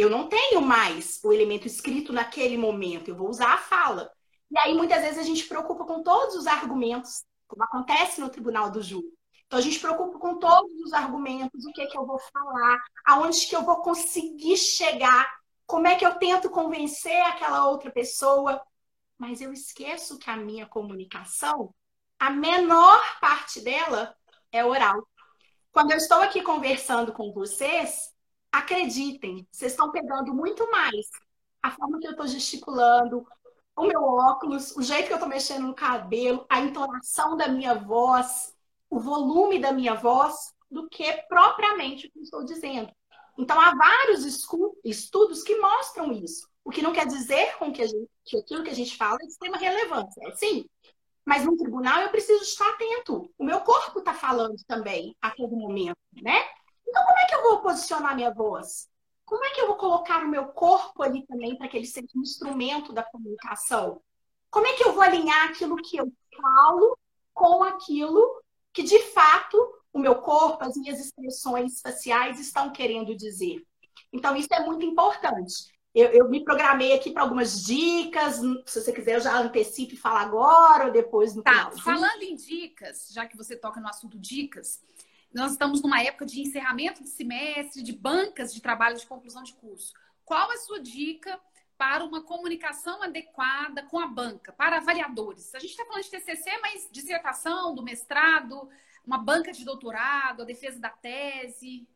Eu 0.00 0.08
não 0.08 0.28
tenho 0.28 0.62
mais 0.62 1.20
o 1.22 1.32
elemento 1.32 1.66
escrito 1.66 2.12
naquele 2.12 2.56
momento, 2.56 3.08
eu 3.08 3.16
vou 3.16 3.28
usar 3.28 3.54
a 3.54 3.58
fala. 3.58 4.10
E 4.50 4.58
aí, 4.58 4.74
muitas 4.74 5.02
vezes, 5.02 5.18
a 5.18 5.22
gente 5.22 5.46
preocupa 5.46 5.84
com 5.84 6.02
todos 6.02 6.34
os 6.34 6.46
argumentos, 6.46 7.24
como 7.46 7.62
acontece 7.62 8.20
no 8.20 8.30
tribunal 8.30 8.70
do 8.70 8.82
júri. 8.82 9.12
Então 9.46 9.58
a 9.58 9.62
gente 9.62 9.80
preocupa 9.80 10.16
com 10.18 10.38
todos 10.38 10.72
os 10.86 10.92
argumentos, 10.92 11.64
o 11.66 11.72
que 11.72 11.82
é 11.82 11.86
que 11.86 11.98
eu 11.98 12.06
vou 12.06 12.20
falar, 12.32 12.78
aonde 13.04 13.46
que 13.46 13.56
eu 13.56 13.64
vou 13.64 13.82
conseguir 13.82 14.56
chegar, 14.56 15.28
como 15.66 15.88
é 15.88 15.96
que 15.96 16.06
eu 16.06 16.14
tento 16.14 16.48
convencer 16.48 17.20
aquela 17.22 17.68
outra 17.68 17.90
pessoa, 17.90 18.62
mas 19.18 19.40
eu 19.40 19.52
esqueço 19.52 20.20
que 20.20 20.30
a 20.30 20.36
minha 20.36 20.66
comunicação, 20.66 21.74
a 22.16 22.30
menor 22.30 23.02
parte 23.20 23.60
dela 23.60 24.16
é 24.52 24.64
oral. 24.64 25.04
Quando 25.72 25.90
eu 25.90 25.96
estou 25.96 26.18
aqui 26.22 26.42
conversando 26.42 27.12
com 27.12 27.32
vocês, 27.32 28.14
acreditem, 28.52 29.46
vocês 29.50 29.72
estão 29.72 29.90
pegando 29.90 30.34
muito 30.34 30.70
mais 30.70 31.06
a 31.62 31.70
forma 31.70 31.98
que 31.98 32.06
eu 32.06 32.12
estou 32.12 32.26
gesticulando, 32.26 33.26
o 33.76 33.84
meu 33.84 34.02
óculos, 34.02 34.76
o 34.76 34.82
jeito 34.82 35.06
que 35.06 35.12
eu 35.12 35.16
estou 35.16 35.28
mexendo 35.28 35.66
no 35.66 35.74
cabelo, 35.74 36.44
a 36.48 36.60
entonação 36.60 37.36
da 37.36 37.48
minha 37.48 37.74
voz, 37.74 38.54
o 38.88 38.98
volume 38.98 39.58
da 39.58 39.72
minha 39.72 39.94
voz 39.94 40.52
do 40.70 40.88
que 40.88 41.12
propriamente 41.28 42.06
o 42.06 42.10
que 42.10 42.18
eu 42.18 42.22
estou 42.22 42.44
dizendo. 42.44 42.92
Então, 43.38 43.58
há 43.58 43.74
vários 43.74 44.24
estudos 44.84 45.42
que 45.42 45.56
mostram 45.56 46.12
isso. 46.12 46.48
O 46.62 46.70
que 46.70 46.82
não 46.82 46.92
quer 46.92 47.06
dizer 47.06 47.56
com 47.56 47.72
que, 47.72 47.86
gente, 47.86 48.10
que 48.24 48.36
aquilo 48.36 48.62
que 48.62 48.70
a 48.70 48.74
gente 48.74 48.96
fala 48.96 49.16
é 49.20 49.24
de 49.24 49.32
extrema 49.32 49.56
relevância. 49.56 50.20
É 50.26 50.32
sim. 50.32 50.66
Mas 51.24 51.44
no 51.44 51.56
tribunal 51.56 52.02
eu 52.02 52.10
preciso 52.10 52.42
estar 52.42 52.68
atento. 52.68 53.32
O 53.38 53.44
meu 53.44 53.60
corpo 53.60 54.00
está 54.00 54.12
falando 54.12 54.56
também 54.66 55.16
a 55.22 55.30
todo 55.30 55.56
momento, 55.56 55.96
né? 56.22 56.38
Então, 56.90 57.04
como 57.04 57.18
é 57.18 57.24
que 57.26 57.34
eu 57.34 57.42
vou 57.42 57.62
posicionar 57.62 58.14
minha 58.14 58.30
voz? 58.30 58.90
Como 59.24 59.44
é 59.44 59.50
que 59.50 59.60
eu 59.60 59.68
vou 59.68 59.76
colocar 59.76 60.24
o 60.24 60.28
meu 60.28 60.46
corpo 60.48 61.02
ali 61.02 61.24
também 61.26 61.56
para 61.56 61.68
que 61.68 61.76
ele 61.76 61.86
seja 61.86 62.08
um 62.16 62.20
instrumento 62.20 62.92
da 62.92 63.02
comunicação? 63.02 64.02
Como 64.50 64.66
é 64.66 64.72
que 64.74 64.84
eu 64.84 64.92
vou 64.92 65.02
alinhar 65.02 65.48
aquilo 65.48 65.76
que 65.76 65.96
eu 65.96 66.12
falo 66.36 66.98
com 67.32 67.62
aquilo 67.62 68.42
que 68.72 68.82
de 68.82 68.98
fato 69.12 69.56
o 69.92 69.98
meu 69.98 70.16
corpo, 70.16 70.64
as 70.64 70.76
minhas 70.76 71.00
expressões 71.00 71.80
faciais 71.80 72.38
estão 72.38 72.70
querendo 72.70 73.16
dizer. 73.16 73.64
Então, 74.12 74.36
isso 74.36 74.48
é 74.52 74.64
muito 74.64 74.84
importante. 74.84 75.72
Eu, 75.92 76.08
eu 76.10 76.28
me 76.28 76.44
programei 76.44 76.92
aqui 76.92 77.10
para 77.10 77.22
algumas 77.22 77.64
dicas. 77.64 78.36
Se 78.66 78.80
você 78.80 78.92
quiser, 78.92 79.16
eu 79.16 79.20
já 79.20 79.36
antecipo 79.36 79.94
e 79.94 79.96
falo 79.96 80.18
agora 80.18 80.86
ou 80.86 80.92
depois 80.92 81.34
no 81.34 81.42
tá, 81.42 81.70
final. 81.70 81.78
Falando 81.78 82.22
em 82.22 82.36
dicas, 82.36 83.08
já 83.10 83.26
que 83.26 83.36
você 83.36 83.56
toca 83.56 83.80
no 83.80 83.88
assunto 83.88 84.16
dicas, 84.18 84.80
nós 85.32 85.52
estamos 85.52 85.82
numa 85.82 86.02
época 86.02 86.26
de 86.26 86.40
encerramento 86.40 87.02
de 87.02 87.08
semestre, 87.08 87.82
de 87.82 87.92
bancas 87.92 88.52
de 88.52 88.60
trabalho 88.60 88.96
de 88.96 89.06
conclusão 89.06 89.42
de 89.42 89.52
curso. 89.54 89.92
Qual 90.24 90.50
a 90.50 90.56
sua 90.56 90.80
dica 90.80 91.40
para 91.80 92.04
uma 92.04 92.22
comunicação 92.22 93.02
adequada 93.02 93.82
com 93.84 93.98
a 93.98 94.06
banca, 94.06 94.52
para 94.52 94.76
avaliadores. 94.76 95.54
A 95.54 95.58
gente 95.58 95.70
está 95.70 95.82
falando 95.86 96.02
de 96.02 96.10
TCC, 96.10 96.58
mas 96.60 96.86
dissertação, 96.92 97.74
do 97.74 97.82
mestrado, 97.82 98.68
uma 99.02 99.16
banca 99.16 99.50
de 99.50 99.64
doutorado, 99.64 100.42
a 100.42 100.44
defesa 100.44 100.78
da 100.78 100.90
tese. 100.90 101.88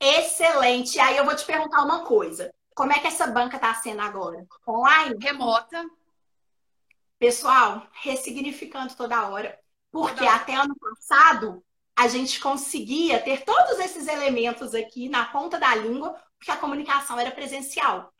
Excelente. 0.00 0.98
Aí 0.98 1.16
eu 1.16 1.24
vou 1.24 1.36
te 1.36 1.44
perguntar 1.44 1.84
uma 1.84 2.04
coisa. 2.06 2.52
Como 2.74 2.92
é 2.92 2.98
que 2.98 3.06
essa 3.06 3.28
banca 3.28 3.54
está 3.54 3.72
sendo 3.74 4.02
agora? 4.02 4.44
Online? 4.66 5.16
Remota. 5.20 5.88
Pessoal, 7.20 7.86
ressignificando 8.02 8.96
toda 8.96 9.28
hora. 9.28 9.60
Porque 9.92 10.24
toda 10.24 10.34
até 10.34 10.56
ano 10.56 10.74
passado 10.76 11.64
a 11.98 12.06
gente 12.06 12.38
conseguia 12.38 13.18
ter 13.18 13.44
todos 13.44 13.80
esses 13.80 14.06
elementos 14.06 14.72
aqui 14.72 15.08
na 15.08 15.24
ponta 15.24 15.58
da 15.58 15.74
língua, 15.74 16.14
porque 16.38 16.52
a 16.52 16.56
comunicação 16.56 17.18
era 17.18 17.32
presencial. 17.32 18.14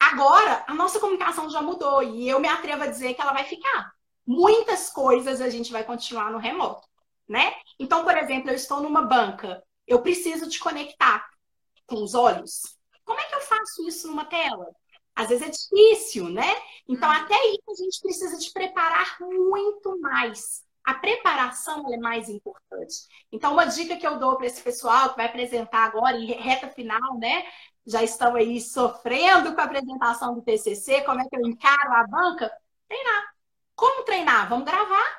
Agora, 0.00 0.64
a 0.66 0.72
nossa 0.72 0.98
comunicação 0.98 1.50
já 1.50 1.60
mudou 1.60 2.02
e 2.02 2.26
eu 2.26 2.40
me 2.40 2.48
atrevo 2.48 2.84
a 2.84 2.86
dizer 2.86 3.12
que 3.12 3.20
ela 3.20 3.34
vai 3.34 3.44
ficar. 3.44 3.92
Muitas 4.26 4.88
coisas 4.88 5.42
a 5.42 5.50
gente 5.50 5.70
vai 5.70 5.84
continuar 5.84 6.30
no 6.30 6.38
remoto, 6.38 6.88
né? 7.28 7.52
Então, 7.78 8.02
por 8.02 8.16
exemplo, 8.16 8.48
eu 8.48 8.54
estou 8.54 8.80
numa 8.80 9.02
banca, 9.02 9.62
eu 9.86 10.00
preciso 10.00 10.48
te 10.48 10.58
conectar 10.58 11.28
com 11.86 12.02
os 12.02 12.14
olhos. 12.14 12.62
Como 13.04 13.20
é 13.20 13.24
que 13.24 13.34
eu 13.34 13.42
faço 13.42 13.86
isso 13.86 14.08
numa 14.08 14.24
tela? 14.24 14.70
Às 15.14 15.28
vezes 15.28 15.46
é 15.46 15.50
difícil, 15.50 16.30
né? 16.30 16.56
Então, 16.88 17.10
hum. 17.10 17.12
até 17.12 17.34
aí 17.34 17.58
a 17.68 17.74
gente 17.74 18.00
precisa 18.00 18.38
de 18.38 18.50
preparar 18.52 19.18
muito 19.20 20.00
mais. 20.00 20.66
A 20.88 20.94
preparação 20.94 21.92
é 21.92 21.98
mais 21.98 22.30
importante. 22.30 22.94
Então, 23.30 23.52
uma 23.52 23.66
dica 23.66 23.98
que 23.98 24.06
eu 24.06 24.18
dou 24.18 24.36
para 24.36 24.46
esse 24.46 24.62
pessoal 24.62 25.10
que 25.10 25.16
vai 25.16 25.26
apresentar 25.26 25.84
agora, 25.84 26.16
em 26.16 26.24
reta 26.32 26.68
final, 26.68 27.18
né? 27.18 27.44
já 27.86 28.02
estão 28.02 28.34
aí 28.34 28.58
sofrendo 28.58 29.54
com 29.54 29.60
a 29.60 29.64
apresentação 29.64 30.34
do 30.34 30.40
TCC, 30.40 31.02
como 31.02 31.20
é 31.20 31.24
que 31.28 31.36
eu 31.36 31.46
encaro 31.46 31.92
a 31.92 32.06
banca? 32.06 32.50
Treinar. 32.88 33.34
Como 33.74 34.04
treinar? 34.04 34.48
Vamos 34.48 34.64
gravar. 34.64 35.18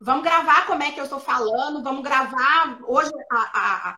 Vamos 0.00 0.22
gravar 0.22 0.66
como 0.68 0.82
é 0.84 0.92
que 0.92 1.00
eu 1.00 1.04
estou 1.04 1.18
falando, 1.18 1.82
vamos 1.82 2.04
gravar. 2.04 2.78
Hoje 2.86 3.10
a, 3.32 3.90
a, 3.90 3.96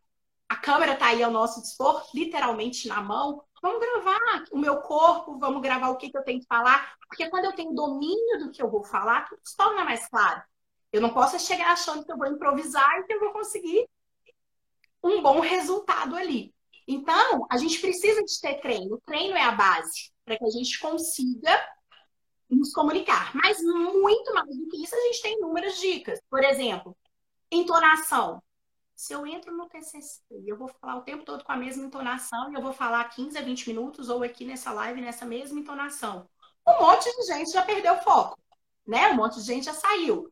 a 0.49 0.57
câmera 0.57 0.95
está 0.95 1.09
aí 1.09 1.23
ao 1.23 1.31
nosso 1.31 1.61
dispor, 1.61 2.03
literalmente 2.15 2.89
na 2.89 3.03
mão. 3.03 3.45
Vamos 3.63 3.81
gravar 3.81 4.45
o 4.51 4.59
meu 4.59 4.79
corpo, 4.79 5.39
vamos 5.39 5.61
gravar 5.61 5.91
o 5.91 5.97
que, 5.97 6.11
que 6.11 6.17
eu 6.17 6.25
tenho 6.25 6.41
que 6.41 6.47
falar, 6.47 6.95
porque 7.07 7.29
quando 7.29 7.45
eu 7.45 7.53
tenho 7.53 7.75
domínio 7.75 8.41
do 8.41 8.51
que 8.51 8.63
eu 8.63 8.71
vou 8.71 8.83
falar, 8.83 9.29
tudo 9.29 9.41
se 9.45 9.55
torna 9.57 9.85
mais 9.85 10.09
claro. 10.09 10.43
Eu 10.93 11.01
não 11.01 11.15
posso 11.15 11.39
chegar 11.39 11.73
achando 11.73 12.05
que 12.05 12.13
eu 12.13 12.19
vou 12.19 12.27
improvisar 12.27 12.99
e 12.99 13.05
que 13.05 13.15
eu 13.15 13.21
vou 13.21 13.33
conseguir 13.33 13.89
um 15.03 15.23
bom 15.23 15.41
resultado 15.41 16.15
ali. 16.15 16.55
Então, 16.87 17.47
a 17.51 17.57
gente 17.57 17.81
precisa 17.81 18.23
de 18.23 18.41
ter 18.41 18.61
treino. 18.61 18.97
O 18.97 19.01
treino 19.01 19.37
é 19.37 19.43
a 19.43 19.53
base 19.53 20.13
para 20.25 20.37
que 20.37 20.45
a 20.45 20.51
gente 20.51 20.79
consiga 20.79 21.51
nos 22.51 22.73
comunicar. 22.73 23.35
Mas 23.35 23.63
muito 23.63 24.35
mais 24.35 24.57
do 24.57 24.69
que 24.69 24.83
isso, 24.83 24.95
a 24.95 25.01
gente 25.01 25.23
tem 25.23 25.39
inúmeras 25.39 25.79
dicas. 25.79 26.21
Por 26.29 26.45
exemplo, 26.45 26.97
entonação. 27.51 28.43
Se 28.95 29.13
eu 29.13 29.27
entro 29.27 29.57
no 29.57 29.69
TCC 29.69 30.21
e 30.31 30.49
eu 30.49 30.57
vou 30.57 30.69
falar 30.69 30.97
o 30.97 31.03
tempo 31.03 31.25
todo 31.25 31.43
com 31.43 31.53
a 31.53 31.57
mesma 31.57 31.85
entonação 31.85 32.53
e 32.53 32.55
eu 32.55 32.63
vou 32.63 32.73
falar 32.73 33.03
15 33.05 33.37
a 33.37 33.43
20 33.43 33.69
minutos 33.69 34.09
ou 34.09 34.23
aqui 34.23 34.45
nessa 34.45 34.73
live 34.73 35.01
nessa 35.01 35.25
mesma 35.25 35.59
entonação, 35.59 36.29
um 36.69 36.81
monte 36.81 37.05
de 37.17 37.23
gente 37.27 37.51
já 37.51 37.63
perdeu 37.63 37.95
o 37.95 38.03
foco, 38.03 38.39
né? 38.87 39.11
Um 39.11 39.17
monte 39.17 39.37
de 39.37 39.43
gente 39.43 39.65
já 39.65 39.75
saiu. 39.75 40.32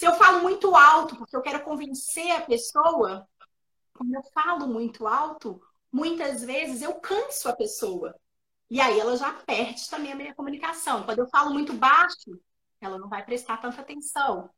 Se 0.00 0.06
eu 0.06 0.14
falo 0.14 0.40
muito 0.40 0.74
alto 0.74 1.14
porque 1.14 1.36
eu 1.36 1.42
quero 1.42 1.62
convencer 1.62 2.30
a 2.30 2.40
pessoa, 2.40 3.28
quando 3.92 4.14
eu 4.14 4.22
falo 4.32 4.66
muito 4.66 5.06
alto, 5.06 5.60
muitas 5.92 6.42
vezes 6.42 6.80
eu 6.80 6.94
canso 6.94 7.50
a 7.50 7.54
pessoa. 7.54 8.14
E 8.70 8.80
aí 8.80 8.98
ela 8.98 9.14
já 9.14 9.30
perde 9.30 9.90
também 9.90 10.12
a 10.12 10.14
minha 10.14 10.34
comunicação. 10.34 11.02
Quando 11.02 11.18
eu 11.18 11.28
falo 11.28 11.52
muito 11.52 11.74
baixo, 11.74 12.30
ela 12.80 12.98
não 12.98 13.10
vai 13.10 13.22
prestar 13.26 13.58
tanta 13.58 13.82
atenção. 13.82 14.48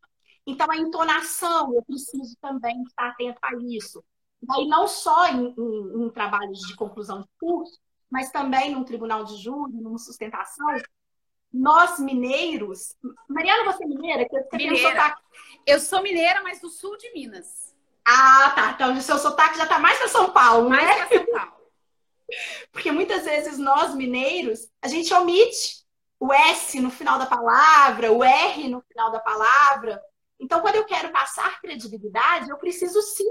Então, 0.46 0.70
a 0.70 0.76
entonação, 0.76 1.74
eu 1.74 1.82
preciso 1.82 2.36
também 2.40 2.80
estar 2.84 3.08
atento 3.08 3.40
a 3.42 3.50
isso. 3.68 4.00
Daí, 4.40 4.68
não 4.68 4.86
só 4.86 5.26
em, 5.26 5.52
em, 5.58 6.04
em 6.04 6.10
trabalhos 6.10 6.60
de 6.60 6.76
conclusão 6.76 7.20
de 7.20 7.28
curso, 7.40 7.80
mas 8.08 8.30
também 8.30 8.72
no 8.72 8.84
tribunal 8.84 9.24
de 9.24 9.42
júri, 9.42 9.72
numa 9.72 9.98
sustentação, 9.98 10.68
nós 11.52 11.98
mineiros. 11.98 12.96
Mariana, 13.28 13.72
você 13.72 13.84
é 13.84 13.86
mineira? 13.86 14.28
Que 14.28 14.42
você 14.42 14.56
mineira. 14.56 15.16
Eu 15.66 15.78
sou 15.78 16.02
mineira, 16.02 16.42
mas 16.42 16.60
do 16.60 16.68
sul 16.68 16.96
de 16.96 17.12
Minas. 17.12 17.74
Ah, 18.04 18.52
tá. 18.54 18.72
Então 18.72 18.96
o 18.96 19.00
seu 19.00 19.18
sotaque 19.18 19.58
já 19.58 19.64
está 19.64 19.78
mais 19.78 19.98
para 19.98 20.08
São 20.08 20.30
Paulo, 20.30 20.68
mais 20.68 20.82
né? 20.82 20.88
Mais 20.88 21.08
para 21.08 21.18
São 21.18 21.26
Paulo. 21.26 21.62
Porque 22.72 22.90
muitas 22.90 23.24
vezes 23.24 23.58
nós 23.58 23.94
mineiros, 23.94 24.68
a 24.80 24.88
gente 24.88 25.12
omite 25.12 25.82
o 26.18 26.32
S 26.32 26.80
no 26.80 26.90
final 26.90 27.18
da 27.18 27.26
palavra, 27.26 28.12
o 28.12 28.24
R 28.24 28.68
no 28.68 28.80
final 28.82 29.10
da 29.10 29.20
palavra. 29.20 30.00
Então, 30.40 30.60
quando 30.60 30.76
eu 30.76 30.84
quero 30.84 31.10
passar 31.10 31.60
credibilidade, 31.60 32.50
eu 32.50 32.56
preciso 32.56 33.00
sim 33.02 33.28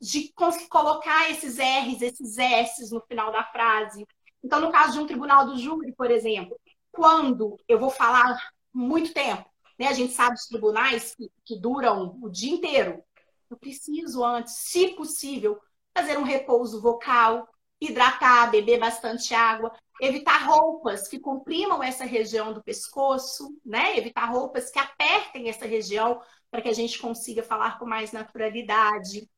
de 0.00 0.32
colocar 0.68 1.30
esses 1.30 1.58
R's, 1.58 2.02
esses 2.02 2.38
S's 2.38 2.90
no 2.90 3.00
final 3.02 3.30
da 3.30 3.44
frase. 3.44 4.06
Então, 4.42 4.60
no 4.60 4.72
caso 4.72 4.94
de 4.94 4.98
um 4.98 5.06
tribunal 5.06 5.46
do 5.46 5.58
júri, 5.58 5.92
por 5.92 6.10
exemplo, 6.10 6.58
quando 6.92 7.58
eu 7.66 7.78
vou 7.78 7.90
falar 7.90 8.38
muito 8.72 9.12
tempo, 9.12 9.44
né? 9.78 9.88
A 9.88 9.92
gente 9.92 10.12
sabe 10.12 10.34
os 10.34 10.46
tribunais 10.46 11.14
que, 11.14 11.30
que 11.44 11.58
duram 11.58 12.18
o 12.22 12.28
dia 12.28 12.52
inteiro. 12.52 13.02
Eu 13.50 13.56
preciso 13.56 14.24
antes, 14.24 14.54
se 14.54 14.88
possível, 14.88 15.58
fazer 15.96 16.18
um 16.18 16.22
repouso 16.22 16.80
vocal, 16.80 17.48
hidratar, 17.80 18.50
beber 18.50 18.78
bastante 18.78 19.34
água, 19.34 19.72
evitar 20.00 20.46
roupas 20.46 21.08
que 21.08 21.18
comprimam 21.18 21.82
essa 21.82 22.04
região 22.04 22.52
do 22.52 22.62
pescoço, 22.62 23.56
né? 23.64 23.96
Evitar 23.96 24.26
roupas 24.26 24.70
que 24.70 24.78
apertem 24.78 25.48
essa 25.48 25.66
região 25.66 26.20
para 26.50 26.62
que 26.62 26.68
a 26.68 26.72
gente 26.72 26.98
consiga 26.98 27.42
falar 27.42 27.78
com 27.78 27.86
mais 27.86 28.12
naturalidade. 28.12 29.28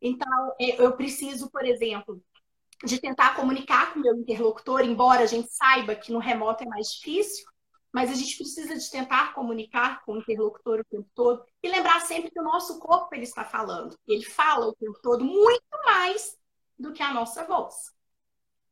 Então, 0.00 0.52
eu 0.58 0.92
preciso, 0.96 1.50
por 1.50 1.64
exemplo, 1.64 2.22
de 2.82 2.98
tentar 2.98 3.36
comunicar 3.36 3.92
com 3.92 4.00
o 4.00 4.02
meu 4.02 4.16
interlocutor, 4.16 4.80
embora 4.80 5.22
a 5.22 5.26
gente 5.26 5.48
saiba 5.50 5.94
que 5.94 6.12
no 6.12 6.18
remoto 6.18 6.64
é 6.64 6.66
mais 6.66 6.88
difícil, 6.88 7.46
mas 7.92 8.10
a 8.10 8.14
gente 8.14 8.36
precisa 8.36 8.76
de 8.76 8.90
tentar 8.90 9.34
comunicar 9.34 10.02
com 10.04 10.14
o 10.14 10.18
interlocutor 10.18 10.80
o 10.80 10.84
tempo 10.84 11.08
todo 11.14 11.44
e 11.62 11.68
lembrar 11.68 12.00
sempre 12.00 12.30
que 12.30 12.40
o 12.40 12.44
nosso 12.44 12.80
corpo 12.80 13.14
ele 13.14 13.22
está 13.22 13.44
falando. 13.44 13.96
Ele 14.08 14.24
fala 14.24 14.66
o 14.66 14.74
tempo 14.74 14.98
todo 15.00 15.24
muito 15.24 15.62
mais 15.84 16.36
do 16.76 16.92
que 16.92 17.02
a 17.02 17.14
nossa 17.14 17.44
voz. 17.44 17.94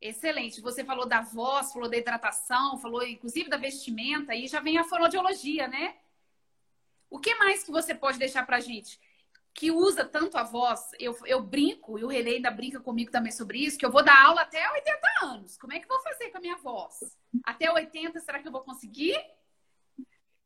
Excelente. 0.00 0.60
Você 0.60 0.84
falou 0.84 1.06
da 1.06 1.20
voz, 1.20 1.72
falou 1.72 1.88
da 1.88 1.96
hidratação, 1.96 2.76
falou 2.78 3.06
inclusive 3.06 3.48
da 3.48 3.56
vestimenta, 3.56 4.32
aí 4.32 4.48
já 4.48 4.58
vem 4.58 4.76
a 4.76 4.84
fonoaudiologia, 4.84 5.68
né? 5.68 5.94
O 7.08 7.20
que 7.20 7.34
mais 7.36 7.62
que 7.62 7.70
você 7.70 7.94
pode 7.94 8.18
deixar 8.18 8.44
pra 8.44 8.58
gente? 8.58 8.98
Que 9.54 9.70
usa 9.70 10.04
tanto 10.04 10.38
a 10.38 10.42
voz, 10.42 10.90
eu, 10.98 11.16
eu 11.26 11.42
brinco, 11.42 11.98
e 11.98 12.04
o 12.04 12.08
Renê 12.08 12.36
ainda 12.36 12.50
brinca 12.50 12.80
comigo 12.80 13.10
também 13.10 13.30
sobre 13.30 13.58
isso, 13.58 13.78
que 13.78 13.84
eu 13.84 13.90
vou 13.90 14.02
dar 14.02 14.26
aula 14.26 14.40
até 14.40 14.70
80 14.70 15.00
anos. 15.24 15.58
Como 15.58 15.72
é 15.72 15.78
que 15.78 15.84
eu 15.84 15.88
vou 15.88 16.00
fazer 16.02 16.30
com 16.30 16.38
a 16.38 16.40
minha 16.40 16.56
voz? 16.56 17.00
Até 17.44 17.70
80, 17.70 18.18
será 18.20 18.38
que 18.38 18.48
eu 18.48 18.52
vou 18.52 18.62
conseguir? 18.62 19.14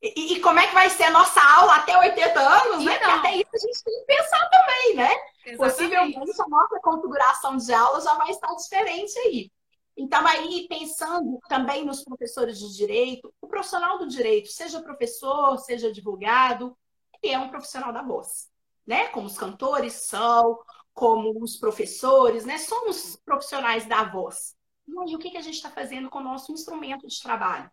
E, 0.02 0.34
e, 0.34 0.40
como 0.40 0.58
é 0.58 0.66
que 0.66 0.74
vai 0.74 0.90
ser 0.90 1.04
a 1.04 1.10
nossa 1.10 1.40
aula 1.40 1.76
até 1.76 1.96
80 1.96 2.38
anos, 2.38 2.84
né? 2.84 2.98
Porque 2.98 3.10
até 3.10 3.36
isso 3.36 3.50
a 3.54 3.58
gente 3.58 3.84
tem 3.84 4.00
que 4.00 4.06
pensar 4.06 4.50
também, 4.50 4.94
né? 4.96 5.10
Exatamente. 5.46 5.56
Possivelmente 5.56 6.42
a 6.42 6.48
nossa 6.48 6.80
configuração 6.80 7.56
de 7.56 7.72
aula 7.72 8.00
já 8.00 8.14
vai 8.14 8.30
estar 8.30 8.54
diferente 8.54 9.18
aí. 9.20 9.50
Então, 9.96 10.26
aí, 10.26 10.66
pensando 10.68 11.40
também 11.48 11.84
nos 11.84 12.04
professores 12.04 12.58
de 12.58 12.76
direito, 12.76 13.32
o 13.40 13.46
profissional 13.46 13.98
do 13.98 14.06
direito, 14.06 14.48
seja 14.48 14.82
professor, 14.82 15.56
seja 15.58 15.88
advogado, 15.88 16.76
ele 17.22 17.32
é 17.32 17.38
um 17.38 17.48
profissional 17.48 17.92
da 17.92 18.02
voz, 18.02 18.50
né? 18.86 19.08
Como 19.08 19.26
os 19.26 19.36
cantores 19.36 19.94
são, 19.94 20.58
como 20.94 21.42
os 21.42 21.56
professores, 21.56 22.44
né? 22.44 22.58
Somos 22.58 23.16
profissionais 23.24 23.86
da 23.86 24.04
voz. 24.04 24.54
E 24.86 24.98
aí, 24.98 25.14
o 25.14 25.18
que, 25.18 25.30
que 25.30 25.38
a 25.38 25.42
gente 25.42 25.56
está 25.56 25.70
fazendo 25.70 26.08
com 26.08 26.20
o 26.20 26.24
nosso 26.24 26.52
instrumento 26.52 27.06
de 27.06 27.20
trabalho? 27.20 27.70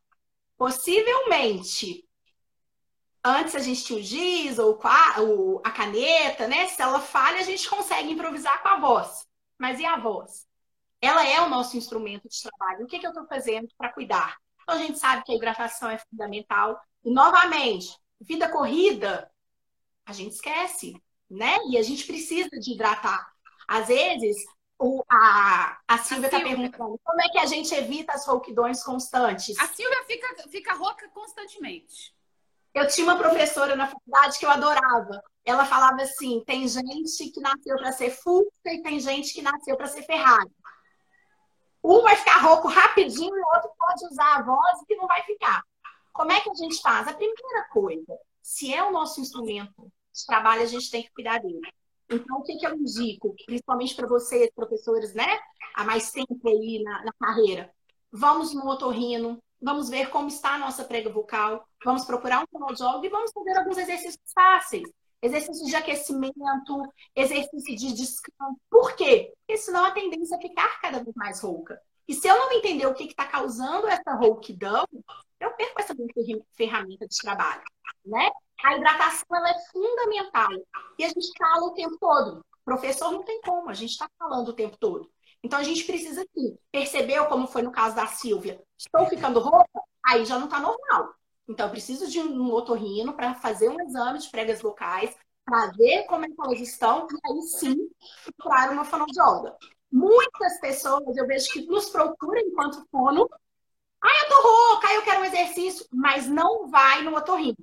Possivelmente, 0.58 2.08
Antes 3.26 3.56
a 3.56 3.60
gente 3.60 3.86
tinha 3.86 4.00
o 4.00 4.02
giz 4.02 4.60
ou 4.60 4.78
a 5.64 5.72
caneta, 5.72 6.46
né? 6.46 6.68
Se 6.68 6.82
ela 6.82 7.00
falha, 7.00 7.40
a 7.40 7.44
gente 7.44 7.70
consegue 7.70 8.12
improvisar 8.12 8.62
com 8.62 8.68
a 8.68 8.80
voz. 8.80 9.26
Mas 9.58 9.80
e 9.80 9.86
a 9.86 9.98
voz? 9.98 10.46
Ela 11.00 11.26
é 11.26 11.40
o 11.40 11.50
nosso 11.50 11.78
instrumento 11.78 12.28
de 12.28 12.42
trabalho. 12.42 12.84
O 12.84 12.88
que, 12.88 13.00
que 13.00 13.06
eu 13.06 13.12
estou 13.12 13.26
fazendo 13.26 13.70
para 13.78 13.94
cuidar? 13.94 14.38
Então, 14.62 14.76
a 14.76 14.78
gente 14.78 15.00
sabe 15.00 15.24
que 15.24 15.32
a 15.32 15.36
hidratação 15.36 15.90
é 15.90 15.98
fundamental. 16.00 16.78
E, 17.04 17.14
novamente, 17.14 17.98
vida 18.20 18.50
corrida, 18.50 19.32
a 20.06 20.14
gente 20.14 20.34
esquece, 20.34 20.94
né? 21.30 21.58
E 21.70 21.78
a 21.78 21.84
gente 21.84 22.06
precisa 22.06 22.50
de 22.50 22.74
hidratar. 22.74 23.32
Às 23.68 23.88
vezes, 23.88 24.38
o, 24.80 25.04
a, 25.10 25.80
a 25.88 25.98
Silvia 26.00 26.28
está 26.28 26.40
perguntando 26.40 27.00
como 27.04 27.22
é 27.22 27.30
que 27.30 27.40
a 27.40 27.46
gente 27.46 27.74
evita 27.74 28.14
as 28.14 28.28
rouquidões 28.28 28.84
constantes. 28.84 29.58
A 29.60 29.68
Silvia 29.68 30.04
fica, 30.06 30.50
fica 30.50 30.74
rouca 30.74 31.08
constantemente. 31.10 32.14
Eu 32.74 32.88
tinha 32.88 33.06
uma 33.06 33.18
professora 33.18 33.76
na 33.76 33.88
faculdade 33.88 34.40
que 34.40 34.46
eu 34.46 34.50
adorava. 34.50 35.24
Ela 35.46 35.66
falava 35.66 36.02
assim: 36.02 36.44
tem 36.46 36.68
gente 36.68 37.30
que 37.32 37.40
nasceu 37.40 37.78
para 37.78 37.92
ser 37.92 38.10
Fusca 38.10 38.74
e 38.74 38.82
tem 38.82 39.00
gente 39.00 39.34
que 39.34 39.42
nasceu 39.42 39.78
para 39.78 39.88
ser 39.88 40.04
Ferrari. 40.04 40.52
Um 41.84 42.02
vai 42.02 42.16
ficar 42.16 42.38
rouco 42.38 42.68
rapidinho 42.68 43.36
e 43.36 43.40
o 43.40 43.56
outro 43.56 43.72
pode 43.78 44.06
usar 44.06 44.38
a 44.38 44.42
voz 44.42 44.82
e 44.82 44.86
que 44.86 44.96
não 44.96 45.06
vai 45.06 45.22
ficar. 45.24 45.62
Como 46.14 46.32
é 46.32 46.40
que 46.40 46.50
a 46.50 46.54
gente 46.54 46.82
faz? 46.82 47.08
A 47.08 47.14
primeira 47.14 47.64
coisa, 47.72 48.18
se 48.44 48.74
é 48.74 48.84
o 48.84 48.92
nosso 48.92 49.22
instrumento 49.22 49.92
de 50.14 50.26
trabalho, 50.28 50.62
a 50.62 50.66
gente 50.66 50.92
tem 50.92 51.02
que 51.02 51.12
cuidar 51.12 51.40
dele. 51.40 51.62
Então, 52.12 52.40
o 52.40 52.44
que, 52.44 52.58
que 52.58 52.68
eu 52.68 52.76
indico, 52.76 53.34
principalmente 53.46 53.96
para 53.96 54.06
vocês, 54.06 54.52
professores, 54.54 55.14
né, 55.14 55.40
há 55.74 55.84
mais 55.86 56.12
tempo 56.12 56.38
aí 56.46 56.84
na, 56.84 57.06
na 57.06 57.14
carreira? 57.14 57.74
Vamos 58.12 58.54
no 58.54 58.68
otorrino, 58.70 59.42
vamos 59.60 59.90
ver 59.90 60.10
como 60.10 60.28
está 60.28 60.56
a 60.56 60.60
nossa 60.60 60.84
prega 60.84 61.10
vocal, 61.10 61.66
vamos 61.84 62.06
procurar 62.06 62.44
um 62.44 62.48
fonoaudiólogo 62.52 63.06
e 63.06 63.10
vamos 63.10 63.32
fazer 63.32 63.58
alguns 63.58 63.78
exercícios 63.78 64.20
fáceis. 64.36 64.88
Exercícios 65.22 65.70
de 65.70 65.76
aquecimento, 65.78 66.84
exercício 67.16 67.76
de 67.78 67.94
descanso. 67.94 68.60
Por 68.70 68.94
quê? 68.94 69.32
Porque 69.40 69.58
senão 69.58 69.86
a 69.86 69.92
tendência 69.92 70.36
é 70.36 70.42
ficar 70.42 70.82
cada 70.82 71.02
vez 71.02 71.16
mais 71.16 71.40
rouca. 71.40 71.80
E 72.06 72.14
se 72.14 72.28
eu 72.28 72.38
não 72.38 72.52
entender 72.52 72.86
o 72.86 72.94
que 72.94 73.06
está 73.06 73.26
causando 73.26 73.88
essa 73.88 74.14
rouquidão, 74.14 74.86
eu 75.46 75.54
perco 75.54 75.80
essa 75.80 75.96
ferramenta 76.56 77.08
de 77.08 77.18
trabalho, 77.18 77.64
né? 78.06 78.30
A 78.64 78.78
hidratação 78.78 79.28
ela 79.36 79.50
é 79.50 79.60
fundamental. 79.72 80.50
E 80.98 81.04
a 81.04 81.08
gente 81.08 81.32
fala 81.38 81.66
o 81.66 81.74
tempo 81.74 81.98
todo. 82.00 82.46
Professor 82.64 83.12
não 83.12 83.24
tem 83.24 83.42
como, 83.42 83.70
a 83.70 83.74
gente 83.74 83.92
está 83.92 84.08
falando 84.18 84.50
o 84.50 84.54
tempo 84.54 84.78
todo. 84.78 85.12
Então 85.44 85.60
a 85.60 85.64
gente 85.64 85.84
precisa 85.84 86.26
sim. 86.34 86.58
Percebeu 86.72 87.26
como 87.26 87.48
foi 87.48 87.62
no 87.62 87.72
caso 87.72 87.96
da 87.96 88.08
Silvia? 88.08 88.62
Estou 88.78 89.06
ficando 89.08 89.40
roupa? 89.40 89.82
Aí 90.06 90.26
já 90.26 90.38
não 90.38 90.46
está 90.46 90.60
normal. 90.60 91.14
Então 91.48 91.66
eu 91.66 91.72
preciso 91.72 92.10
de 92.10 92.20
um 92.20 92.52
otorrino 92.54 93.14
para 93.14 93.36
fazer 93.36 93.70
um 93.70 93.82
exame 93.82 94.20
de 94.20 94.30
pregas 94.30 94.62
vocais, 94.62 95.14
para 95.44 95.72
ver 95.72 96.06
como 96.06 96.24
é 96.26 96.30
que 96.30 96.36
elas 96.40 96.60
estão 96.60 97.06
e 97.12 97.18
aí 97.26 97.42
sim 97.42 97.90
procurar 98.38 98.72
uma 98.72 98.86
fonoaudióloga. 98.86 99.58
Muitas 99.92 100.60
pessoas 100.60 101.16
eu 101.18 101.28
vejo 101.28 101.52
que 101.52 101.66
nos 101.68 101.90
procuram 101.90 102.42
enquanto 102.42 102.88
fono. 102.90 103.30
Ah, 104.04 104.24
eu 104.24 104.30
tô 104.30 104.42
rouca, 104.42 104.94
eu 104.94 105.02
quero 105.04 105.22
um 105.22 105.26
exercício, 105.26 105.86
mas 105.92 106.28
não 106.28 106.68
vai 106.68 107.02
no 107.02 107.16
otorrino 107.16 107.56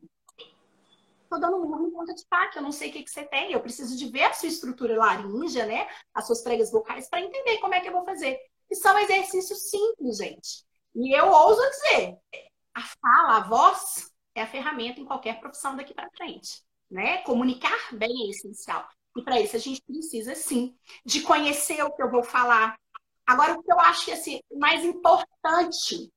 tô 1.30 1.38
dando 1.38 1.58
um 1.58 1.68
murro 1.68 1.86
em 1.86 1.90
ponta 1.92 2.12
de 2.12 2.24
faca, 2.28 2.58
eu 2.58 2.62
não 2.62 2.72
sei 2.72 2.90
o 2.90 2.92
que, 2.92 3.04
que 3.04 3.10
você 3.10 3.22
tem, 3.24 3.52
eu 3.52 3.60
preciso 3.60 3.96
de 3.96 4.10
ver 4.10 4.24
a 4.24 4.32
sua 4.32 4.48
estrutura 4.48 4.98
laríngea, 4.98 5.64
né? 5.64 5.88
As 6.12 6.26
suas 6.26 6.42
pregas 6.42 6.72
vocais, 6.72 7.08
para 7.08 7.20
entender 7.20 7.58
como 7.58 7.72
é 7.72 7.80
que 7.80 7.88
eu 7.88 7.92
vou 7.92 8.04
fazer. 8.04 8.36
E 8.68 8.74
são 8.74 8.98
exercícios 8.98 9.70
simples, 9.70 10.16
gente. 10.18 10.64
E 10.94 11.16
eu 11.16 11.28
ouso 11.30 11.62
dizer, 11.70 12.18
a 12.74 12.80
fala, 12.82 13.36
a 13.36 13.48
voz 13.48 14.12
é 14.34 14.42
a 14.42 14.46
ferramenta 14.46 15.00
em 15.00 15.04
qualquer 15.04 15.38
profissão 15.38 15.76
daqui 15.76 15.94
para 15.94 16.10
frente, 16.16 16.62
né? 16.90 17.18
Comunicar 17.18 17.94
bem 17.94 18.26
é 18.26 18.30
essencial. 18.30 18.88
E 19.16 19.22
para 19.22 19.40
isso 19.40 19.54
a 19.54 19.60
gente 19.60 19.82
precisa 19.82 20.34
sim 20.34 20.76
de 21.04 21.22
conhecer 21.22 21.82
o 21.84 21.92
que 21.92 22.02
eu 22.02 22.10
vou 22.10 22.24
falar, 22.24 22.76
Agora, 23.26 23.52
o 23.52 23.62
que 23.62 23.72
eu 23.72 23.78
acho 23.78 24.06
que 24.06 24.10
assim, 24.10 24.40
o 24.50 24.58
mais 24.58 24.84
importante 24.84 26.10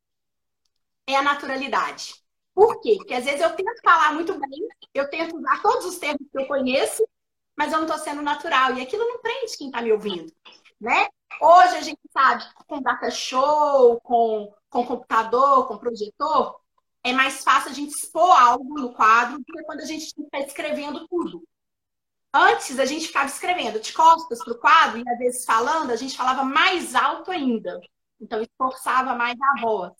é 1.07 1.15
a 1.15 1.21
naturalidade. 1.21 2.15
Por 2.53 2.79
quê? 2.81 2.95
Porque 2.97 3.13
às 3.13 3.25
vezes 3.25 3.41
eu 3.41 3.55
tento 3.55 3.81
falar 3.83 4.13
muito 4.13 4.39
bem, 4.39 4.67
eu 4.93 5.09
tento 5.09 5.37
usar 5.37 5.61
todos 5.61 5.85
os 5.85 5.97
termos 5.97 6.21
que 6.31 6.39
eu 6.39 6.45
conheço, 6.47 7.07
mas 7.57 7.71
eu 7.71 7.79
não 7.79 7.87
estou 7.87 7.99
sendo 7.99 8.21
natural. 8.21 8.75
E 8.75 8.81
aquilo 8.81 9.07
não 9.07 9.19
prende 9.19 9.57
quem 9.57 9.67
está 9.67 9.81
me 9.81 9.91
ouvindo. 9.91 10.31
Né? 10.79 11.07
Hoje 11.41 11.75
a 11.77 11.81
gente 11.81 12.01
sabe 12.11 12.43
com 12.67 12.81
data 12.81 13.09
show, 13.09 13.99
com, 14.01 14.53
com 14.69 14.85
computador, 14.85 15.67
com 15.67 15.77
projetor, 15.77 16.59
é 17.03 17.11
mais 17.11 17.43
fácil 17.43 17.71
a 17.71 17.73
gente 17.73 17.91
expor 17.91 18.31
algo 18.31 18.79
no 18.79 18.93
quadro 18.93 19.37
do 19.37 19.43
que 19.43 19.63
quando 19.63 19.81
a 19.81 19.85
gente 19.85 20.05
está 20.05 20.39
escrevendo 20.39 21.07
tudo. 21.07 21.43
Antes 22.33 22.79
a 22.79 22.85
gente 22.85 23.07
ficava 23.07 23.27
escrevendo 23.27 23.79
de 23.79 23.93
costas 23.93 24.43
para 24.43 24.53
o 24.53 24.57
quadro 24.57 24.99
e 24.99 25.09
às 25.09 25.17
vezes 25.19 25.45
falando, 25.45 25.91
a 25.91 25.95
gente 25.95 26.15
falava 26.15 26.43
mais 26.43 26.95
alto 26.95 27.29
ainda. 27.29 27.79
Então 28.19 28.41
esforçava 28.41 29.13
mais 29.15 29.37
a 29.39 29.61
voz. 29.61 29.91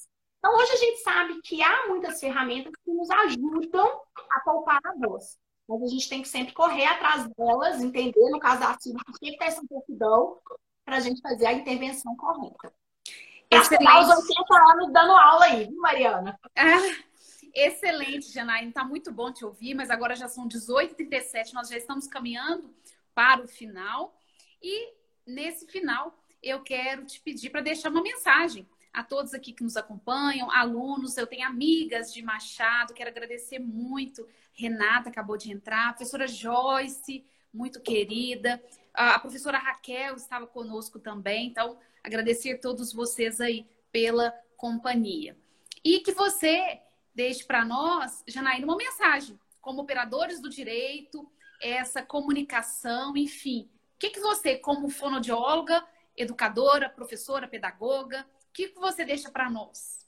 Então 0.44 0.58
hoje 0.58 0.74
a 0.74 0.76
gente 0.76 0.98
sabe 0.98 1.42
que 1.42 1.64
há 1.64 1.88
muitas 1.88 2.20
ferramentas 2.20 2.74
que 2.84 2.92
nos 2.92 3.10
ajudam 3.10 4.02
a 4.30 4.42
poupar 4.42 4.82
a 4.84 4.94
voz. 4.94 5.40
Mas 5.66 5.82
a 5.82 5.88
gente 5.88 6.10
tem 6.10 6.22
que 6.22 6.28
sempre 6.28 6.54
correr 6.54 6.86
atrás 6.86 7.30
delas, 7.30 7.82
entender, 7.82 8.30
no 8.30 8.40
caso 8.40 8.60
da 8.60 8.78
Silvia, 8.78 9.02
por 9.06 9.18
que 9.18 9.30
está 9.30 9.46
essa 9.46 9.62
certidão, 9.66 10.38
para 10.84 10.98
a 10.98 11.00
gente 11.00 11.22
fazer 11.22 11.46
a 11.46 11.54
intervenção 11.54 12.14
correta. 12.18 12.74
Excelente. 13.50 13.88
Aos 13.88 14.10
80 14.10 14.72
anos 14.74 14.92
dando 14.92 15.14
aula 15.14 15.46
aí, 15.46 15.66
viu, 15.66 15.80
Mariana? 15.80 16.38
Ah, 16.58 16.94
excelente, 17.54 18.30
Janaína. 18.34 18.68
Está 18.68 18.84
muito 18.84 19.14
bom 19.14 19.32
te 19.32 19.46
ouvir, 19.46 19.74
mas 19.74 19.90
agora 19.90 20.14
já 20.14 20.28
são 20.28 20.46
18h37, 20.46 21.54
nós 21.54 21.70
já 21.70 21.78
estamos 21.78 22.06
caminhando 22.06 22.70
para 23.16 23.42
o 23.42 23.48
final. 23.48 24.14
E 24.62 24.94
nesse 25.26 25.66
final, 25.68 26.14
eu 26.42 26.62
quero 26.62 27.06
te 27.06 27.22
pedir 27.22 27.50
para 27.50 27.62
deixar 27.62 27.90
uma 27.90 28.04
mensagem 28.04 28.68
a 28.94 29.04
todos 29.04 29.34
aqui 29.34 29.52
que 29.52 29.64
nos 29.64 29.76
acompanham, 29.76 30.52
alunos, 30.52 31.18
eu 31.18 31.26
tenho 31.26 31.48
amigas 31.48 32.14
de 32.14 32.22
Machado, 32.22 32.94
quero 32.94 33.10
agradecer 33.10 33.58
muito. 33.58 34.28
Renata 34.54 35.10
acabou 35.10 35.36
de 35.36 35.52
entrar, 35.52 35.90
a 35.90 35.94
professora 35.94 36.28
Joyce, 36.28 37.26
muito 37.52 37.82
querida, 37.82 38.64
a 38.94 39.18
professora 39.18 39.58
Raquel 39.58 40.16
estava 40.16 40.46
conosco 40.46 41.00
também, 41.00 41.48
então 41.48 41.78
agradecer 42.04 42.54
a 42.54 42.60
todos 42.60 42.94
vocês 42.94 43.42
aí 43.42 43.66
pela 43.92 44.32
companhia. 44.56 45.36
E 45.84 46.00
que 46.00 46.12
você 46.12 46.80
deixe 47.16 47.44
para 47.44 47.66
nós, 47.66 48.24
Janaína, 48.28 48.66
uma 48.66 48.78
mensagem, 48.78 49.40
como 49.60 49.82
operadores 49.82 50.40
do 50.40 50.50
direito, 50.50 51.28
essa 51.60 52.04
comunicação, 52.04 53.18
enfim. 53.18 53.70
O 53.96 54.00
que, 54.00 54.10
que 54.12 54.20
você, 54.20 54.58
como 54.58 54.90
fonodióloga, 54.90 55.84
educadora, 56.16 56.90
professora, 56.90 57.48
pedagoga, 57.48 58.26
que, 58.54 58.70
que 58.70 58.80
você 58.80 59.04
deixa 59.04 59.32
para 59.32 59.50
nós? 59.50 60.04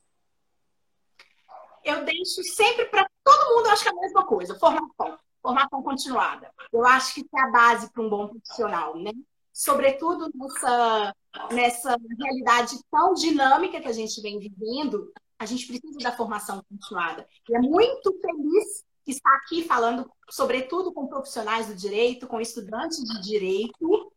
Eu 1.84 2.06
deixo 2.06 2.43
sempre 2.56 2.86
para 2.86 3.08
todo 3.24 3.56
mundo, 3.56 3.70
acho 3.70 3.84
que 3.84 3.89
é 3.89 3.91
a 3.91 4.02
mesma 4.02 4.26
coisa, 4.26 4.58
formação. 4.58 5.20
Formação 5.41 5.84
continuada. 5.84 6.52
Eu 6.74 6.84
acho 6.88 7.14
que 7.14 7.22
é 7.22 7.41
a 7.41 7.52
base 7.52 7.91
para 7.91 8.02
um 8.02 8.10
bom 8.10 8.28
profissional, 8.30 8.98
né? 8.98 9.12
Sobretudo 9.54 10.32
nessa, 10.34 11.16
nessa 11.52 11.96
realidade 12.20 12.80
tão 12.89 13.14
dinâmica 13.14 13.80
que 13.80 13.88
a 13.88 13.93
gente 13.93 14.20
vem 14.22 14.39
vivendo, 14.39 15.14
a 15.38 15.46
gente 15.46 15.68
precisa 15.68 16.00
da 16.00 16.12
formação 16.12 16.64
continuada. 16.68 17.28
E 17.48 17.56
é 17.56 17.60
muito 17.60 18.12
feliz 18.20 18.84
estar 19.06 19.36
aqui 19.36 19.64
falando, 19.64 20.12
sobretudo 20.32 20.91
com 20.91 21.08
profissionais 21.08 21.68
do 21.68 21.76
direito, 21.76 22.28
com 22.28 22.41
estudantes 22.41 22.98
de 22.98 23.22
direito, 23.22 24.12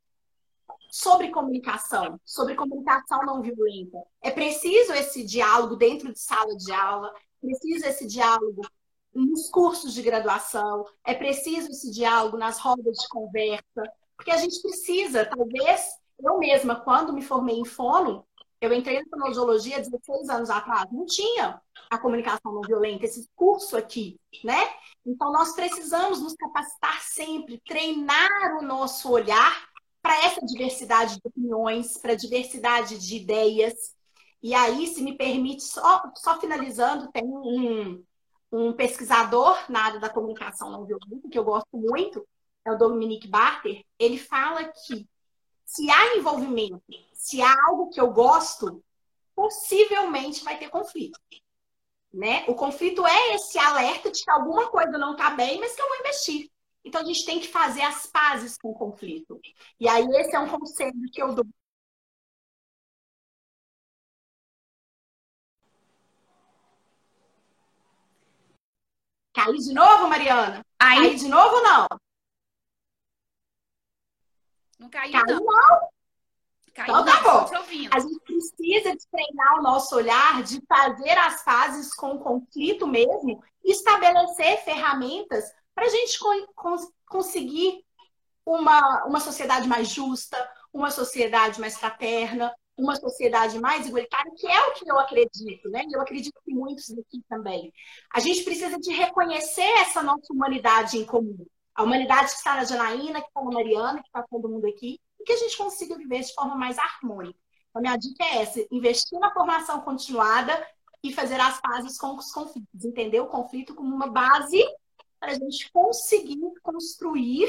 sobre 0.91 1.31
comunicação, 1.31 2.19
sobre 2.25 2.55
comunicação 2.55 3.25
não 3.25 3.43
violenta. 3.43 3.99
É 4.23 4.31
preciso 4.31 4.93
esse 4.93 5.25
diálogo 5.25 5.77
dentro 5.77 6.13
de 6.13 6.19
sala 6.19 6.57
de 6.57 6.73
aula, 6.73 7.13
preciso 7.41 7.87
esse 7.87 8.07
diálogo 8.07 8.63
nos 9.15 9.49
cursos 9.51 9.93
de 9.95 10.03
graduação, 10.03 10.85
é 11.05 11.15
preciso 11.15 11.71
esse 11.71 11.91
diálogo 11.91 12.37
nas 12.37 12.59
rodas 12.59 12.97
de 12.97 13.09
conversa, 13.09 13.83
porque 14.17 14.31
a 14.31 14.37
gente 14.37 14.61
precisa, 14.61 15.25
talvez, 15.25 15.83
eu 16.19 16.39
mesma, 16.39 16.77
quando 16.77 17.13
me 17.13 17.23
formei 17.23 17.57
em 17.57 17.65
fono, 17.65 18.27
eu 18.61 18.73
entrei 18.73 19.01
na 19.01 19.09
fonoaudiologia 19.09 19.79
16 19.79 20.29
anos 20.29 20.51
atrás, 20.51 20.91
não 20.91 21.07
tinha 21.07 21.61
a 21.89 21.99
comunicação 21.99 22.53
não 22.53 22.61
violenta, 22.61 23.05
esse 23.05 23.29
curso 23.35 23.77
aqui, 23.77 24.19
né? 24.45 24.59
Então, 25.07 25.33
nós 25.33 25.53
precisamos 25.53 26.21
nos 26.21 26.35
capacitar 26.35 27.01
sempre, 27.03 27.63
treinar 27.65 28.59
o 28.59 28.63
nosso 28.63 29.11
olhar 29.11 29.69
para 30.09 30.25
essa 30.25 30.41
diversidade 30.41 31.17
de 31.17 31.21
opiniões, 31.23 31.99
para 31.99 32.13
a 32.13 32.17
diversidade 32.17 32.97
de 32.97 33.17
ideias. 33.17 33.95
E 34.43 34.55
aí, 34.55 34.87
se 34.87 35.03
me 35.03 35.15
permite, 35.15 35.63
só, 35.65 36.03
só 36.17 36.41
finalizando, 36.41 37.13
tem 37.13 37.23
um, 37.27 38.03
um 38.51 38.73
pesquisador 38.73 39.71
na 39.71 39.85
área 39.85 40.01
da 40.01 40.09
comunicação 40.09 40.71
não 40.71 40.87
violenta, 40.87 41.29
que 41.31 41.39
eu 41.39 41.45
gosto 41.45 41.77
muito, 41.77 42.27
é 42.65 42.73
o 42.73 42.79
Dominique 42.79 43.29
Barter, 43.29 43.85
ele 43.99 44.17
fala 44.17 44.65
que 44.65 45.07
se 45.67 45.91
há 45.91 46.17
envolvimento, 46.17 46.83
se 47.13 47.43
há 47.43 47.55
algo 47.69 47.91
que 47.91 48.01
eu 48.01 48.11
gosto, 48.11 48.83
possivelmente 49.35 50.43
vai 50.43 50.59
ter 50.59 50.71
conflito. 50.71 51.21
Né? 52.11 52.47
O 52.49 52.55
conflito 52.55 53.07
é 53.07 53.35
esse 53.35 53.59
alerta 53.59 54.11
de 54.11 54.25
que 54.25 54.31
alguma 54.31 54.71
coisa 54.71 54.97
não 54.97 55.13
está 55.13 55.29
bem, 55.29 55.61
mas 55.61 55.77
que 55.77 55.83
eu 55.83 55.87
vou 55.87 55.99
investir. 55.99 56.51
Então 56.85 57.01
a 57.01 57.05
gente 57.05 57.25
tem 57.25 57.41
que 57.41 57.49
fazer 57.49 57.83
as 57.83 58.07
pazes 58.07 58.57
com 58.57 58.71
o 58.71 58.75
conflito. 58.75 59.41
E 59.79 59.89
aí 59.89 60.07
esse 60.17 60.35
é 60.35 60.39
um 60.39 60.49
conselho 60.49 60.93
que 61.13 61.23
eu 61.23 61.35
dou 61.35 61.45
Caiu 69.39 69.55
de 69.55 69.73
novo, 69.73 70.09
Mariana? 70.09 70.67
Aí... 70.81 71.15
De 71.15 71.29
novo 71.29 71.61
não? 71.63 71.87
Não 74.81 74.91
caiu, 74.91 75.13
caiu 75.13 75.27
não. 75.27 75.45
não. 75.45 75.89
Caiu, 76.75 77.01
então 77.01 77.05
tá 77.05 77.23
bom. 77.23 77.57
A 77.93 78.01
gente 78.01 78.21
precisa 78.21 78.97
de 78.97 79.07
treinar 79.09 79.59
o 79.59 79.63
nosso 79.63 79.95
olhar, 79.95 80.43
de 80.43 80.61
fazer 80.67 81.17
as 81.19 81.43
fases 81.43 81.95
com 81.95 82.15
o 82.15 82.19
conflito 82.19 82.87
mesmo, 82.87 83.43
estabelecer 83.65 84.65
ferramentas 84.65 85.53
para 85.79 85.87
a 85.87 85.91
gente 85.91 86.19
conseguir 87.07 87.85
uma, 88.45 89.05
uma 89.05 89.21
sociedade 89.21 89.69
mais 89.69 89.89
justa, 89.89 90.37
uma 90.73 90.91
sociedade 90.91 91.61
mais 91.61 91.79
fraterna, 91.79 92.53
uma 92.77 92.97
sociedade 92.97 93.61
mais 93.61 93.87
igualitária, 93.87 94.33
que 94.37 94.49
é 94.49 94.61
o 94.67 94.73
que 94.73 94.91
eu 94.91 94.99
acredito, 94.99 95.69
né? 95.71 95.85
Eu 95.89 96.01
acredito 96.01 96.41
que 96.45 96.53
muitos 96.53 96.91
aqui 96.91 97.23
também. 97.29 97.73
A 98.13 98.19
gente 98.19 98.43
precisa 98.43 98.77
de 98.77 98.91
reconhecer 98.93 99.71
essa 99.79 100.03
nossa 100.03 100.33
humanidade 100.33 100.99
em 100.99 101.05
comum. 101.05 101.47
A 101.77 101.85
humanidade 101.85 102.33
que 102.33 102.39
está 102.39 102.57
na 102.57 102.65
Janaína, 102.65 103.21
que 103.21 103.29
está 103.29 103.41
na 103.41 103.51
Mariana, 103.53 104.03
que 104.03 104.09
está 104.09 104.25
todo 104.29 104.49
mundo 104.49 104.67
aqui, 104.67 105.01
e 105.21 105.25
que 105.25 105.33
a 105.33 105.37
gente 105.37 105.57
consiga 105.57 105.97
viver 105.97 106.23
de 106.23 106.35
forma 106.35 106.57
mais 106.57 106.77
harmônica. 106.77 107.39
Então, 107.71 107.81
minha 107.81 107.97
dica 107.97 108.25
é 108.25 108.43
essa: 108.43 108.67
investir 108.73 109.17
na 109.21 109.33
formação 109.33 109.81
continuada 109.83 110.61
e 111.05 111.13
fazer 111.13 111.41
as 111.41 111.61
pazes 111.61 111.97
com 111.97 112.17
os 112.17 112.33
conflitos. 112.33 112.85
Entender 112.85 113.21
o 113.21 113.29
conflito 113.29 113.77
como 113.77 113.95
uma 113.95 114.09
base 114.09 114.61
para 115.19 115.33
a 115.33 115.35
gente 115.35 115.71
conseguir 115.71 116.39
construir 116.63 117.49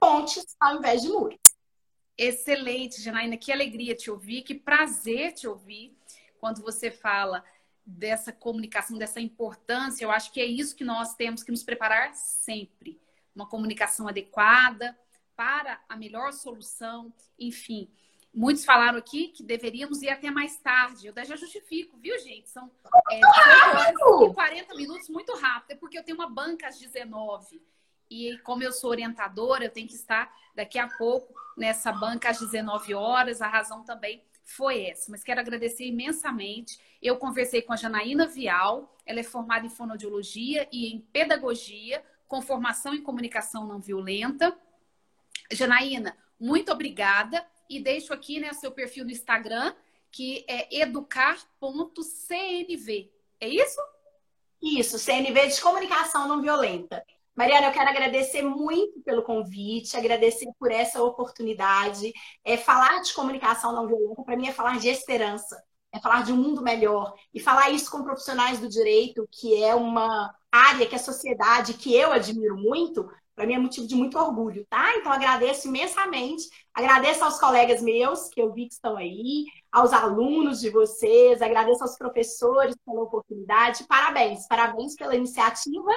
pontes 0.00 0.56
ao 0.60 0.76
invés 0.76 1.02
de 1.02 1.08
muros. 1.08 1.38
Excelente, 2.16 3.00
Janaína. 3.00 3.36
Que 3.36 3.52
alegria 3.52 3.94
te 3.94 4.10
ouvir, 4.10 4.42
que 4.42 4.54
prazer 4.54 5.32
te 5.32 5.46
ouvir 5.46 5.96
quando 6.40 6.62
você 6.62 6.90
fala 6.90 7.44
dessa 7.84 8.32
comunicação, 8.32 8.98
dessa 8.98 9.20
importância. 9.20 10.04
Eu 10.04 10.10
acho 10.10 10.32
que 10.32 10.40
é 10.40 10.44
isso 10.44 10.76
que 10.76 10.84
nós 10.84 11.14
temos 11.14 11.42
que 11.42 11.50
nos 11.50 11.62
preparar 11.62 12.12
sempre. 12.14 13.00
Uma 13.34 13.48
comunicação 13.48 14.08
adequada 14.08 14.98
para 15.36 15.80
a 15.88 15.96
melhor 15.96 16.32
solução, 16.32 17.12
enfim. 17.38 17.88
Muitos 18.32 18.64
falaram 18.64 18.98
aqui 18.98 19.28
que 19.28 19.42
deveríamos 19.42 20.02
ir 20.02 20.10
até 20.10 20.30
mais 20.30 20.56
tarde. 20.58 21.08
Eu 21.08 21.24
já 21.24 21.36
justifico, 21.36 21.96
viu, 21.96 22.18
gente? 22.18 22.48
São 22.48 22.70
é, 23.10 23.20
horas 23.24 24.30
e 24.30 24.34
40 24.34 24.74
minutos 24.74 25.08
muito 25.08 25.34
rápido. 25.34 25.72
É 25.72 25.74
porque 25.74 25.98
eu 25.98 26.04
tenho 26.04 26.16
uma 26.16 26.28
banca 26.28 26.68
às 26.68 26.78
19 26.78 27.60
e 28.10 28.38
como 28.38 28.62
eu 28.62 28.72
sou 28.72 28.90
orientadora, 28.90 29.64
eu 29.64 29.70
tenho 29.70 29.86
que 29.86 29.94
estar 29.94 30.32
daqui 30.54 30.78
a 30.78 30.88
pouco 30.88 31.34
nessa 31.56 31.92
banca 31.92 32.30
às 32.30 32.38
19 32.38 32.94
horas. 32.94 33.42
A 33.42 33.48
razão 33.48 33.84
também 33.84 34.22
foi 34.44 34.86
essa. 34.86 35.10
Mas 35.10 35.22
quero 35.22 35.40
agradecer 35.40 35.84
imensamente. 35.84 36.78
Eu 37.02 37.16
conversei 37.16 37.60
com 37.60 37.72
a 37.72 37.76
Janaína 37.76 38.26
Vial, 38.26 38.96
ela 39.04 39.20
é 39.20 39.24
formada 39.24 39.66
em 39.66 39.70
fonoaudiologia 39.70 40.66
e 40.72 40.92
em 40.92 41.00
pedagogia, 41.00 42.02
com 42.26 42.40
formação 42.40 42.94
em 42.94 43.02
comunicação 43.02 43.66
não 43.66 43.80
violenta. 43.80 44.56
Janaína, 45.52 46.16
muito 46.40 46.72
obrigada. 46.72 47.46
E 47.68 47.80
deixo 47.80 48.12
aqui 48.12 48.40
né, 48.40 48.52
seu 48.52 48.72
perfil 48.72 49.04
no 49.04 49.10
Instagram, 49.10 49.74
que 50.10 50.44
é 50.48 50.80
educar.cnv. 50.80 51.52
É 53.40 53.48
isso? 53.48 53.80
Isso, 54.60 54.98
CNV 54.98 55.48
de 55.48 55.60
comunicação 55.60 56.26
não 56.26 56.42
violenta. 56.42 57.04
Mariana, 57.36 57.68
eu 57.68 57.72
quero 57.72 57.88
agradecer 57.88 58.42
muito 58.42 59.00
pelo 59.02 59.22
convite, 59.22 59.96
agradecer 59.96 60.48
por 60.58 60.72
essa 60.72 61.00
oportunidade. 61.00 62.12
É, 62.44 62.56
falar 62.56 63.00
de 63.00 63.14
comunicação 63.14 63.72
não 63.72 63.86
violenta, 63.86 64.24
para 64.24 64.36
mim, 64.36 64.48
é 64.48 64.52
falar 64.52 64.80
de 64.80 64.88
esperança, 64.88 65.56
é 65.92 66.00
falar 66.00 66.24
de 66.24 66.32
um 66.32 66.36
mundo 66.36 66.60
melhor. 66.60 67.14
E 67.32 67.38
falar 67.38 67.70
isso 67.70 67.92
com 67.92 68.02
profissionais 68.02 68.58
do 68.58 68.68
direito, 68.68 69.28
que 69.30 69.62
é 69.62 69.72
uma 69.72 70.34
área 70.50 70.84
que 70.84 70.96
a 70.96 70.98
sociedade, 70.98 71.74
que 71.74 71.94
eu 71.94 72.10
admiro 72.10 72.56
muito, 72.56 73.08
para 73.38 73.46
mim 73.46 73.54
é 73.54 73.58
motivo 73.58 73.86
de 73.86 73.94
muito 73.94 74.18
orgulho, 74.18 74.66
tá? 74.68 74.96
Então 74.96 75.12
agradeço 75.12 75.68
imensamente, 75.68 76.48
agradeço 76.74 77.24
aos 77.24 77.38
colegas 77.38 77.80
meus 77.80 78.28
que 78.28 78.42
eu 78.42 78.52
vi 78.52 78.66
que 78.66 78.74
estão 78.74 78.96
aí, 78.96 79.44
aos 79.70 79.92
alunos 79.92 80.58
de 80.58 80.70
vocês, 80.70 81.40
agradeço 81.40 81.84
aos 81.84 81.96
professores 81.96 82.74
pela 82.84 83.00
oportunidade, 83.00 83.84
parabéns, 83.84 84.44
parabéns 84.48 84.96
pela 84.96 85.14
iniciativa 85.14 85.92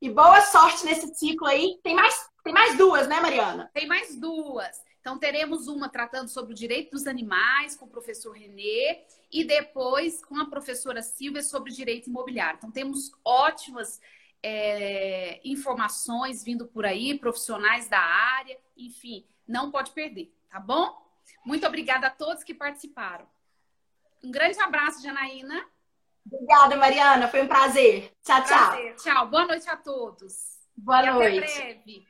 e 0.00 0.08
boa 0.08 0.40
sorte 0.40 0.84
nesse 0.86 1.12
ciclo 1.16 1.48
aí. 1.48 1.80
Tem 1.82 1.96
mais, 1.96 2.28
tem 2.44 2.54
mais 2.54 2.78
duas, 2.78 3.08
né, 3.08 3.20
Mariana? 3.20 3.68
Tem 3.74 3.88
mais 3.88 4.14
duas. 4.14 4.80
Então, 5.00 5.18
teremos 5.18 5.66
uma 5.66 5.88
tratando 5.88 6.28
sobre 6.28 6.52
o 6.52 6.56
direito 6.56 6.92
dos 6.92 7.08
animais, 7.08 7.74
com 7.74 7.86
o 7.86 7.90
professor 7.90 8.30
Renê, 8.30 9.04
e 9.32 9.42
depois 9.42 10.24
com 10.24 10.36
a 10.36 10.46
professora 10.46 11.02
Silvia 11.02 11.42
sobre 11.42 11.72
direito 11.72 12.08
imobiliário. 12.08 12.58
Então, 12.58 12.70
temos 12.70 13.10
ótimas 13.24 14.00
é, 14.42 15.40
informações 15.44 16.44
vindo 16.44 16.66
por 16.66 16.86
aí, 16.86 17.18
profissionais 17.18 17.88
da 17.88 18.00
área, 18.00 18.58
enfim, 18.76 19.26
não 19.46 19.70
pode 19.70 19.90
perder, 19.92 20.34
tá 20.48 20.60
bom? 20.60 20.96
Muito 21.44 21.66
obrigada 21.66 22.06
a 22.06 22.10
todos 22.10 22.44
que 22.44 22.54
participaram. 22.54 23.26
Um 24.22 24.30
grande 24.30 24.58
abraço, 24.60 25.02
Janaína. 25.02 25.64
Obrigada, 26.26 26.76
Mariana. 26.76 27.28
Foi 27.28 27.42
um 27.42 27.48
prazer. 27.48 28.12
Tchau, 28.22 28.44
tchau. 28.44 28.68
Prazer. 28.68 28.94
Tchau. 28.96 29.28
Boa 29.28 29.46
noite 29.46 29.68
a 29.68 29.76
todos. 29.76 30.58
Boa 30.76 31.02
e 31.02 31.10
noite. 31.10 31.38
Até 31.38 31.74
breve. 31.74 32.06